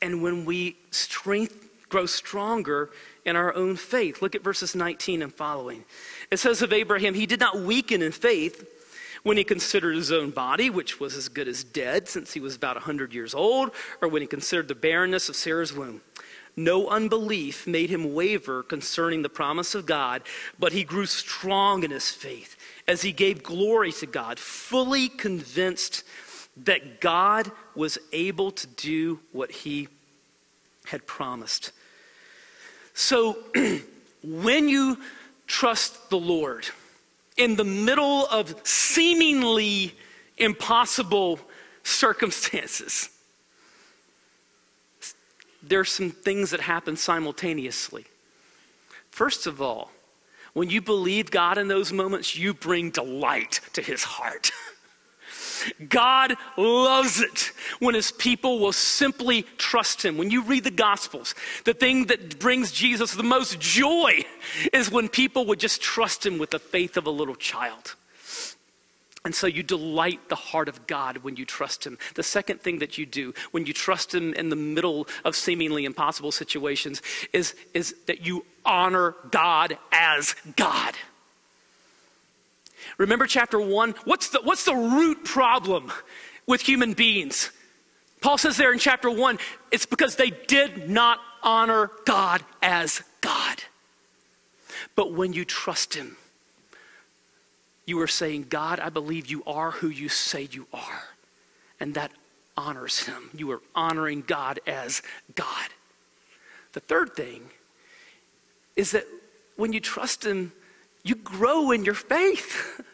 And 0.00 0.22
when 0.22 0.44
we 0.44 0.76
strength, 0.90 1.68
grow 1.88 2.06
stronger 2.06 2.90
in 3.24 3.36
our 3.36 3.54
own 3.54 3.76
faith. 3.76 4.22
Look 4.22 4.34
at 4.34 4.42
verses 4.42 4.74
19 4.74 5.22
and 5.22 5.32
following. 5.32 5.84
It 6.30 6.38
says 6.38 6.62
of 6.62 6.72
Abraham, 6.72 7.14
he 7.14 7.26
did 7.26 7.38
not 7.38 7.60
weaken 7.60 8.02
in 8.02 8.12
faith 8.12 8.66
when 9.22 9.36
he 9.36 9.44
considered 9.44 9.94
his 9.94 10.10
own 10.10 10.30
body, 10.30 10.70
which 10.70 10.98
was 10.98 11.14
as 11.14 11.28
good 11.28 11.46
as 11.46 11.62
dead 11.62 12.08
since 12.08 12.32
he 12.32 12.40
was 12.40 12.56
about 12.56 12.76
100 12.76 13.14
years 13.14 13.34
old, 13.34 13.70
or 14.00 14.08
when 14.08 14.22
he 14.22 14.26
considered 14.26 14.68
the 14.68 14.74
barrenness 14.74 15.28
of 15.28 15.36
Sarah's 15.36 15.72
womb. 15.72 16.00
No 16.56 16.88
unbelief 16.88 17.66
made 17.66 17.88
him 17.88 18.12
waver 18.12 18.62
concerning 18.62 19.22
the 19.22 19.28
promise 19.28 19.74
of 19.74 19.86
God, 19.86 20.22
but 20.58 20.72
he 20.72 20.84
grew 20.84 21.06
strong 21.06 21.82
in 21.82 21.90
his 21.90 22.10
faith 22.10 22.56
as 22.86 23.02
he 23.02 23.12
gave 23.12 23.42
glory 23.42 23.92
to 23.92 24.06
God, 24.06 24.38
fully 24.38 25.08
convinced 25.08 26.04
that 26.58 27.00
God 27.00 27.50
was 27.74 27.96
able 28.12 28.50
to 28.50 28.66
do 28.66 29.20
what 29.32 29.50
he 29.50 29.88
had 30.86 31.06
promised. 31.06 31.72
So, 32.92 33.38
when 34.22 34.68
you 34.68 34.98
trust 35.46 36.10
the 36.10 36.18
Lord 36.18 36.66
in 37.36 37.56
the 37.56 37.64
middle 37.64 38.26
of 38.26 38.54
seemingly 38.66 39.94
impossible 40.36 41.40
circumstances, 41.82 43.08
there 45.62 45.80
are 45.80 45.84
some 45.84 46.10
things 46.10 46.50
that 46.50 46.60
happen 46.60 46.96
simultaneously. 46.96 48.04
First 49.10 49.46
of 49.46 49.60
all, 49.60 49.90
when 50.54 50.68
you 50.68 50.82
believe 50.82 51.30
God 51.30 51.58
in 51.58 51.68
those 51.68 51.92
moments, 51.92 52.36
you 52.36 52.52
bring 52.52 52.90
delight 52.90 53.60
to 53.72 53.82
his 53.82 54.02
heart. 54.02 54.50
God 55.88 56.36
loves 56.56 57.20
it 57.20 57.52
when 57.78 57.94
his 57.94 58.10
people 58.12 58.58
will 58.58 58.72
simply 58.72 59.44
trust 59.58 60.04
him. 60.04 60.18
When 60.18 60.30
you 60.30 60.42
read 60.42 60.64
the 60.64 60.70
Gospels, 60.70 61.34
the 61.64 61.74
thing 61.74 62.06
that 62.06 62.38
brings 62.38 62.72
Jesus 62.72 63.14
the 63.14 63.22
most 63.22 63.60
joy 63.60 64.24
is 64.72 64.90
when 64.90 65.08
people 65.08 65.46
would 65.46 65.60
just 65.60 65.80
trust 65.80 66.26
him 66.26 66.38
with 66.38 66.50
the 66.50 66.58
faith 66.58 66.96
of 66.96 67.06
a 67.06 67.10
little 67.10 67.36
child. 67.36 67.94
And 69.24 69.34
so 69.34 69.46
you 69.46 69.62
delight 69.62 70.28
the 70.28 70.34
heart 70.34 70.68
of 70.68 70.86
God 70.86 71.18
when 71.18 71.36
you 71.36 71.44
trust 71.44 71.86
Him. 71.86 71.96
The 72.16 72.24
second 72.24 72.60
thing 72.60 72.80
that 72.80 72.98
you 72.98 73.06
do 73.06 73.34
when 73.52 73.66
you 73.66 73.72
trust 73.72 74.14
Him 74.14 74.34
in 74.34 74.48
the 74.48 74.56
middle 74.56 75.06
of 75.24 75.36
seemingly 75.36 75.84
impossible 75.84 76.32
situations 76.32 77.02
is, 77.32 77.54
is 77.72 77.94
that 78.06 78.26
you 78.26 78.44
honor 78.64 79.14
God 79.30 79.78
as 79.92 80.34
God. 80.56 80.94
Remember 82.98 83.26
chapter 83.26 83.60
one? 83.60 83.94
What's 84.04 84.30
the, 84.30 84.40
what's 84.42 84.64
the 84.64 84.74
root 84.74 85.24
problem 85.24 85.92
with 86.46 86.60
human 86.60 86.94
beings? 86.94 87.52
Paul 88.20 88.38
says 88.38 88.56
there 88.56 88.72
in 88.72 88.78
chapter 88.78 89.10
one, 89.10 89.38
it's 89.70 89.86
because 89.86 90.16
they 90.16 90.30
did 90.30 90.90
not 90.90 91.20
honor 91.42 91.90
God 92.06 92.42
as 92.60 93.02
God. 93.20 93.62
But 94.96 95.12
when 95.12 95.32
you 95.32 95.44
trust 95.44 95.94
Him, 95.94 96.16
you 97.86 98.00
are 98.00 98.08
saying, 98.08 98.46
God, 98.48 98.80
I 98.80 98.88
believe 98.88 99.26
you 99.26 99.42
are 99.46 99.70
who 99.70 99.88
you 99.88 100.08
say 100.08 100.48
you 100.50 100.66
are. 100.72 101.02
And 101.80 101.94
that 101.94 102.12
honors 102.56 103.00
Him. 103.00 103.30
You 103.34 103.50
are 103.52 103.60
honoring 103.74 104.22
God 104.26 104.60
as 104.66 105.02
God. 105.34 105.68
The 106.72 106.80
third 106.80 107.14
thing 107.14 107.50
is 108.76 108.92
that 108.92 109.06
when 109.56 109.72
you 109.72 109.80
trust 109.80 110.24
Him, 110.24 110.52
you 111.02 111.14
grow 111.16 111.70
in 111.72 111.84
your 111.84 111.94
faith. 111.94 112.80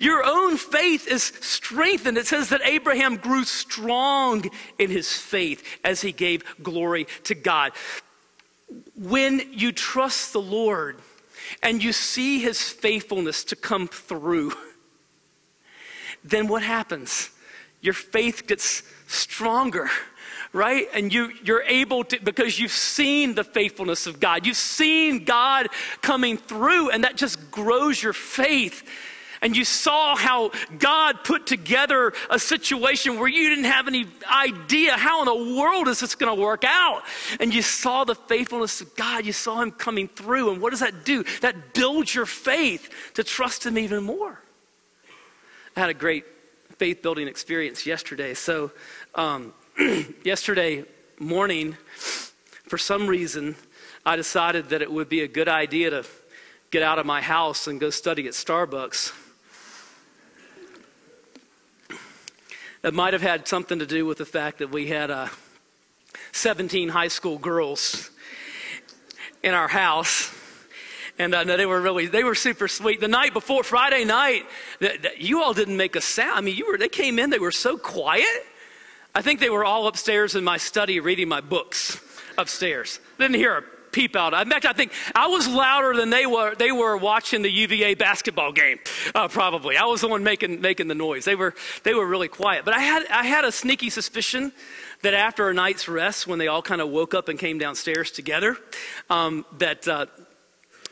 Your 0.00 0.24
own 0.24 0.56
faith 0.56 1.08
is 1.08 1.24
strengthened. 1.24 2.16
It 2.16 2.26
says 2.26 2.50
that 2.50 2.62
Abraham 2.64 3.16
grew 3.16 3.44
strong 3.44 4.48
in 4.78 4.88
his 4.88 5.12
faith 5.12 5.62
as 5.84 6.00
he 6.00 6.12
gave 6.12 6.44
glory 6.62 7.06
to 7.24 7.34
God. 7.34 7.72
When 8.94 9.42
you 9.52 9.72
trust 9.72 10.32
the 10.32 10.40
Lord 10.40 11.00
and 11.62 11.82
you 11.82 11.92
see 11.92 12.40
his 12.40 12.60
faithfulness 12.60 13.44
to 13.44 13.56
come 13.56 13.88
through, 13.88 14.52
then 16.24 16.48
what 16.48 16.62
happens? 16.62 17.30
Your 17.80 17.94
faith 17.94 18.46
gets 18.46 18.82
stronger 19.06 19.88
right? 20.52 20.88
And 20.94 21.12
you, 21.12 21.32
you're 21.44 21.62
able 21.62 22.04
to, 22.04 22.20
because 22.20 22.58
you've 22.58 22.72
seen 22.72 23.34
the 23.34 23.44
faithfulness 23.44 24.06
of 24.06 24.20
God. 24.20 24.46
You've 24.46 24.56
seen 24.56 25.24
God 25.24 25.68
coming 26.00 26.36
through, 26.36 26.90
and 26.90 27.04
that 27.04 27.16
just 27.16 27.50
grows 27.50 28.02
your 28.02 28.12
faith. 28.12 28.88
And 29.40 29.56
you 29.56 29.64
saw 29.64 30.16
how 30.16 30.50
God 30.78 31.24
put 31.24 31.46
together 31.46 32.12
a 32.30 32.38
situation 32.38 33.18
where 33.18 33.28
you 33.28 33.48
didn't 33.48 33.64
have 33.64 33.88
any 33.88 34.06
idea 34.30 34.92
how 34.92 35.20
in 35.20 35.26
the 35.26 35.58
world 35.60 35.88
is 35.88 36.00
this 36.00 36.14
going 36.14 36.34
to 36.34 36.40
work 36.40 36.64
out. 36.64 37.02
And 37.40 37.54
you 37.54 37.62
saw 37.62 38.04
the 38.04 38.14
faithfulness 38.14 38.80
of 38.80 38.94
God. 38.96 39.24
You 39.24 39.32
saw 39.32 39.60
Him 39.60 39.70
coming 39.70 40.08
through. 40.08 40.50
And 40.50 40.60
what 40.60 40.70
does 40.70 40.80
that 40.80 41.04
do? 41.04 41.24
That 41.40 41.74
builds 41.74 42.14
your 42.14 42.26
faith 42.26 43.12
to 43.14 43.24
trust 43.24 43.64
Him 43.64 43.78
even 43.78 44.04
more. 44.04 44.40
I 45.76 45.80
had 45.80 45.90
a 45.90 45.94
great 45.94 46.24
faith 46.76 47.02
building 47.02 47.28
experience 47.28 47.86
yesterday. 47.86 48.34
So, 48.34 48.72
um, 49.14 49.52
yesterday 50.24 50.84
morning, 51.18 51.76
for 51.96 52.78
some 52.78 53.06
reason, 53.06 53.56
I 54.04 54.16
decided 54.16 54.70
that 54.70 54.82
it 54.82 54.90
would 54.90 55.08
be 55.08 55.20
a 55.20 55.28
good 55.28 55.48
idea 55.48 55.90
to 55.90 56.04
get 56.70 56.82
out 56.82 56.98
of 56.98 57.06
my 57.06 57.20
house 57.20 57.66
and 57.66 57.80
go 57.80 57.90
study 57.90 58.26
at 58.26 58.32
Starbucks. 58.34 59.12
That 62.82 62.94
might 62.94 63.12
have 63.12 63.22
had 63.22 63.48
something 63.48 63.80
to 63.80 63.86
do 63.86 64.06
with 64.06 64.18
the 64.18 64.24
fact 64.24 64.58
that 64.58 64.70
we 64.70 64.86
had 64.86 65.10
uh, 65.10 65.28
17 66.32 66.88
high 66.88 67.08
school 67.08 67.38
girls 67.38 68.10
in 69.42 69.52
our 69.54 69.68
house. 69.68 70.32
And 71.18 71.34
uh, 71.34 71.42
no, 71.42 71.56
they 71.56 71.66
were 71.66 71.80
really, 71.80 72.06
they 72.06 72.22
were 72.22 72.36
super 72.36 72.68
sweet. 72.68 73.00
The 73.00 73.08
night 73.08 73.32
before, 73.32 73.64
Friday 73.64 74.04
night, 74.04 74.44
the, 74.78 74.96
the, 75.02 75.10
you 75.18 75.42
all 75.42 75.52
didn't 75.52 75.76
make 75.76 75.96
a 75.96 76.00
sound. 76.00 76.38
I 76.38 76.40
mean, 76.40 76.56
you 76.56 76.66
were, 76.66 76.78
they 76.78 76.88
came 76.88 77.18
in, 77.18 77.30
they 77.30 77.40
were 77.40 77.50
so 77.50 77.76
quiet. 77.76 78.46
I 79.14 79.22
think 79.22 79.40
they 79.40 79.50
were 79.50 79.64
all 79.64 79.88
upstairs 79.88 80.36
in 80.36 80.44
my 80.44 80.58
study 80.58 81.00
reading 81.00 81.28
my 81.28 81.40
books 81.40 82.00
upstairs. 82.36 83.00
Didn't 83.18 83.34
hear 83.34 83.58
a 83.58 83.62
peep 83.98 84.14
out. 84.14 84.32
In 84.32 84.48
fact, 84.48 84.64
I 84.64 84.72
think 84.72 84.92
I 85.12 85.26
was 85.26 85.48
louder 85.48 85.92
than 85.96 86.08
they 86.10 86.24
were. 86.24 86.54
They 86.54 86.70
were 86.70 86.96
watching 86.96 87.42
the 87.42 87.50
UVA 87.50 87.94
basketball 87.94 88.52
game, 88.52 88.78
uh, 89.12 89.26
probably. 89.26 89.76
I 89.76 89.86
was 89.86 90.02
the 90.02 90.08
one 90.08 90.22
making 90.22 90.60
making 90.60 90.86
the 90.86 90.94
noise. 90.94 91.24
They 91.24 91.34
were 91.34 91.52
they 91.82 91.94
were 91.94 92.06
really 92.06 92.28
quiet. 92.28 92.64
But 92.64 92.74
I 92.74 92.78
had 92.78 93.06
I 93.08 93.24
had 93.24 93.44
a 93.44 93.50
sneaky 93.50 93.90
suspicion 93.90 94.52
that 95.02 95.14
after 95.14 95.48
a 95.48 95.54
night's 95.54 95.88
rest, 95.88 96.28
when 96.28 96.38
they 96.38 96.46
all 96.46 96.62
kind 96.62 96.80
of 96.80 96.90
woke 96.90 97.12
up 97.12 97.28
and 97.28 97.40
came 97.40 97.58
downstairs 97.58 98.12
together, 98.12 98.56
um, 99.10 99.44
that 99.58 99.88
uh, 99.88 100.06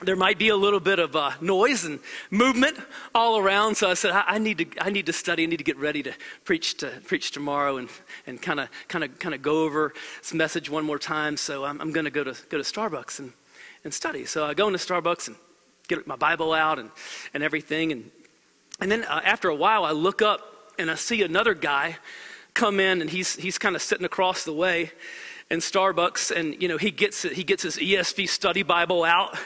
there 0.02 0.16
might 0.16 0.38
be 0.38 0.48
a 0.48 0.56
little 0.56 0.80
bit 0.80 0.98
of 0.98 1.16
uh, 1.16 1.32
noise 1.40 1.84
and 1.84 2.00
movement 2.30 2.78
all 3.14 3.38
around. 3.38 3.76
So 3.76 3.90
I 3.90 3.94
said, 3.94 4.10
I, 4.12 4.24
I, 4.26 4.38
need 4.38 4.58
to, 4.58 4.66
I 4.80 4.90
need 4.90 5.06
to 5.06 5.12
study. 5.12 5.44
I 5.44 5.46
need 5.46 5.58
to 5.58 5.64
get 5.64 5.78
ready 5.78 6.02
to 6.02 6.12
preach 6.44 6.76
to 6.78 6.88
preach 7.04 7.30
tomorrow 7.30 7.78
and 7.78 7.88
and 8.26 8.40
kind 8.40 8.60
of 8.60 8.68
kind 8.88 9.04
of 9.04 9.18
kind 9.18 9.34
of 9.34 9.42
go 9.42 9.64
over 9.64 9.94
this 10.20 10.34
message 10.34 10.68
one 10.70 10.84
more 10.84 10.98
time. 10.98 11.36
So 11.36 11.64
I'm, 11.64 11.80
I'm 11.80 11.92
going 11.92 12.04
to 12.04 12.10
go 12.10 12.24
to 12.24 12.36
go 12.48 12.58
to 12.58 12.64
Starbucks 12.64 13.18
and 13.18 13.32
and 13.84 13.94
study. 13.94 14.24
So 14.26 14.44
I 14.44 14.54
go 14.54 14.66
into 14.66 14.78
Starbucks 14.78 15.28
and 15.28 15.36
get 15.88 16.06
my 16.06 16.16
Bible 16.16 16.52
out 16.52 16.78
and 16.78 16.90
and 17.32 17.42
everything. 17.42 17.92
And 17.92 18.10
and 18.80 18.90
then 18.90 19.04
uh, 19.04 19.20
after 19.24 19.48
a 19.48 19.54
while, 19.54 19.84
I 19.84 19.92
look 19.92 20.20
up 20.20 20.40
and 20.78 20.90
I 20.90 20.94
see 20.94 21.22
another 21.22 21.54
guy 21.54 21.96
come 22.52 22.80
in, 22.80 23.00
and 23.00 23.10
he's 23.10 23.36
he's 23.36 23.58
kind 23.58 23.76
of 23.76 23.82
sitting 23.82 24.04
across 24.04 24.44
the 24.44 24.52
way 24.52 24.92
in 25.48 25.60
Starbucks, 25.60 26.34
and 26.34 26.60
you 26.60 26.66
know 26.66 26.76
he 26.76 26.90
gets 26.90 27.22
he 27.22 27.44
gets 27.44 27.62
his 27.62 27.76
ESV 27.76 28.28
study 28.28 28.64
Bible 28.64 29.04
out, 29.04 29.38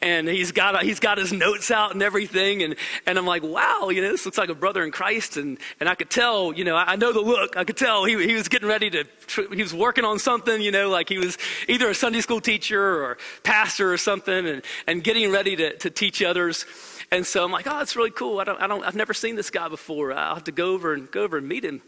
and 0.00 0.28
he's 0.28 0.52
got 0.52 0.80
he's 0.84 1.00
got 1.00 1.18
his 1.18 1.32
notes 1.32 1.70
out 1.70 1.92
and 1.92 2.02
everything, 2.02 2.62
and 2.62 2.76
and 3.06 3.18
I'm 3.18 3.26
like, 3.26 3.42
wow, 3.42 3.88
you 3.88 4.00
know 4.00 4.12
this 4.12 4.24
looks 4.24 4.38
like 4.38 4.50
a 4.50 4.54
brother 4.54 4.84
in 4.84 4.92
Christ, 4.92 5.36
and 5.36 5.58
and 5.80 5.88
I 5.88 5.96
could 5.96 6.10
tell, 6.10 6.52
you 6.52 6.64
know, 6.64 6.76
I, 6.76 6.94
know 6.94 7.12
the 7.12 7.20
look, 7.20 7.56
I 7.56 7.64
could 7.64 7.76
tell 7.76 8.04
he 8.04 8.24
he 8.24 8.34
was 8.34 8.48
getting 8.48 8.68
ready 8.68 8.88
to 8.90 9.04
he 9.52 9.62
was 9.62 9.74
working 9.74 10.04
on 10.04 10.20
something, 10.20 10.60
you 10.60 10.70
know, 10.70 10.88
like 10.90 11.08
he 11.08 11.18
was 11.18 11.36
either 11.68 11.90
a 11.90 11.94
Sunday 11.94 12.20
school 12.20 12.40
teacher 12.40 12.80
or 12.80 13.18
pastor 13.42 13.92
or 13.92 13.98
something, 13.98 14.46
and 14.46 14.62
and 14.86 15.02
getting 15.02 15.32
ready 15.32 15.56
to 15.56 15.76
to 15.78 15.90
teach 15.90 16.22
others. 16.22 16.66
And 17.10 17.26
so 17.26 17.42
I'm 17.42 17.50
like, 17.50 17.66
oh, 17.66 17.78
that's 17.78 17.96
really 17.96 18.10
cool. 18.10 18.38
I 18.38 18.44
don't, 18.44 18.60
I 18.60 18.66
don't, 18.66 18.84
I've 18.84 18.94
never 18.94 19.14
seen 19.14 19.34
this 19.34 19.48
guy 19.48 19.68
before. 19.68 20.12
I'll 20.12 20.34
have 20.34 20.44
to 20.44 20.52
go 20.52 20.74
over 20.74 20.92
and 20.92 21.10
go 21.10 21.22
over 21.22 21.38
and 21.38 21.48
meet 21.48 21.64
him 21.64 21.80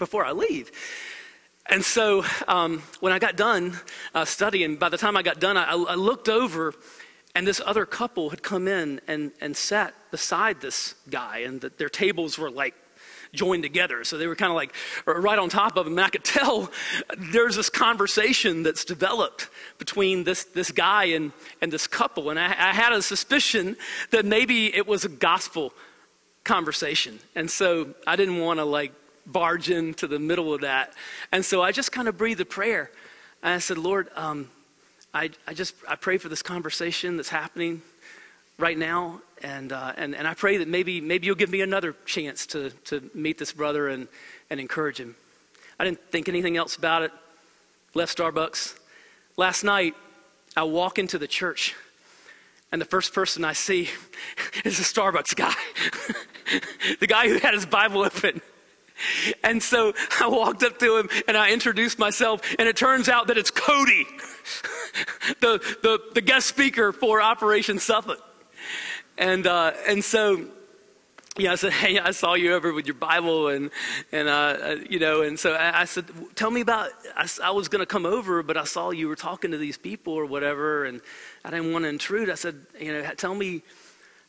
before 0.00 0.24
I 0.24 0.32
leave. 0.32 0.72
And 1.66 1.84
so 1.84 2.24
um, 2.48 2.82
when 3.00 3.12
I 3.12 3.18
got 3.18 3.36
done 3.36 3.78
uh, 4.14 4.24
studying, 4.24 4.76
by 4.76 4.88
the 4.88 4.98
time 4.98 5.16
I 5.16 5.22
got 5.22 5.40
done, 5.40 5.56
I, 5.56 5.72
I, 5.72 5.94
looked 5.94 6.28
over 6.28 6.74
and 7.34 7.46
this 7.46 7.60
other 7.64 7.86
couple 7.86 8.30
had 8.30 8.42
come 8.42 8.66
in 8.68 9.00
and, 9.06 9.32
and 9.40 9.56
sat 9.56 9.94
beside 10.10 10.60
this 10.60 10.94
guy, 11.08 11.38
and 11.38 11.60
the, 11.60 11.70
their 11.78 11.88
tables 11.88 12.36
were 12.36 12.50
like 12.50 12.74
joined 13.32 13.62
together. 13.62 14.04
So 14.04 14.18
they 14.18 14.26
were 14.26 14.36
kind 14.36 14.50
of 14.50 14.56
like 14.56 14.74
right 15.06 15.38
on 15.38 15.48
top 15.48 15.76
of 15.76 15.86
him. 15.86 15.94
And 15.94 16.04
I 16.04 16.10
could 16.10 16.24
tell 16.38 16.70
there's 17.16 17.56
this 17.56 17.70
conversation 17.70 18.62
that's 18.62 18.84
developed 18.84 19.48
between 19.78 20.24
this, 20.24 20.44
this 20.44 20.70
guy 20.70 21.04
and, 21.04 21.32
and 21.60 21.72
this 21.72 21.86
couple. 21.86 22.30
And 22.30 22.38
I, 22.38 22.46
I 22.46 22.74
had 22.74 22.92
a 22.92 23.02
suspicion 23.02 23.76
that 24.10 24.24
maybe 24.24 24.74
it 24.74 24.86
was 24.86 25.04
a 25.04 25.08
gospel 25.08 25.72
conversation. 26.44 27.20
And 27.34 27.50
so 27.50 27.94
I 28.06 28.16
didn't 28.16 28.38
want 28.38 28.58
to 28.58 28.64
like 28.64 28.92
barge 29.26 29.70
into 29.70 30.06
the 30.06 30.18
middle 30.18 30.52
of 30.52 30.62
that. 30.62 30.94
And 31.30 31.44
so 31.44 31.62
I 31.62 31.72
just 31.72 31.92
kind 31.92 32.08
of 32.08 32.16
breathed 32.16 32.40
a 32.40 32.44
prayer. 32.44 32.90
And 33.42 33.54
I 33.54 33.58
said, 33.58 33.78
Lord, 33.78 34.08
um, 34.16 34.50
I, 35.14 35.30
I 35.46 35.54
just 35.54 35.74
I 35.88 35.96
pray 35.96 36.18
for 36.18 36.28
this 36.28 36.42
conversation 36.42 37.16
that's 37.16 37.28
happening 37.28 37.82
right 38.58 38.78
now, 38.78 39.20
and, 39.42 39.72
uh, 39.72 39.92
and, 39.96 40.14
and 40.14 40.26
I 40.26 40.34
pray 40.34 40.58
that 40.58 40.68
maybe, 40.68 41.00
maybe 41.00 41.26
you'll 41.26 41.34
give 41.34 41.50
me 41.50 41.62
another 41.62 41.94
chance 42.06 42.46
to, 42.48 42.70
to 42.86 43.10
meet 43.14 43.38
this 43.38 43.52
brother 43.52 43.88
and, 43.88 44.08
and 44.50 44.60
encourage 44.60 44.98
him. 44.98 45.16
I 45.78 45.84
didn't 45.84 46.00
think 46.10 46.28
anything 46.28 46.56
else 46.56 46.76
about 46.76 47.02
it. 47.02 47.12
Left 47.94 48.16
Starbucks. 48.16 48.78
Last 49.36 49.64
night, 49.64 49.94
I 50.56 50.62
walk 50.62 50.98
into 50.98 51.18
the 51.18 51.26
church, 51.26 51.74
and 52.70 52.80
the 52.80 52.86
first 52.86 53.12
person 53.12 53.44
I 53.44 53.52
see 53.52 53.90
is 54.64 54.78
a 54.78 54.82
Starbucks 54.82 55.34
guy, 55.34 55.54
the 57.00 57.06
guy 57.06 57.28
who 57.28 57.38
had 57.38 57.54
his 57.54 57.66
Bible 57.66 58.02
open. 58.02 58.40
And 59.44 59.62
so 59.62 59.92
I 60.20 60.28
walked 60.28 60.62
up 60.62 60.78
to 60.78 60.96
him 60.96 61.08
and 61.26 61.36
I 61.36 61.52
introduced 61.52 61.98
myself, 61.98 62.40
and 62.58 62.68
it 62.68 62.76
turns 62.76 63.08
out 63.08 63.26
that 63.26 63.36
it's 63.36 63.50
Cody, 63.50 64.06
the, 65.40 65.58
the, 65.82 66.00
the 66.14 66.20
guest 66.20 66.46
speaker 66.46 66.92
for 66.92 67.20
Operation 67.20 67.78
Suffolk. 67.78 68.20
And, 69.18 69.46
uh, 69.46 69.72
and 69.88 70.04
so 70.04 70.46
yeah, 71.38 71.52
I 71.52 71.54
said, 71.54 71.72
hey, 71.72 71.98
I 71.98 72.10
saw 72.10 72.34
you 72.34 72.54
over 72.54 72.72
with 72.72 72.86
your 72.86 72.94
Bible, 72.94 73.48
and 73.48 73.70
and 74.10 74.28
uh, 74.28 74.32
uh 74.32 74.76
you 74.88 74.98
know, 74.98 75.22
and 75.22 75.38
so 75.38 75.52
I, 75.54 75.82
I 75.82 75.84
said, 75.84 76.06
tell 76.34 76.50
me 76.50 76.60
about. 76.60 76.90
I, 77.16 77.28
I 77.42 77.50
was 77.52 77.68
going 77.68 77.80
to 77.80 77.86
come 77.86 78.06
over, 78.06 78.42
but 78.42 78.56
I 78.56 78.64
saw 78.64 78.90
you 78.90 79.08
were 79.08 79.16
talking 79.16 79.50
to 79.52 79.58
these 79.58 79.78
people 79.78 80.12
or 80.12 80.26
whatever, 80.26 80.84
and 80.84 81.00
I 81.44 81.50
didn't 81.50 81.72
want 81.72 81.84
to 81.84 81.88
intrude. 81.88 82.30
I 82.30 82.34
said, 82.34 82.66
you 82.78 82.92
know, 82.92 83.02
tell 83.16 83.34
me, 83.34 83.62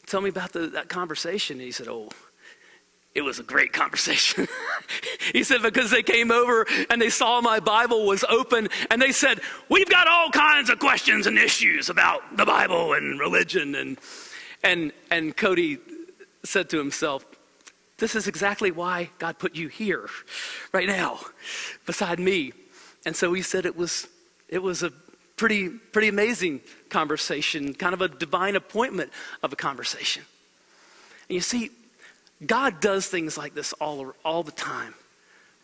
tell 0.05 0.21
me 0.21 0.29
about 0.29 0.53
the, 0.53 0.67
that 0.67 0.89
conversation. 0.89 1.57
And 1.57 1.65
he 1.65 1.71
said, 1.71 1.87
oh, 1.87 2.09
it 3.15 3.21
was 3.21 3.39
a 3.39 3.43
great 3.43 3.73
conversation. 3.73 4.47
he 5.33 5.43
said, 5.43 5.61
because 5.61 5.91
they 5.91 6.01
came 6.01 6.31
over 6.31 6.65
and 6.89 7.01
they 7.01 7.09
saw 7.09 7.41
my 7.41 7.59
Bible 7.59 8.07
was 8.07 8.23
open 8.23 8.69
and 8.89 9.01
they 9.01 9.11
said, 9.11 9.39
We've 9.69 9.89
got 9.89 10.07
all 10.07 10.31
kinds 10.31 10.69
of 10.69 10.79
questions 10.79 11.27
and 11.27 11.37
issues 11.37 11.89
about 11.89 12.37
the 12.37 12.45
Bible 12.45 12.93
and 12.93 13.19
religion. 13.19 13.75
And, 13.75 13.99
and, 14.63 14.91
and 15.11 15.37
Cody 15.37 15.77
said 16.43 16.69
to 16.71 16.77
himself, 16.77 17.23
This 17.97 18.15
is 18.15 18.27
exactly 18.27 18.71
why 18.71 19.11
God 19.19 19.37
put 19.37 19.55
you 19.55 19.67
here 19.67 20.09
right 20.71 20.87
now 20.87 21.19
beside 21.85 22.19
me. 22.19 22.51
And 23.05 23.15
so 23.15 23.31
he 23.33 23.43
said 23.43 23.67
it 23.67 23.75
was, 23.75 24.07
it 24.49 24.63
was 24.63 24.81
a 24.81 24.91
pretty, 25.35 25.69
pretty 25.69 26.07
amazing 26.07 26.61
conversation, 26.89 27.75
kind 27.75 27.93
of 27.93 28.01
a 28.01 28.07
divine 28.07 28.55
appointment 28.55 29.11
of 29.43 29.53
a 29.53 29.55
conversation. 29.55 30.23
And 31.29 31.35
you 31.35 31.41
see, 31.41 31.69
God 32.45 32.79
does 32.79 33.07
things 33.07 33.37
like 33.37 33.53
this 33.53 33.73
all, 33.73 34.13
all 34.23 34.43
the 34.43 34.51
time, 34.51 34.93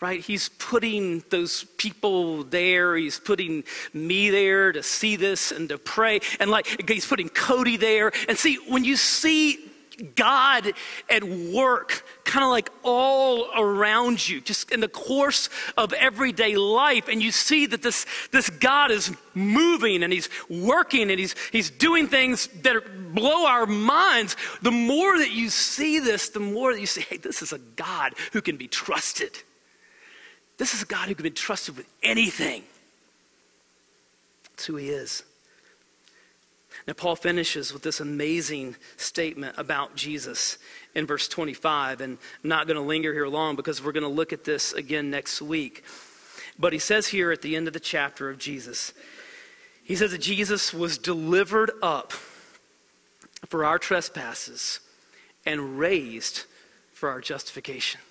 right? 0.01 0.19
He's 0.19 0.49
putting 0.49 1.23
those 1.29 1.63
people 1.77 2.43
there. 2.43 2.95
He's 2.95 3.19
putting 3.19 3.63
me 3.93 4.29
there 4.29 4.71
to 4.71 4.83
see 4.83 5.15
this 5.15 5.51
and 5.51 5.69
to 5.69 5.77
pray. 5.77 6.21
And 6.39 6.49
like, 6.49 6.89
he's 6.89 7.05
putting 7.05 7.29
Cody 7.29 7.77
there. 7.77 8.11
And 8.27 8.37
see, 8.37 8.57
when 8.67 8.83
you 8.83 8.95
see 8.95 9.68
God 10.15 10.73
at 11.09 11.23
work, 11.23 12.05
kind 12.23 12.43
of 12.43 12.51
like 12.51 12.69
all 12.83 13.49
around 13.55 14.27
you, 14.27 14.41
just 14.41 14.71
in 14.71 14.79
the 14.79 14.87
course 14.87 15.49
of 15.77 15.93
everyday 15.93 16.55
life. 16.55 17.07
And 17.07 17.21
you 17.21 17.31
see 17.31 17.65
that 17.67 17.81
this, 17.81 18.05
this 18.31 18.49
God 18.49 18.91
is 18.91 19.11
moving 19.33 20.03
and 20.03 20.11
He's 20.11 20.29
working 20.49 21.09
and 21.09 21.19
He's, 21.19 21.35
he's 21.51 21.69
doing 21.69 22.07
things 22.07 22.47
that 22.63 23.13
blow 23.13 23.45
our 23.45 23.65
minds. 23.65 24.35
The 24.61 24.71
more 24.71 25.17
that 25.17 25.31
you 25.31 25.49
see 25.49 25.99
this, 25.99 26.29
the 26.29 26.39
more 26.39 26.73
that 26.73 26.79
you 26.79 26.87
say, 26.87 27.01
hey, 27.01 27.17
this 27.17 27.41
is 27.41 27.53
a 27.53 27.59
God 27.59 28.13
who 28.33 28.41
can 28.41 28.57
be 28.57 28.67
trusted. 28.67 29.31
This 30.57 30.73
is 30.73 30.83
a 30.83 30.85
God 30.85 31.07
who 31.07 31.15
can 31.15 31.23
be 31.23 31.31
trusted 31.31 31.77
with 31.77 31.87
anything. 32.03 32.63
That's 34.43 34.65
who 34.65 34.75
He 34.75 34.89
is. 34.89 35.23
Now, 36.89 36.93
Paul 36.93 37.15
finishes 37.15 37.71
with 37.71 37.83
this 37.83 37.99
amazing 37.99 38.75
statement 38.97 39.59
about 39.59 39.95
Jesus 39.95 40.57
in 40.95 41.05
verse 41.05 41.27
25. 41.27 42.01
And 42.01 42.17
I'm 42.43 42.49
not 42.49 42.65
going 42.65 42.77
to 42.77 42.81
linger 42.81 43.13
here 43.13 43.27
long 43.27 43.55
because 43.55 43.83
we're 43.83 43.91
going 43.91 44.01
to 44.01 44.09
look 44.09 44.33
at 44.33 44.43
this 44.43 44.73
again 44.73 45.11
next 45.11 45.39
week. 45.39 45.83
But 46.57 46.73
he 46.73 46.79
says 46.79 47.05
here 47.05 47.31
at 47.31 47.43
the 47.43 47.55
end 47.55 47.67
of 47.67 47.73
the 47.73 47.79
chapter 47.79 48.31
of 48.31 48.39
Jesus, 48.39 48.91
he 49.83 49.95
says 49.95 50.09
that 50.13 50.21
Jesus 50.21 50.73
was 50.73 50.97
delivered 50.97 51.69
up 51.83 52.11
for 53.45 53.65
our 53.65 53.77
trespasses 53.77 54.79
and 55.45 55.77
raised 55.77 56.45
for 56.93 57.09
our 57.09 57.21
justification. 57.21 58.01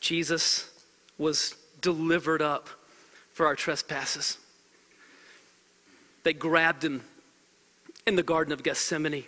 Jesus 0.00 0.70
was 1.16 1.54
delivered 1.80 2.42
up 2.42 2.68
for 3.32 3.46
our 3.46 3.56
trespasses. 3.56 4.36
They 6.22 6.32
grabbed 6.32 6.84
him 6.84 7.02
in 8.06 8.16
the 8.16 8.22
Garden 8.22 8.52
of 8.52 8.62
Gethsemane 8.62 9.24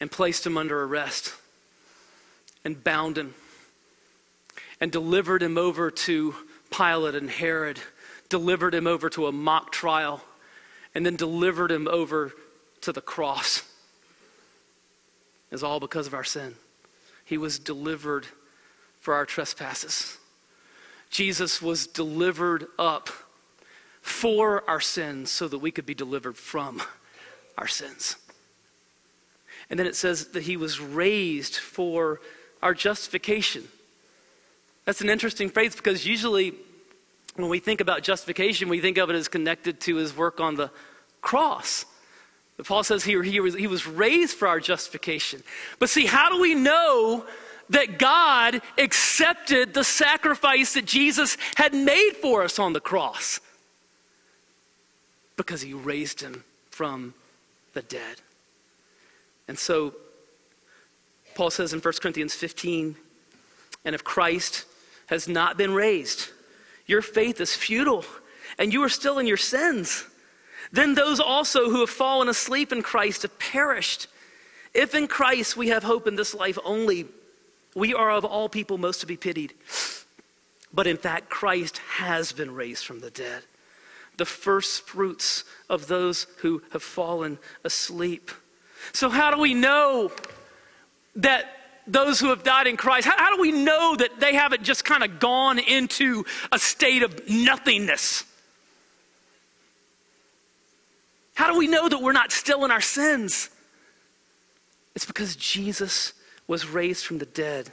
and 0.00 0.10
placed 0.10 0.46
him 0.46 0.56
under 0.56 0.82
arrest 0.82 1.34
and 2.64 2.82
bound 2.82 3.18
him 3.18 3.34
and 4.80 4.90
delivered 4.90 5.42
him 5.42 5.56
over 5.56 5.90
to 5.90 6.34
Pilate 6.70 7.14
and 7.14 7.30
Herod, 7.30 7.78
delivered 8.28 8.74
him 8.74 8.86
over 8.86 9.08
to 9.10 9.26
a 9.26 9.32
mock 9.32 9.70
trial, 9.70 10.22
and 10.94 11.04
then 11.06 11.16
delivered 11.16 11.70
him 11.70 11.88
over 11.88 12.32
to 12.82 12.92
the 12.92 13.00
cross. 13.00 13.62
It's 15.50 15.62
all 15.62 15.80
because 15.80 16.06
of 16.06 16.14
our 16.14 16.24
sin. 16.24 16.54
He 17.24 17.38
was 17.38 17.58
delivered 17.58 18.26
for 19.00 19.14
our 19.14 19.24
trespasses. 19.24 20.18
Jesus 21.10 21.62
was 21.62 21.86
delivered 21.86 22.66
up 22.78 23.08
for 24.04 24.62
our 24.68 24.82
sins 24.82 25.30
so 25.30 25.48
that 25.48 25.58
we 25.58 25.70
could 25.70 25.86
be 25.86 25.94
delivered 25.94 26.36
from 26.36 26.82
our 27.56 27.66
sins. 27.66 28.16
And 29.70 29.78
then 29.78 29.86
it 29.86 29.96
says 29.96 30.28
that 30.28 30.42
he 30.42 30.58
was 30.58 30.78
raised 30.78 31.56
for 31.56 32.20
our 32.62 32.74
justification. 32.74 33.66
That's 34.84 35.00
an 35.00 35.08
interesting 35.08 35.48
phrase 35.48 35.74
because 35.74 36.06
usually 36.06 36.52
when 37.36 37.48
we 37.48 37.60
think 37.60 37.80
about 37.80 38.02
justification, 38.02 38.68
we 38.68 38.78
think 38.78 38.98
of 38.98 39.08
it 39.08 39.16
as 39.16 39.26
connected 39.26 39.80
to 39.80 39.96
his 39.96 40.14
work 40.14 40.38
on 40.38 40.56
the 40.56 40.70
cross. 41.22 41.86
But 42.58 42.66
Paul 42.66 42.84
says 42.84 43.04
here 43.04 43.22
he 43.22 43.40
was, 43.40 43.54
he 43.54 43.66
was 43.66 43.86
raised 43.86 44.36
for 44.36 44.46
our 44.46 44.60
justification. 44.60 45.42
But 45.78 45.88
see, 45.88 46.04
how 46.04 46.28
do 46.28 46.42
we 46.42 46.54
know 46.54 47.24
that 47.70 47.98
God 47.98 48.60
accepted 48.76 49.72
the 49.72 49.82
sacrifice 49.82 50.74
that 50.74 50.84
Jesus 50.84 51.38
had 51.54 51.72
made 51.72 52.12
for 52.20 52.42
us 52.42 52.58
on 52.58 52.74
the 52.74 52.80
cross? 52.80 53.40
Because 55.36 55.62
he 55.62 55.72
raised 55.74 56.20
him 56.20 56.44
from 56.70 57.14
the 57.72 57.82
dead. 57.82 58.20
And 59.48 59.58
so, 59.58 59.94
Paul 61.34 61.50
says 61.50 61.72
in 61.72 61.80
1 61.80 61.94
Corinthians 62.00 62.34
15, 62.34 62.96
and 63.84 63.94
if 63.94 64.04
Christ 64.04 64.64
has 65.06 65.28
not 65.28 65.58
been 65.58 65.74
raised, 65.74 66.30
your 66.86 67.02
faith 67.02 67.40
is 67.40 67.54
futile, 67.54 68.04
and 68.58 68.72
you 68.72 68.82
are 68.82 68.88
still 68.88 69.18
in 69.18 69.26
your 69.26 69.36
sins. 69.36 70.06
Then 70.72 70.94
those 70.94 71.20
also 71.20 71.68
who 71.68 71.80
have 71.80 71.90
fallen 71.90 72.28
asleep 72.28 72.72
in 72.72 72.82
Christ 72.82 73.22
have 73.22 73.38
perished. 73.38 74.06
If 74.72 74.94
in 74.94 75.06
Christ 75.06 75.56
we 75.56 75.68
have 75.68 75.82
hope 75.82 76.06
in 76.06 76.16
this 76.16 76.34
life 76.34 76.58
only, 76.64 77.06
we 77.74 77.92
are 77.94 78.10
of 78.10 78.24
all 78.24 78.48
people 78.48 78.78
most 78.78 79.00
to 79.00 79.06
be 79.06 79.16
pitied. 79.16 79.52
But 80.72 80.86
in 80.86 80.96
fact, 80.96 81.28
Christ 81.28 81.78
has 81.78 82.32
been 82.32 82.54
raised 82.54 82.84
from 82.84 83.00
the 83.00 83.10
dead 83.10 83.44
the 84.16 84.24
first 84.24 84.82
fruits 84.82 85.44
of 85.68 85.86
those 85.86 86.26
who 86.38 86.62
have 86.72 86.82
fallen 86.82 87.38
asleep. 87.64 88.30
So, 88.92 89.08
how 89.08 89.30
do 89.34 89.40
we 89.40 89.54
know 89.54 90.12
that 91.16 91.46
those 91.86 92.20
who 92.20 92.28
have 92.28 92.42
died 92.42 92.66
in 92.66 92.76
Christ, 92.76 93.06
how, 93.06 93.16
how 93.16 93.34
do 93.34 93.40
we 93.40 93.52
know 93.52 93.96
that 93.96 94.20
they 94.20 94.34
haven't 94.34 94.62
just 94.62 94.84
kind 94.84 95.02
of 95.02 95.18
gone 95.18 95.58
into 95.58 96.24
a 96.52 96.58
state 96.58 97.02
of 97.02 97.28
nothingness? 97.28 98.24
How 101.34 101.52
do 101.52 101.58
we 101.58 101.66
know 101.66 101.88
that 101.88 102.00
we're 102.00 102.12
not 102.12 102.32
still 102.32 102.64
in 102.64 102.70
our 102.70 102.80
sins? 102.80 103.50
It's 104.94 105.04
because 105.04 105.34
Jesus 105.36 106.12
was 106.46 106.68
raised 106.68 107.04
from 107.04 107.18
the 107.18 107.26
dead. 107.26 107.70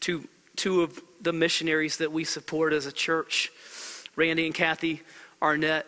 To 0.00 0.26
two 0.56 0.82
of 0.82 1.00
the 1.22 1.32
missionaries 1.32 1.98
that 1.98 2.12
we 2.12 2.24
support 2.24 2.72
as 2.72 2.86
a 2.86 2.92
church. 2.92 3.50
Randy 4.16 4.44
and 4.46 4.54
Kathy 4.54 5.02
Arnett 5.40 5.86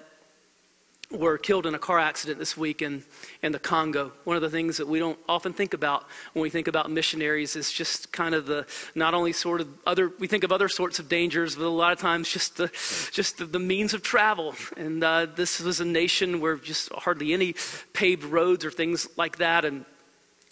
were 1.11 1.39
killed 1.39 1.67
in 1.67 1.75
a 1.75 1.79
car 1.79 1.99
accident 1.99 2.39
this 2.39 2.57
week 2.57 2.83
in, 2.83 3.05
in 3.43 3.53
the 3.53 3.59
Congo. 3.59 4.13
One 4.25 4.37
of 4.37 4.43
the 4.43 4.51
things 4.51 4.79
that 4.79 4.89
we 4.89 4.99
don't 4.99 5.19
often 5.29 5.53
think 5.53 5.75
about 5.75 6.07
when 6.33 6.43
we 6.43 6.51
think 6.51 6.67
about 6.67 6.91
missionaries 6.91 7.57
is 7.57 7.71
just 7.71 8.13
kind 8.13 8.35
of 8.35 8.47
the 8.47 8.67
not 8.95 9.15
only 9.15 9.33
sort 9.33 9.61
of 9.61 9.69
other 9.87 10.13
we 10.19 10.27
think 10.27 10.45
of 10.45 10.53
other 10.53 10.69
sorts 10.69 10.99
of 10.99 11.09
dangers, 11.09 11.57
but 11.57 11.65
a 11.65 11.69
lot 11.69 11.93
of 11.93 11.99
times 11.99 12.29
just 12.29 12.57
the 12.57 12.69
just 13.13 13.39
the, 13.39 13.47
the 13.47 13.59
means 13.59 13.95
of 13.95 14.03
travel. 14.03 14.55
And 14.77 15.03
uh, 15.03 15.27
this 15.27 15.61
was 15.61 15.81
a 15.81 15.85
nation 15.85 16.41
where 16.41 16.57
just 16.57 16.93
hardly 16.93 17.33
any 17.33 17.55
paved 17.93 18.25
roads 18.25 18.65
or 18.65 18.71
things 18.71 19.09
like 19.17 19.39
that, 19.39 19.65
and 19.65 19.85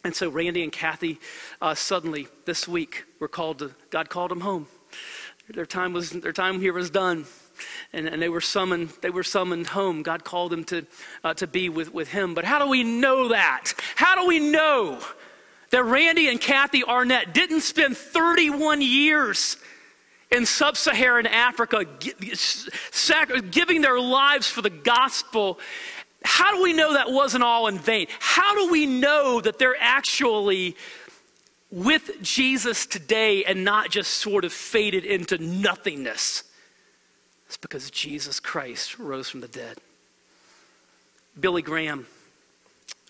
And 0.04 0.16
so 0.16 0.28
Randy 0.28 0.64
and 0.64 0.72
Kathy 0.72 1.20
uh, 1.60 1.74
suddenly 1.74 2.26
this 2.44 2.66
week 2.66 3.04
were 3.20 3.28
called 3.28 3.60
to, 3.60 3.72
God 3.90 4.08
called 4.08 4.32
them 4.32 4.40
home. 4.40 4.66
Their 5.48 5.66
time, 5.66 5.92
was, 5.92 6.10
their 6.10 6.32
time 6.32 6.60
here 6.60 6.72
was 6.72 6.90
done. 6.90 7.26
And, 7.92 8.08
and 8.08 8.20
they 8.20 8.28
were 8.28 8.40
summoned, 8.40 8.90
they 9.00 9.10
were 9.10 9.22
summoned 9.22 9.68
home. 9.68 10.02
God 10.02 10.24
called 10.24 10.50
them 10.50 10.64
to, 10.64 10.86
uh, 11.22 11.34
to 11.34 11.46
be 11.46 11.68
with, 11.68 11.94
with 11.94 12.08
him. 12.08 12.34
But 12.34 12.44
how 12.44 12.58
do 12.58 12.68
we 12.68 12.82
know 12.82 13.28
that? 13.28 13.72
How 13.94 14.20
do 14.20 14.26
we 14.26 14.40
know 14.40 14.98
that 15.70 15.84
Randy 15.84 16.28
and 16.28 16.40
Kathy 16.40 16.82
Arnett 16.82 17.32
didn't 17.32 17.60
spend 17.60 17.96
31 17.96 18.82
years 18.82 19.56
in 20.32 20.46
sub 20.46 20.76
Saharan 20.76 21.26
Africa 21.26 21.86
giving 23.50 23.82
their 23.82 24.00
lives 24.00 24.48
for 24.48 24.62
the 24.62 24.70
gospel 24.70 25.60
how 26.24 26.54
do 26.54 26.62
we 26.62 26.72
know 26.72 26.94
that 26.94 27.10
wasn't 27.10 27.44
all 27.44 27.66
in 27.66 27.78
vain? 27.78 28.06
How 28.18 28.54
do 28.54 28.70
we 28.70 28.86
know 28.86 29.40
that 29.40 29.58
they're 29.58 29.76
actually 29.78 30.76
with 31.70 32.22
Jesus 32.22 32.86
today 32.86 33.44
and 33.44 33.64
not 33.64 33.90
just 33.90 34.12
sort 34.14 34.44
of 34.44 34.52
faded 34.52 35.04
into 35.04 35.38
nothingness? 35.38 36.44
It's 37.46 37.56
because 37.56 37.90
Jesus 37.90 38.40
Christ 38.40 38.98
rose 38.98 39.28
from 39.28 39.40
the 39.40 39.48
dead. 39.48 39.78
Billy 41.38 41.62
Graham 41.62 42.06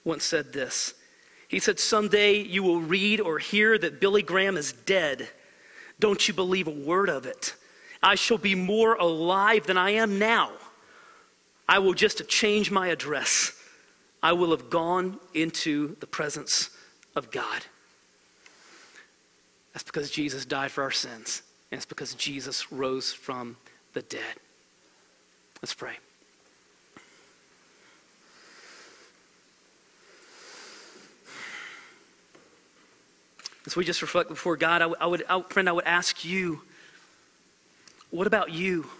once 0.04 0.24
said 0.24 0.52
this. 0.52 0.94
He 1.48 1.58
said, 1.58 1.78
Someday 1.78 2.40
you 2.40 2.62
will 2.62 2.80
read 2.80 3.20
or 3.20 3.38
hear 3.38 3.76
that 3.78 4.00
Billy 4.00 4.22
Graham 4.22 4.56
is 4.56 4.72
dead. 4.72 5.28
Don't 6.00 6.26
you 6.26 6.34
believe 6.34 6.66
a 6.66 6.70
word 6.70 7.08
of 7.08 7.26
it? 7.26 7.54
I 8.02 8.14
shall 8.16 8.38
be 8.38 8.54
more 8.54 8.94
alive 8.94 9.66
than 9.66 9.76
I 9.76 9.90
am 9.90 10.18
now. 10.18 10.50
I 11.72 11.78
will 11.78 11.94
just 11.94 12.18
have 12.18 12.28
changed 12.28 12.70
my 12.70 12.88
address. 12.88 13.58
I 14.22 14.34
will 14.34 14.50
have 14.50 14.68
gone 14.68 15.18
into 15.32 15.96
the 16.00 16.06
presence 16.06 16.68
of 17.16 17.30
God. 17.30 17.64
That's 19.72 19.82
because 19.82 20.10
Jesus 20.10 20.44
died 20.44 20.70
for 20.70 20.82
our 20.82 20.90
sins, 20.90 21.40
and 21.70 21.78
it's 21.78 21.86
because 21.86 22.12
Jesus 22.12 22.70
rose 22.70 23.14
from 23.14 23.56
the 23.94 24.02
dead. 24.02 24.34
Let's 25.62 25.72
pray. 25.72 25.94
As 33.64 33.76
we 33.76 33.86
just 33.86 34.02
reflect 34.02 34.28
before 34.28 34.58
God, 34.58 34.82
I, 34.82 35.06
would, 35.06 35.24
I, 35.26 35.40
friend, 35.48 35.70
I 35.70 35.72
would 35.72 35.86
ask 35.86 36.22
you, 36.22 36.60
what 38.10 38.26
about 38.26 38.50
you? 38.50 38.90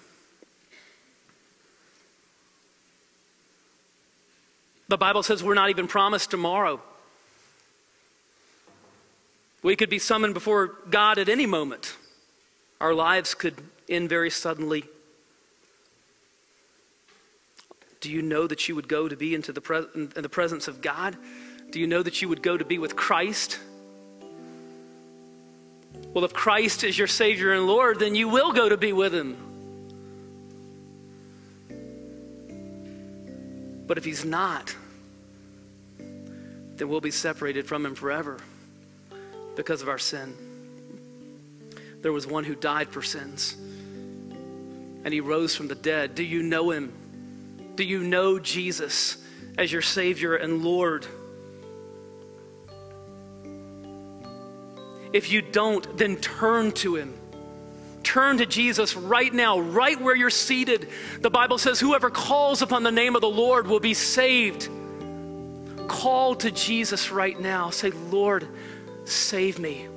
The 4.92 4.98
Bible 4.98 5.22
says 5.22 5.42
we're 5.42 5.54
not 5.54 5.70
even 5.70 5.88
promised 5.88 6.30
tomorrow. 6.30 6.78
We 9.62 9.74
could 9.74 9.88
be 9.88 9.98
summoned 9.98 10.34
before 10.34 10.74
God 10.90 11.16
at 11.16 11.30
any 11.30 11.46
moment. 11.46 11.96
Our 12.78 12.92
lives 12.92 13.32
could 13.32 13.54
end 13.88 14.10
very 14.10 14.28
suddenly. 14.28 14.84
Do 18.02 18.12
you 18.12 18.20
know 18.20 18.46
that 18.46 18.68
you 18.68 18.74
would 18.74 18.86
go 18.86 19.08
to 19.08 19.16
be 19.16 19.34
into 19.34 19.50
the, 19.50 19.88
in 20.14 20.22
the 20.22 20.28
presence 20.28 20.68
of 20.68 20.82
God? 20.82 21.16
Do 21.70 21.80
you 21.80 21.86
know 21.86 22.02
that 22.02 22.20
you 22.20 22.28
would 22.28 22.42
go 22.42 22.58
to 22.58 22.64
be 22.66 22.76
with 22.76 22.94
Christ? 22.94 23.58
Well, 26.12 26.26
if 26.26 26.34
Christ 26.34 26.84
is 26.84 26.98
your 26.98 27.08
Savior 27.08 27.54
and 27.54 27.66
Lord, 27.66 27.98
then 27.98 28.14
you 28.14 28.28
will 28.28 28.52
go 28.52 28.68
to 28.68 28.76
be 28.76 28.92
with 28.92 29.14
Him. 29.14 29.38
But 33.86 33.96
if 33.96 34.04
He's 34.04 34.26
not, 34.26 34.76
we'll 36.88 37.00
be 37.00 37.10
separated 37.10 37.66
from 37.66 37.84
him 37.84 37.94
forever 37.94 38.38
because 39.56 39.82
of 39.82 39.88
our 39.88 39.98
sin. 39.98 40.34
There 42.00 42.12
was 42.12 42.26
one 42.26 42.44
who 42.44 42.54
died 42.54 42.88
for 42.88 43.02
sins, 43.02 43.56
and 45.04 45.12
he 45.12 45.20
rose 45.20 45.54
from 45.54 45.68
the 45.68 45.74
dead. 45.74 46.14
Do 46.14 46.24
you 46.24 46.42
know 46.42 46.70
him? 46.70 46.92
Do 47.76 47.84
you 47.84 48.00
know 48.00 48.38
Jesus 48.38 49.16
as 49.56 49.70
your 49.70 49.82
Savior 49.82 50.34
and 50.34 50.64
Lord? 50.64 51.06
If 55.12 55.30
you 55.30 55.42
don't, 55.42 55.96
then 55.96 56.16
turn 56.16 56.72
to 56.72 56.96
him. 56.96 57.14
Turn 58.02 58.38
to 58.38 58.46
Jesus 58.46 58.96
right 58.96 59.32
now, 59.32 59.60
right 59.60 60.00
where 60.00 60.16
you're 60.16 60.30
seated. 60.30 60.88
The 61.20 61.30
Bible 61.30 61.58
says, 61.58 61.78
Whoever 61.78 62.10
calls 62.10 62.62
upon 62.62 62.82
the 62.82 62.90
name 62.90 63.14
of 63.14 63.20
the 63.20 63.28
Lord 63.28 63.66
will 63.66 63.78
be 63.78 63.94
saved 63.94 64.68
call 65.82 66.34
to 66.36 66.50
Jesus 66.50 67.10
right 67.10 67.38
now. 67.38 67.70
Say, 67.70 67.90
Lord, 67.90 68.48
save 69.04 69.58
me. 69.58 69.88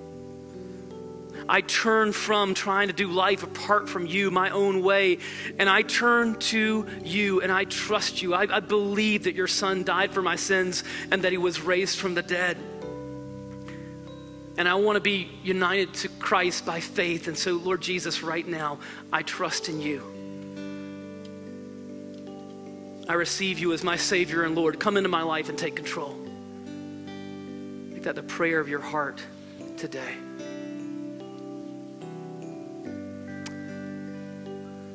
I 1.47 1.61
turn 1.61 2.11
from 2.11 2.53
trying 2.55 2.88
to 2.88 2.93
do 2.93 3.07
life 3.07 3.43
apart 3.43 3.88
from 3.88 4.07
you, 4.07 4.31
my 4.31 4.49
own 4.49 4.81
way, 4.81 5.19
and 5.59 5.69
I 5.69 5.83
turn 5.83 6.39
to 6.39 6.88
you 7.03 7.41
and 7.41 7.51
I 7.51 7.65
trust 7.65 8.21
you. 8.21 8.33
I, 8.33 8.47
I, 8.57 8.59
believe 8.61 9.25
that 9.25 9.36
your 9.36 9.47
son 9.47 9.83
died 9.83 10.11
for 10.11 10.23
my 10.23 10.38
sins 10.38 10.83
and 11.11 11.23
that 11.23 11.31
he 11.31 11.38
was 11.38 11.61
raised 11.61 11.99
from 11.99 12.15
the 12.15 12.23
dead. 12.23 12.57
And 14.57 14.67
I 14.67 14.75
want 14.75 14.95
to 14.95 15.01
be 15.01 15.29
united 15.43 15.93
to 15.95 16.07
Christ 16.07 16.65
by 16.65 16.79
faith. 16.79 17.27
And 17.27 17.38
so, 17.38 17.53
Lord 17.53 17.81
Jesus, 17.81 18.23
right 18.23 18.47
now, 18.47 18.79
I 19.11 19.21
trust 19.21 19.69
in 19.69 19.81
you. 19.81 20.14
I 23.08 23.14
receive 23.14 23.60
you 23.60 23.72
as 23.74 23.84
my 23.84 23.97
Savior 23.97 24.43
and 24.43 24.56
Lord. 24.56 24.80
Come 24.80 24.97
into 24.97 25.10
my 25.10 25.22
life 25.22 25.49
and 25.49 25.58
take 25.58 25.76
control. 25.76 26.16
Make 27.91 28.03
that 28.03 28.16
the 28.16 28.24
prayer 28.24 28.60
of 28.60 28.68
your 28.68 28.80
heart 28.80 29.24
today. 29.78 30.16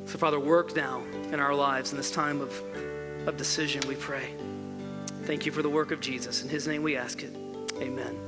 So, 0.05 0.17
Father, 0.17 0.41
work 0.41 0.75
now 0.75 1.01
in 1.31 1.39
our 1.39 1.55
lives 1.55 1.91
in 1.91 1.97
this 1.97 2.11
time 2.11 2.41
of, 2.41 2.61
of 3.27 3.37
decision, 3.37 3.81
we 3.87 3.95
pray. 3.95 4.33
Thank 5.23 5.45
you 5.45 5.53
for 5.53 5.61
the 5.61 5.69
work 5.69 5.91
of 5.91 6.01
Jesus. 6.01 6.43
In 6.43 6.49
his 6.49 6.67
name 6.67 6.83
we 6.83 6.97
ask 6.97 7.23
it. 7.23 7.33
Amen. 7.77 8.19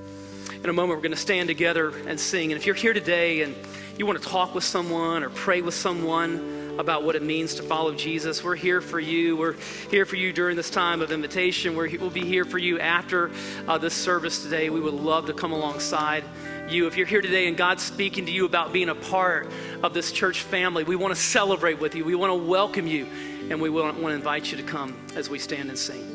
In 0.63 0.69
a 0.69 0.73
moment, 0.73 0.97
we're 0.97 1.03
going 1.03 1.11
to 1.11 1.17
stand 1.17 1.49
together 1.49 1.91
and 2.07 2.17
sing. 2.17 2.53
And 2.53 2.59
if 2.59 2.65
you're 2.65 2.73
here 2.73 2.93
today 2.93 3.41
and 3.41 3.53
you 3.97 4.05
want 4.05 4.21
to 4.21 4.25
talk 4.25 4.55
with 4.55 4.63
someone 4.63 5.23
or 5.23 5.29
pray 5.29 5.61
with 5.61 5.73
someone, 5.73 6.62
about 6.79 7.03
what 7.03 7.15
it 7.15 7.23
means 7.23 7.55
to 7.55 7.63
follow 7.63 7.93
Jesus. 7.93 8.43
We're 8.43 8.55
here 8.55 8.81
for 8.81 8.99
you. 8.99 9.35
We're 9.37 9.55
here 9.91 10.05
for 10.05 10.15
you 10.15 10.33
during 10.33 10.55
this 10.55 10.69
time 10.69 11.01
of 11.01 11.11
invitation. 11.11 11.75
We're, 11.75 11.89
we'll 11.99 12.09
be 12.09 12.25
here 12.25 12.45
for 12.45 12.57
you 12.57 12.79
after 12.79 13.31
uh, 13.67 13.77
this 13.77 13.93
service 13.93 14.43
today. 14.43 14.69
We 14.69 14.79
would 14.79 14.93
love 14.93 15.27
to 15.27 15.33
come 15.33 15.51
alongside 15.51 16.23
you. 16.69 16.87
If 16.87 16.97
you're 16.97 17.07
here 17.07 17.21
today 17.21 17.47
and 17.47 17.55
God's 17.55 17.83
speaking 17.83 18.25
to 18.25 18.31
you 18.31 18.45
about 18.45 18.73
being 18.73 18.89
a 18.89 18.95
part 18.95 19.51
of 19.83 19.93
this 19.93 20.11
church 20.11 20.41
family, 20.41 20.83
we 20.83 20.95
want 20.95 21.13
to 21.13 21.19
celebrate 21.21 21.79
with 21.79 21.95
you. 21.95 22.05
We 22.05 22.15
want 22.15 22.31
to 22.31 22.47
welcome 22.47 22.87
you, 22.87 23.05
and 23.49 23.61
we 23.61 23.69
want 23.69 23.97
to 23.97 24.07
invite 24.07 24.51
you 24.51 24.57
to 24.57 24.63
come 24.63 24.97
as 25.15 25.29
we 25.29 25.39
stand 25.39 25.69
and 25.69 25.77
sing. 25.77 26.09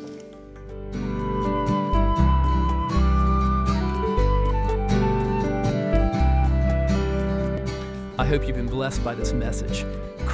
I 8.19 8.25
hope 8.25 8.47
you've 8.49 8.57
been 8.57 8.67
blessed 8.67 9.05
by 9.05 9.15
this 9.15 9.33
message. 9.33 9.87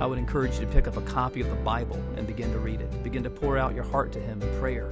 I 0.00 0.06
would 0.06 0.18
encourage 0.18 0.54
you 0.54 0.66
to 0.66 0.72
pick 0.72 0.88
up 0.88 0.96
a 0.96 1.02
copy 1.02 1.40
of 1.40 1.48
the 1.48 1.56
Bible 1.56 2.02
and 2.16 2.26
begin 2.26 2.50
to 2.52 2.58
read 2.58 2.80
it. 2.80 3.02
Begin 3.02 3.22
to 3.22 3.30
pour 3.30 3.56
out 3.56 3.74
your 3.74 3.84
heart 3.84 4.12
to 4.12 4.20
Him 4.20 4.42
in 4.42 4.60
prayer. 4.60 4.88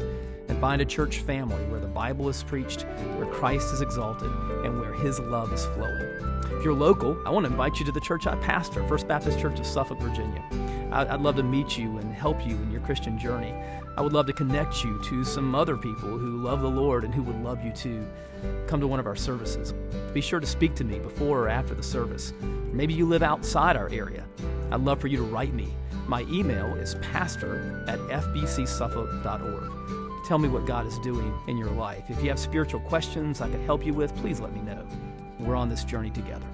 And 0.48 0.58
find 0.60 0.80
a 0.82 0.84
church 0.84 1.18
family 1.20 1.62
where 1.66 1.80
the 1.80 1.86
Bible 1.86 2.28
is 2.28 2.42
preached, 2.42 2.82
where 3.16 3.26
Christ 3.26 3.72
is 3.72 3.80
exalted, 3.80 4.30
and 4.64 4.80
where 4.80 4.92
His 4.92 5.18
love 5.18 5.52
is 5.52 5.64
flowing. 5.66 6.42
If 6.52 6.64
you're 6.64 6.74
local, 6.74 7.20
I 7.26 7.30
want 7.30 7.46
to 7.46 7.50
invite 7.50 7.80
you 7.80 7.86
to 7.86 7.92
the 7.92 8.00
church 8.00 8.26
I 8.26 8.36
pastor, 8.36 8.86
First 8.86 9.08
Baptist 9.08 9.40
Church 9.40 9.58
of 9.58 9.66
Suffolk, 9.66 9.98
Virginia. 10.00 10.42
I'd 10.92 11.22
love 11.22 11.36
to 11.36 11.42
meet 11.42 11.78
you 11.78 11.98
and 11.98 12.12
help 12.12 12.46
you 12.46 12.54
in 12.54 12.70
your 12.70 12.82
Christian 12.82 13.18
journey. 13.18 13.54
I 13.96 14.02
would 14.02 14.12
love 14.12 14.26
to 14.26 14.32
connect 14.32 14.84
you 14.84 15.02
to 15.04 15.24
some 15.24 15.54
other 15.54 15.76
people 15.76 16.10
who 16.18 16.42
love 16.42 16.60
the 16.60 16.70
Lord 16.70 17.04
and 17.04 17.14
who 17.14 17.22
would 17.22 17.42
love 17.42 17.64
you 17.64 17.72
too. 17.72 18.06
Come 18.66 18.80
to 18.80 18.86
one 18.86 19.00
of 19.00 19.06
our 19.06 19.16
services. 19.16 19.74
Be 20.12 20.20
sure 20.20 20.40
to 20.40 20.46
speak 20.46 20.74
to 20.76 20.84
me 20.84 20.98
before 20.98 21.40
or 21.40 21.48
after 21.48 21.74
the 21.74 21.82
service. 21.82 22.32
Maybe 22.72 22.94
you 22.94 23.06
live 23.06 23.22
outside 23.22 23.76
our 23.76 23.88
area. 23.90 24.26
I'd 24.70 24.80
love 24.80 25.00
for 25.00 25.08
you 25.08 25.18
to 25.18 25.22
write 25.22 25.52
me. 25.52 25.68
My 26.06 26.22
email 26.22 26.74
is 26.76 26.94
pastor 26.96 27.84
at 27.88 27.98
fbcsuffolk.org. 27.98 30.26
Tell 30.26 30.38
me 30.38 30.48
what 30.48 30.66
God 30.66 30.86
is 30.86 30.98
doing 31.00 31.32
in 31.48 31.58
your 31.58 31.70
life. 31.70 32.04
If 32.08 32.22
you 32.22 32.30
have 32.30 32.38
spiritual 32.38 32.80
questions 32.80 33.40
I 33.40 33.48
could 33.48 33.60
help 33.60 33.84
you 33.84 33.92
with, 33.92 34.14
please 34.16 34.40
let 34.40 34.54
me 34.54 34.62
know. 34.62 34.86
We're 35.38 35.56
on 35.56 35.68
this 35.68 35.84
journey 35.84 36.10
together. 36.10 36.46